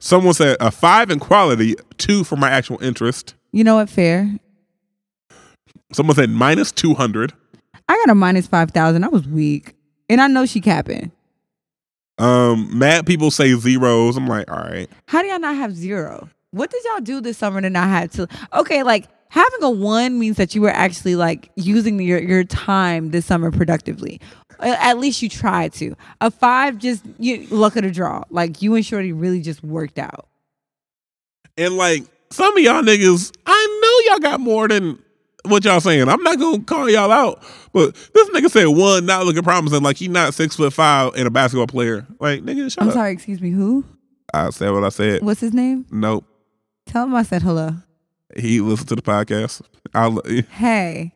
[0.00, 3.34] Someone said a five in quality, two for my actual interest.
[3.52, 3.88] you know what?
[3.88, 4.28] Fair.
[5.92, 7.32] Someone said minus two hundred.
[7.88, 9.04] I got a minus five thousand.
[9.04, 9.74] I was weak,
[10.08, 11.12] and I know she capping.
[12.18, 14.16] Um, mad people say zeros.
[14.16, 14.88] I'm like, all right.
[15.08, 16.28] How do y'all not have zero?
[16.52, 18.28] What did y'all do this summer to not have to?
[18.54, 23.10] Okay, like having a one means that you were actually like using your your time
[23.10, 24.20] this summer productively.
[24.60, 25.94] At least you tried to.
[26.20, 28.24] A five, just you luck of the draw.
[28.28, 30.28] Like you and Shorty really just worked out.
[31.56, 34.98] And like some of y'all niggas, I know y'all got more than
[35.46, 36.08] what y'all saying.
[36.08, 37.42] I'm not gonna call y'all out,
[37.72, 41.26] but this nigga said one not looking promising, like he not six foot five and
[41.26, 42.06] a basketball player.
[42.18, 42.94] Like nigga, shut I'm up.
[42.94, 43.84] sorry, excuse me, who?
[44.34, 45.22] I said what I said.
[45.22, 45.86] What's his name?
[45.90, 46.24] Nope.
[46.86, 47.76] Tell him I said hello.
[48.36, 49.62] He listened to the podcast.
[49.94, 50.20] I'll,
[50.50, 51.12] Hey,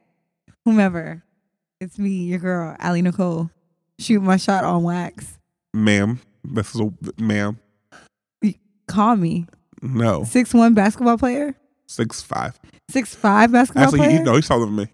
[0.64, 1.22] whomever.
[1.80, 3.50] It's me, your girl, Ali Nicole.
[3.98, 5.38] Shoot my shot on wax.
[5.72, 6.20] ma'am.
[6.42, 6.92] This is a
[7.22, 7.58] ma'am.
[8.86, 9.46] Call me.
[9.80, 11.54] No, Six one basketball player?
[11.86, 12.58] six five.
[12.90, 14.10] Six five basketball Actually, player?
[14.18, 14.88] he, no, he's taller than me.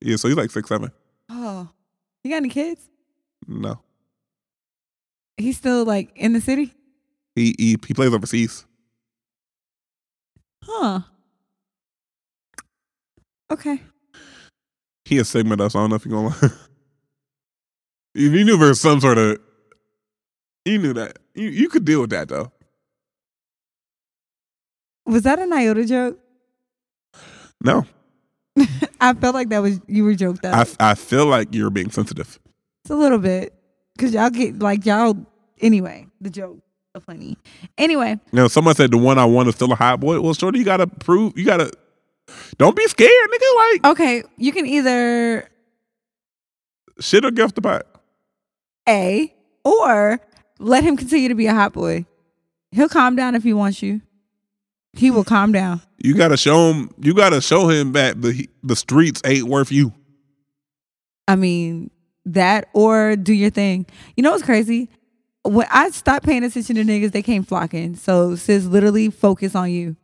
[0.00, 0.90] Yeah, so he's like six seven.
[1.28, 1.68] Oh.
[2.24, 2.88] You got any kids?
[3.46, 3.80] No,
[5.36, 6.72] He's still like in the city?
[7.34, 8.66] he he, he plays overseas.
[10.62, 11.00] Huh.
[13.50, 13.80] Okay.
[15.04, 16.28] He a Sigma though, so I don't know if you're gonna.
[16.28, 16.48] lie.
[18.14, 19.38] if you knew there was some sort of,
[20.64, 22.52] you knew that you you could deal with that though.
[25.06, 26.18] Was that an iota joke?
[27.62, 27.84] No,
[29.00, 30.54] I felt like that was you were joked up.
[30.80, 32.38] I I feel like you're being sensitive.
[32.84, 33.54] It's a little bit.
[33.98, 35.16] Cause y'all get like y'all
[35.60, 36.58] anyway, the joke.
[37.06, 37.38] Funny.
[37.78, 40.20] Anyway, You know, someone said the one I want is still a hot boy.
[40.20, 41.38] Well, shorty, you gotta prove.
[41.38, 41.70] You gotta.
[42.58, 43.56] Don't be scared, nigga.
[43.56, 45.48] Like okay, you can either
[47.00, 47.86] shit or gift the pot.
[48.88, 49.34] A
[49.64, 50.20] or
[50.58, 52.06] let him continue to be a hot boy.
[52.72, 54.00] He'll calm down if he wants you.
[54.92, 55.80] He will calm down.
[55.98, 56.90] You gotta show him.
[56.98, 59.92] You gotta show him that the the streets ain't worth you.
[61.28, 61.90] I mean,
[62.26, 63.86] that or do your thing.
[64.16, 64.88] You know what's crazy?
[65.42, 67.96] When I stopped paying attention to niggas, they came flocking.
[67.96, 69.96] So sis literally focus on you.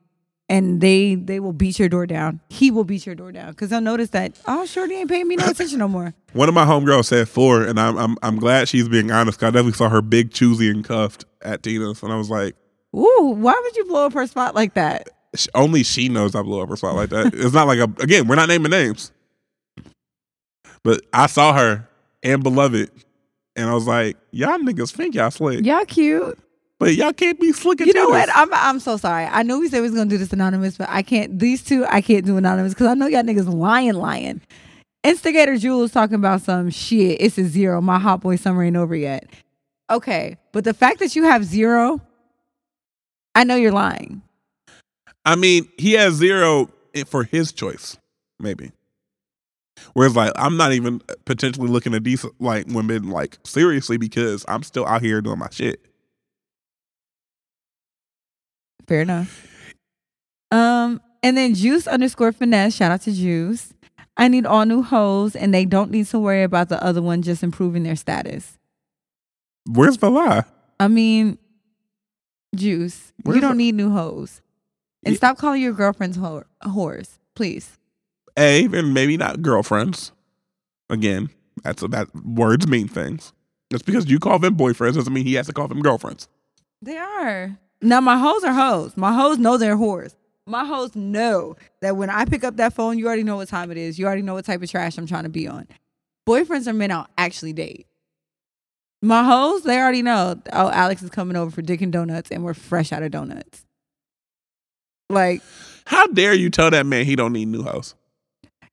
[0.48, 2.40] And they they will beat your door down.
[2.48, 3.52] He will beat your door down.
[3.54, 6.14] Cause they'll notice that, oh shorty ain't paying me no attention no more.
[6.34, 9.40] One of my homegirls said four, and I'm I'm I'm glad she's being honest.
[9.40, 12.54] 'cause I definitely saw her big, choosy, and cuffed at Tina's, and I was like,
[12.94, 15.08] Ooh, why would you blow up her spot like that?
[15.54, 17.34] only she knows I blew up her spot like that.
[17.34, 19.10] it's not like a again, we're not naming names,
[20.84, 21.88] but I saw her
[22.22, 22.90] and beloved,
[23.56, 26.38] and I was like, y'all niggas think y'all slick, Y'all cute.
[26.78, 27.80] But y'all can't be slick.
[27.80, 28.28] at You know what?
[28.34, 29.24] I'm I'm so sorry.
[29.24, 31.38] I know we said we was gonna do this anonymous, but I can't.
[31.38, 34.40] These two, I can't do anonymous because I know y'all niggas lying, lying.
[35.02, 37.20] Instigator Jules talking about some shit.
[37.20, 37.80] It's a zero.
[37.80, 39.28] My hot boy summer ain't over yet.
[39.88, 42.00] Okay, but the fact that you have zero,
[43.34, 44.22] I know you're lying.
[45.24, 46.70] I mean, he has zero
[47.06, 47.96] for his choice,
[48.38, 48.72] maybe.
[49.92, 54.44] Whereas, like, I'm not even uh, potentially looking at decent like women like seriously because
[54.48, 55.80] I'm still out here doing my shit.
[58.86, 59.46] Fair enough.
[60.50, 62.74] Um, and then Juice underscore finesse.
[62.76, 63.72] Shout out to Juice.
[64.16, 67.20] I need all new hoes, and they don't need to worry about the other one
[67.22, 68.56] just improving their status.
[69.68, 70.44] Where's the lie?
[70.80, 71.38] I mean,
[72.54, 74.40] Juice, Where's you don't the- need new hoes.
[75.04, 75.18] And Yeah.
[75.18, 77.76] stop calling your girlfriends whore, whores, please.
[78.38, 80.12] A and maybe not girlfriends.
[80.90, 81.28] Again,
[81.62, 83.32] that's a, that words mean things.
[83.70, 86.28] Just because you call them boyfriends doesn't mean he has to call them girlfriends.
[86.82, 87.58] They are.
[87.82, 88.96] Now, my hoes are hoes.
[88.96, 90.14] My hoes know they're whores.
[90.46, 93.70] My hoes know that when I pick up that phone, you already know what time
[93.70, 93.98] it is.
[93.98, 95.66] You already know what type of trash I'm trying to be on.
[96.28, 97.86] Boyfriends are men I'll actually date.
[99.02, 100.40] My hoes, they already know.
[100.52, 103.64] Oh, Alex is coming over for Dick and Donuts, and we're fresh out of donuts.
[105.10, 105.42] Like,
[105.86, 107.94] How dare you tell that man he don't need new house?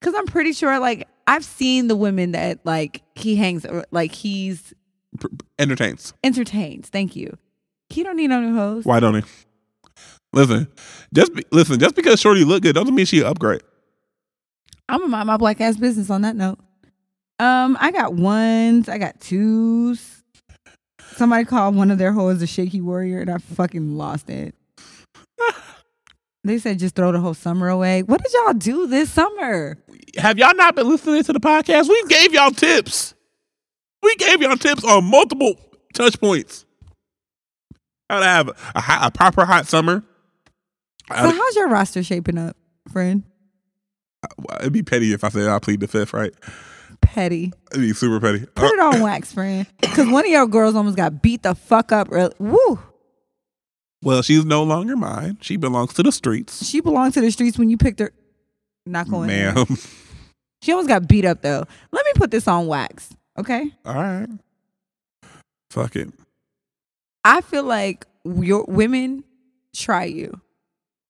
[0.02, 4.74] Cause I'm pretty sure, like, I've seen the women that like he hangs, like he's
[5.58, 6.14] entertains.
[6.24, 6.90] entertains.
[6.90, 7.38] Thank you.
[7.94, 8.86] He don't need no new hoes.
[8.86, 9.24] Why don't he?
[10.34, 10.68] Listen,
[11.14, 11.80] just be, listen.
[11.80, 13.62] Just because Shorty look good doesn't mean she upgrade.
[14.90, 16.60] I'm gonna mind my black ass business on that note.
[17.40, 20.24] Um, I got ones, I got twos.
[21.16, 24.56] Somebody called one of their hoes a shaky warrior, and I fucking lost it.
[26.44, 28.02] they said just throw the whole summer away.
[28.02, 29.78] What did y'all do this summer?
[30.18, 31.88] Have y'all not been listening to the podcast?
[31.88, 33.14] We gave y'all tips.
[34.02, 35.60] We gave y'all tips on multiple
[35.94, 36.66] touch points.
[38.14, 40.04] How to have a, hot, a proper hot summer.
[41.10, 42.56] So how's your roster shaping up,
[42.92, 43.24] friend?
[44.24, 46.34] Uh, it'd be petty if I said I plead the fifth, right?
[47.02, 47.52] Petty.
[47.72, 48.46] It'd be super petty.
[48.56, 49.68] Put it on uh, wax, friend.
[49.82, 52.08] Because one of your girls almost got beat the fuck up.
[52.12, 52.80] early- Woo.
[54.02, 55.38] Well, she's no longer mine.
[55.42, 58.12] She belongs to the streets, She belonged to the streets when you picked her.
[58.86, 59.28] Not going.
[59.30, 59.54] there.
[59.54, 59.66] ma'am.
[60.62, 61.66] She almost got beat up though.
[61.92, 63.10] Let me put this on wax.
[63.38, 63.70] Okay.
[63.86, 64.30] All right.
[65.72, 66.08] Fuck it.
[67.24, 69.24] I feel like your women
[69.74, 70.42] try you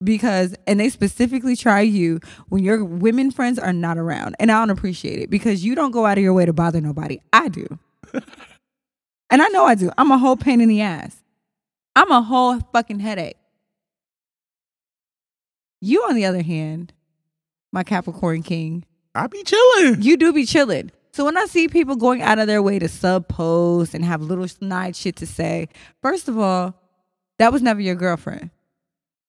[0.03, 2.19] because, and they specifically try you
[2.49, 4.35] when your women friends are not around.
[4.40, 6.81] And I don't appreciate it because you don't go out of your way to bother
[6.81, 7.19] nobody.
[7.31, 7.65] I do.
[9.30, 9.91] and I know I do.
[9.98, 11.23] I'm a whole pain in the ass.
[11.95, 13.38] I'm a whole fucking headache.
[15.80, 16.94] You, on the other hand,
[17.72, 18.85] my Capricorn king.
[19.14, 20.02] I be chilling.
[20.02, 20.91] You do be chilling.
[21.14, 24.22] So when I see people going out of their way to sub post and have
[24.22, 25.69] little snide shit to say,
[26.02, 26.73] first of all,
[27.38, 28.49] that was never your girlfriend.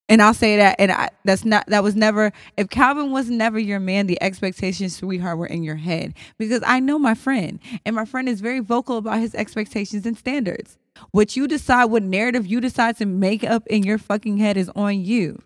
[0.09, 2.33] And I'll say that, and I, that's not that was never.
[2.59, 6.79] If Calvin was never your man, the expectations, sweetheart, were in your head because I
[6.81, 10.77] know my friend, and my friend is very vocal about his expectations and standards.
[11.13, 14.71] What you decide, what narrative you decide to make up in your fucking head, is
[14.77, 15.43] on you.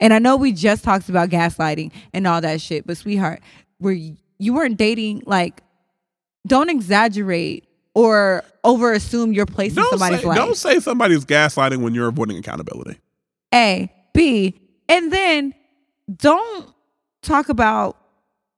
[0.00, 3.40] And I know we just talked about gaslighting and all that shit, but sweetheart,
[3.78, 3.94] where
[4.38, 5.62] you weren't dating, like,
[6.46, 7.64] don't exaggerate
[7.94, 10.36] or over assume your place in Don't somebody's say, life.
[10.36, 12.98] don't say somebody's gaslighting when you're avoiding accountability.
[13.54, 14.54] A, B,
[14.88, 15.54] and then
[16.14, 16.68] don't
[17.22, 17.96] talk about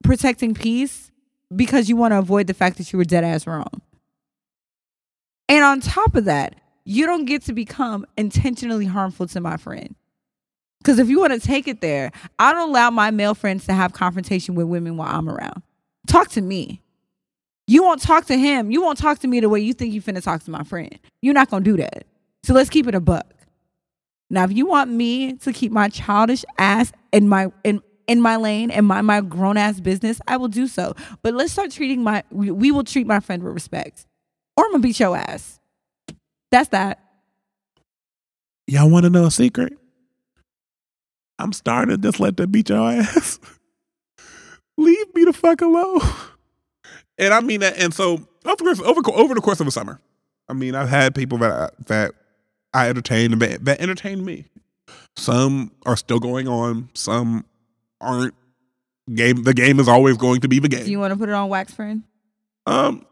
[0.03, 1.11] protecting peace
[1.55, 3.81] because you want to avoid the fact that you were dead ass wrong.
[5.49, 9.95] And on top of that, you don't get to become intentionally harmful to my friend.
[10.79, 13.73] Because if you want to take it there, I don't allow my male friends to
[13.73, 15.63] have confrontation with women while I'm around.
[16.09, 16.83] Talk to me.
[17.69, 18.71] You won't talk to him.
[18.71, 20.99] You won't talk to me the way you think you finna talk to my friend.
[21.21, 22.07] You're not gonna do that.
[22.43, 23.27] So let's keep it a buck.
[24.31, 28.37] Now, if you want me to keep my childish ass in my in in my
[28.37, 30.95] lane and my my grown ass business, I will do so.
[31.23, 34.07] But let's start treating my we, we will treat my friend with respect,
[34.57, 35.61] or I'm gonna beat your ass.
[36.51, 37.01] That's that.
[38.67, 39.75] Y'all want to know a secret?
[41.39, 43.39] I'm starting to just let that beat your ass.
[44.79, 46.01] Leave me the fuck alone.
[47.21, 47.77] And I mean that.
[47.79, 50.01] And so over the course, over, over the course of a summer,
[50.49, 52.15] I mean, I've had people that I, that
[52.73, 54.45] I entertained that, that entertained me.
[55.17, 56.91] Some are still going on.
[56.95, 57.45] Some
[58.01, 58.35] aren't.
[59.13, 59.43] Game.
[59.43, 60.85] The game is always going to be the game.
[60.85, 62.05] Do you want to put it on wax, friend?
[62.67, 63.05] Um,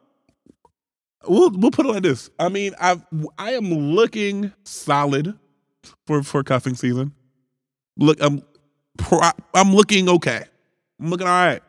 [1.26, 2.30] we'll we'll put it like this.
[2.38, 3.00] I mean, I
[3.38, 5.36] I am looking solid
[6.06, 7.12] for for cuffing season.
[7.96, 8.42] Look, I'm
[8.98, 10.44] pro- I'm looking okay.
[11.00, 11.62] I'm looking all right.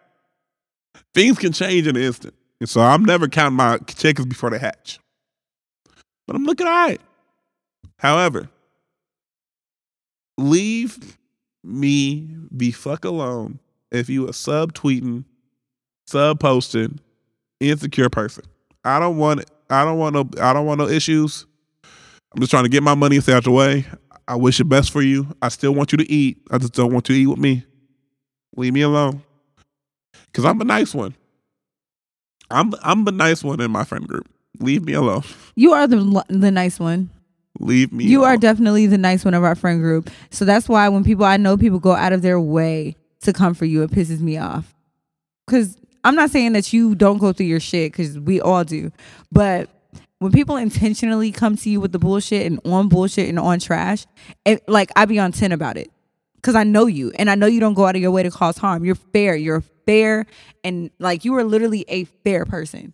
[1.14, 4.60] Things can change in an instant, and so I'm never counting my chickens before they
[4.60, 4.99] hatch.
[6.26, 7.02] But I'm looking all right.
[7.99, 8.49] However,
[10.38, 11.18] leave
[11.64, 13.60] me be fuck alone
[13.91, 15.26] if you a sub tweeting,
[16.08, 16.99] sub posting,
[17.60, 18.44] insecure person.
[18.84, 19.49] I don't want.
[19.70, 20.30] I don't want no.
[20.41, 21.45] I don't want no issues.
[21.84, 23.86] I'm just trying to get my money out the way.
[24.28, 25.28] I wish it best for you.
[25.41, 26.40] I still want you to eat.
[26.52, 27.64] I just don't want you to eat with me.
[28.56, 29.22] Leave me alone.
[30.34, 31.15] Cause I'm a nice one.
[32.49, 34.28] I'm I'm the nice one in my friend group.
[34.60, 35.24] Leave me alone.
[35.56, 37.10] You are the the nice one.
[37.60, 38.06] Leave me.
[38.06, 40.10] You are definitely the nice one of our friend group.
[40.30, 43.53] So that's why when people I know people go out of their way to come
[43.53, 44.76] for you, it pisses me off.
[45.48, 48.91] Cause I'm not saying that you don't go through your shit, cause we all do.
[49.32, 49.69] But
[50.19, 54.06] when people intentionally come to you with the bullshit and on bullshit and on trash,
[54.45, 55.91] it, like I be on 10 about it.
[56.44, 58.32] Cause I know you and I know you don't go out of your way to
[58.32, 58.86] cause harm.
[58.86, 59.36] You're fair.
[59.36, 60.26] You're fair
[60.64, 62.94] and like you are literally a fair person.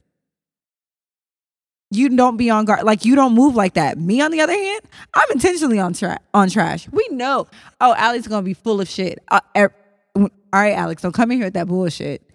[1.92, 2.84] You don't be on guard.
[2.84, 4.00] Like you don't move like that.
[4.00, 4.82] Me, on the other hand,
[5.14, 6.88] I'm intentionally on tra- on trash.
[6.92, 7.48] We know.
[7.80, 9.20] Oh, Alex gonna be full of shit.
[9.28, 9.76] Uh, er-
[10.16, 12.28] all right, Alex, don't come in here with that bullshit.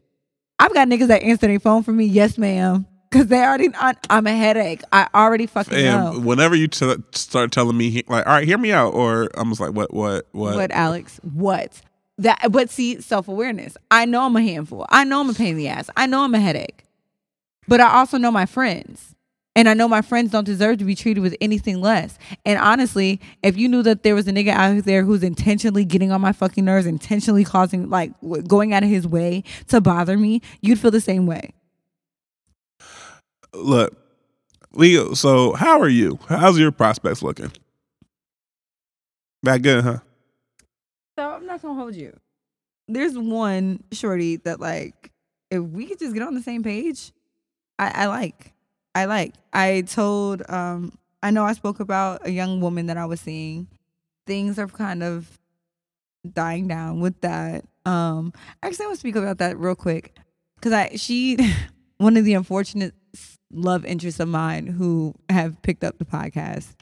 [0.61, 2.05] I've got niggas that answer their phone for me.
[2.05, 2.87] Yes, ma'am.
[3.11, 3.71] Cause they already.
[4.11, 4.83] I'm a headache.
[4.93, 6.21] I already fucking know.
[6.21, 9.61] Whenever you t- start telling me, like, all right, hear me out, or I'm just
[9.61, 10.55] like, what, what, what?
[10.55, 11.19] What, Alex?
[11.23, 11.81] What?
[12.19, 12.39] That?
[12.51, 13.77] But see, self awareness.
[13.91, 14.85] I know I'm a handful.
[14.91, 15.89] I know I'm a pain in the ass.
[15.97, 16.85] I know I'm a headache.
[17.67, 19.15] But I also know my friends.
[19.57, 22.17] And I know my friends don't deserve to be treated with anything less.
[22.45, 26.13] And honestly, if you knew that there was a nigga out there who's intentionally getting
[26.13, 28.13] on my fucking nerves, intentionally causing, like,
[28.47, 31.55] going out of his way to bother me, you'd feel the same way.
[33.53, 33.97] Look,
[34.73, 35.15] Leo.
[35.15, 36.19] So, how are you?
[36.29, 37.53] How's your prospects looking?
[39.43, 39.99] That good, huh?
[41.19, 42.17] So I'm not gonna hold you.
[42.87, 45.13] There's one shorty that like,
[45.51, 47.13] if we could just get on the same page,
[47.79, 48.53] I, I like.
[48.95, 49.35] I like.
[49.53, 50.93] I told um
[51.23, 53.69] I know I spoke about a young woman that I was seeing.
[54.27, 55.39] Things are kind of
[56.33, 57.65] dying down with that.
[57.85, 60.17] Um actually I want to speak about that real quick.
[60.61, 61.37] Cause I she
[61.99, 62.95] one of the unfortunate
[63.53, 66.75] love interests of mine who have picked up the podcast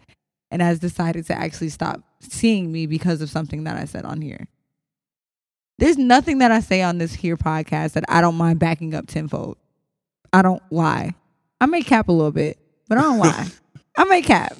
[0.51, 4.20] and has decided to actually stop seeing me because of something that I said on
[4.20, 4.47] here.
[5.78, 9.06] There's nothing that I say on this here podcast that I don't mind backing up
[9.06, 9.59] tenfold.
[10.32, 11.14] I don't lie.
[11.60, 13.47] I may cap a little bit, but I don't lie.
[13.97, 14.56] I may cap.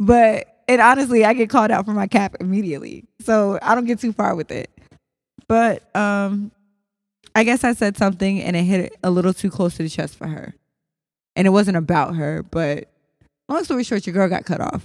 [0.00, 3.04] But and honestly, I get called out for my cap immediately.
[3.20, 4.70] So I don't get too far with it.
[5.46, 6.50] But um
[7.34, 10.16] I guess I said something and it hit a little too close to the chest
[10.16, 10.54] for her.
[11.38, 12.88] And it wasn't about her, but
[13.48, 14.84] long story short, your girl got cut off.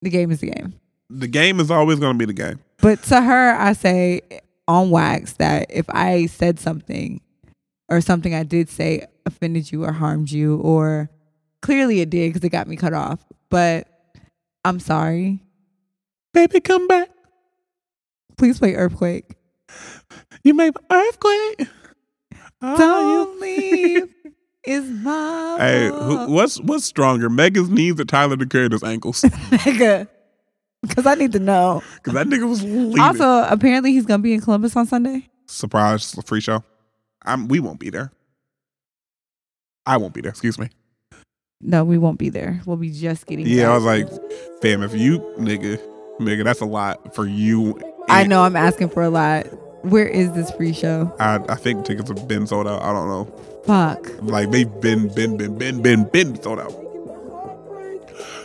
[0.00, 0.74] The game is the game.
[1.10, 2.60] The game is always going to be the game.
[2.78, 4.20] But to her, I say,
[4.68, 7.20] on wax that if I said something
[7.88, 11.10] or something I did say offended you or harmed you, or
[11.62, 13.18] clearly it did because it got me cut off.
[13.50, 13.88] But
[14.64, 15.40] I'm sorry.
[16.32, 17.10] Baby, come back.
[18.38, 19.34] Please play Earthquake.
[20.44, 21.66] You made earthquake.
[22.62, 24.15] Oh, Don't you leave.
[24.66, 29.22] Is my Hey, who, what's what's stronger, Megan's knees or Tyler the Creator's ankles?
[29.22, 30.08] nigga?
[30.82, 31.82] Because I need to know.
[31.94, 33.00] Because that nigga was leaving.
[33.00, 35.28] Also, apparently he's gonna be in Columbus on Sunday.
[35.46, 36.64] surprise free show.
[37.24, 37.48] I'm.
[37.48, 38.12] We won't be there.
[39.86, 40.30] I won't be there.
[40.30, 40.68] Excuse me.
[41.60, 42.60] No, we won't be there.
[42.66, 43.46] We'll be just getting.
[43.46, 44.08] Yeah, I was like,
[44.60, 45.80] fam, if you nigga,
[46.20, 47.80] nigga, that's a lot for you.
[48.08, 49.46] I know I'm asking for a lot.
[49.84, 51.14] Where is this free show?
[51.20, 52.82] I, I think tickets have been sold out.
[52.82, 53.32] I don't know.
[53.66, 54.10] Fuck.
[54.22, 56.72] Like they've been, been, been, been, been, been sold out.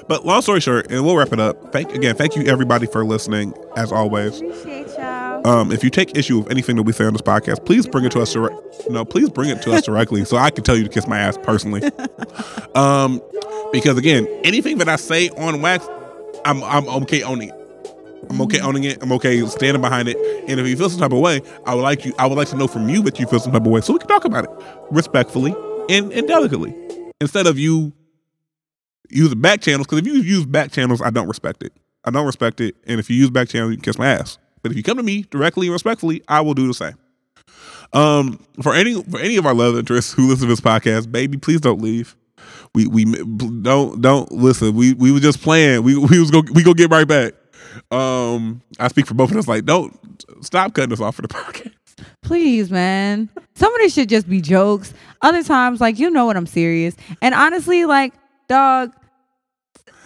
[0.07, 1.72] But long story short, and we'll wrap it up.
[1.72, 3.53] Thank again, thank you everybody for listening.
[3.77, 5.48] As always, Appreciate y'all.
[5.48, 8.03] um, if you take issue with anything that we say on this podcast, please bring
[8.03, 8.34] it to us.
[8.34, 8.56] Direct,
[8.89, 11.19] no, please bring it to us directly, so I can tell you to kiss my
[11.19, 11.81] ass personally.
[12.73, 13.22] Um,
[13.73, 15.85] because again, anything that I say on wax,
[16.45, 17.56] I'm I'm okay owning it.
[18.30, 19.02] I'm okay owning it.
[19.02, 20.18] I'm okay standing behind it.
[20.48, 22.14] And if you feel some type of way, I would like you.
[22.19, 23.93] I would like to know from you that you feel some type of way, so
[23.93, 24.49] we can talk about it
[24.91, 25.56] respectfully
[25.89, 26.76] and, and delicately,
[27.19, 27.91] instead of you
[29.10, 29.88] using back channels.
[29.88, 31.73] Because if you use back channels, I don't respect it.
[32.06, 32.76] I don't respect it.
[32.85, 34.38] And if you use back channels, you can kiss my ass.
[34.61, 36.95] But if you come to me directly and respectfully, I will do the same.
[37.93, 41.38] Um, for any for any of our love interests who listen to this podcast, baby,
[41.38, 42.15] please don't leave.
[42.73, 44.76] We we don't don't listen.
[44.76, 45.84] We we were just playing.
[45.84, 47.34] We we was go we go get right back.
[47.91, 49.48] Um, I speak for both of us.
[49.48, 49.98] Like, don't
[50.41, 51.73] stop cutting us off for the podcast.
[52.22, 53.30] Please, man.
[53.56, 54.93] Some of this should just be jokes.
[55.22, 56.95] Other times, like you know what I'm serious.
[57.22, 58.14] And honestly, like,
[58.48, 58.91] dog,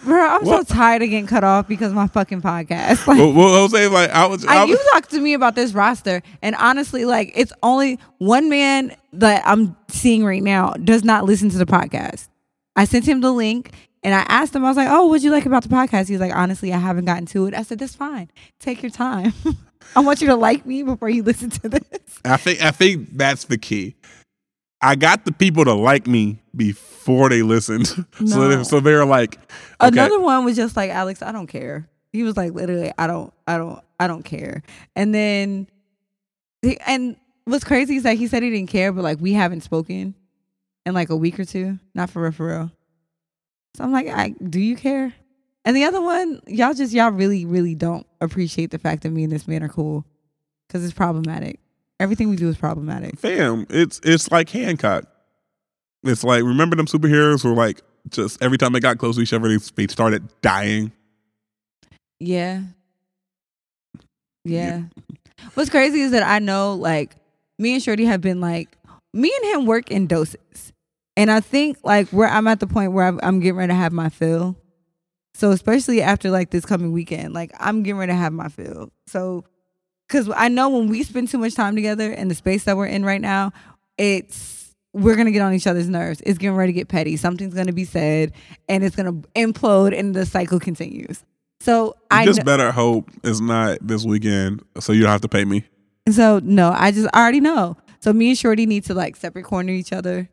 [0.04, 0.66] bro, I'm What?
[0.68, 3.06] so tired of getting cut off because of my fucking podcast.
[3.06, 4.44] Like, Well, well, I was saying like I was.
[4.44, 7.98] I I, was you talked to me about this roster, and honestly, like it's only
[8.18, 12.28] one man that I'm seeing right now does not listen to the podcast.
[12.74, 13.72] I sent him the link,
[14.06, 14.64] and I asked him.
[14.64, 17.06] I was like, "Oh, what'd you like about the podcast?" He's like, "Honestly, I haven't
[17.06, 18.30] gotten to it." I said, "That's fine.
[18.60, 19.32] Take your time.
[19.96, 21.82] I want you to like me before you listen to this."
[22.24, 23.96] I think I think that's the key.
[24.80, 27.86] I got the people to like me before they listened,
[28.26, 29.38] so they, so they're like,
[29.80, 33.06] okay, Another one was just like, "Alex, I don't care." He was like, "Literally, I
[33.08, 34.62] don't, I don't, I don't care."
[34.94, 35.66] And then,
[36.62, 39.62] he- and what's crazy is that he said he didn't care, but like we haven't
[39.62, 40.14] spoken
[40.84, 42.70] in like a week or two, not for real, for real.
[43.76, 45.12] So I'm like, I, "Do you care?"
[45.64, 49.24] And the other one, y'all just y'all really, really don't appreciate the fact that me
[49.24, 50.04] and this man are cool
[50.66, 51.60] because it's problematic.
[51.98, 53.18] Everything we do is problematic.
[53.18, 55.04] fam, it's it's like Hancock.
[56.02, 59.32] It's like remember them superheroes were like just every time they got close to each
[59.32, 60.92] other, they, they started dying.
[62.20, 62.62] Yeah.
[64.44, 64.82] Yeah.
[65.54, 67.16] What's crazy is that I know like
[67.58, 68.76] me and Shorty have been like
[69.12, 70.65] me and him work in doses.
[71.16, 73.74] And I think like where I'm at the point where I'm, I'm getting ready to
[73.76, 74.56] have my fill.
[75.34, 78.90] So especially after like this coming weekend, like I'm getting ready to have my fill.
[79.06, 79.44] So
[80.08, 82.86] cuz I know when we spend too much time together in the space that we're
[82.86, 83.52] in right now,
[83.98, 86.22] it's we're to get on each other's nerves.
[86.24, 87.16] It's getting ready to get petty.
[87.16, 88.32] Something's to be said
[88.68, 91.22] and it's to implode and the cycle continues.
[91.60, 95.28] So I just kn- better hope it's not this weekend, so you don't have to
[95.28, 95.64] pay me.
[96.10, 97.76] so no, I just I already know.
[98.00, 100.28] So me and Shorty need to like separate corner each other.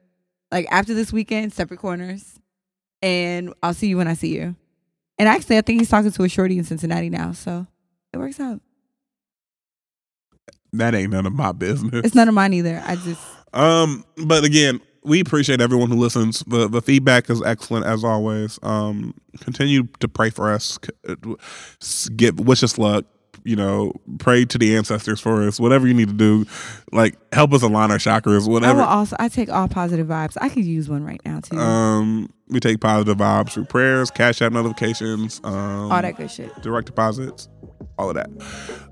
[0.54, 2.40] Like after this weekend, separate corners.
[3.02, 4.56] And I'll see you when I see you.
[5.18, 7.68] And actually I think he's talking to a shorty in Cincinnati now, so
[8.14, 8.62] it works out.
[10.72, 12.06] That ain't none of my business.
[12.06, 12.82] It's none of mine either.
[12.86, 13.22] I just
[13.54, 16.42] Um, but again, we appreciate everyone who listens.
[16.42, 18.60] The the feedback is excellent as always.
[18.64, 20.80] Um, continue to pray for us.
[22.16, 23.06] Get wish us luck.
[23.46, 25.60] You know, pray to the ancestors for us.
[25.60, 26.46] Whatever you need to do,
[26.92, 28.44] like help us align our chakras.
[28.44, 28.82] I will Whatever.
[28.82, 30.38] also I take all positive vibes.
[30.40, 31.58] I could use one right now too.
[31.58, 36.54] Um, we take positive vibes through prayers, cash app notifications, um, all that good shit.
[36.62, 37.50] direct deposits,
[37.98, 38.30] all of that.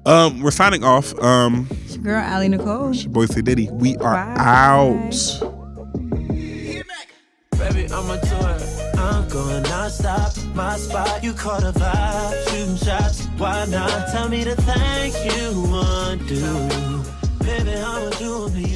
[0.06, 1.18] Um, we're signing off.
[1.19, 2.90] Um, It's your girl Ali Nicole.
[2.91, 3.69] it's your boy C Diddy.
[3.72, 4.36] We are Bye.
[4.38, 5.52] out.
[9.02, 10.32] I'm going non-stop.
[10.53, 12.49] My spot, you caught a vibe.
[12.49, 14.07] Shooting shots, why not?
[14.11, 15.52] Tell me to things you
[16.28, 16.44] to.
[17.44, 18.48] Baby, I'ma you.
[18.56, 18.70] I'm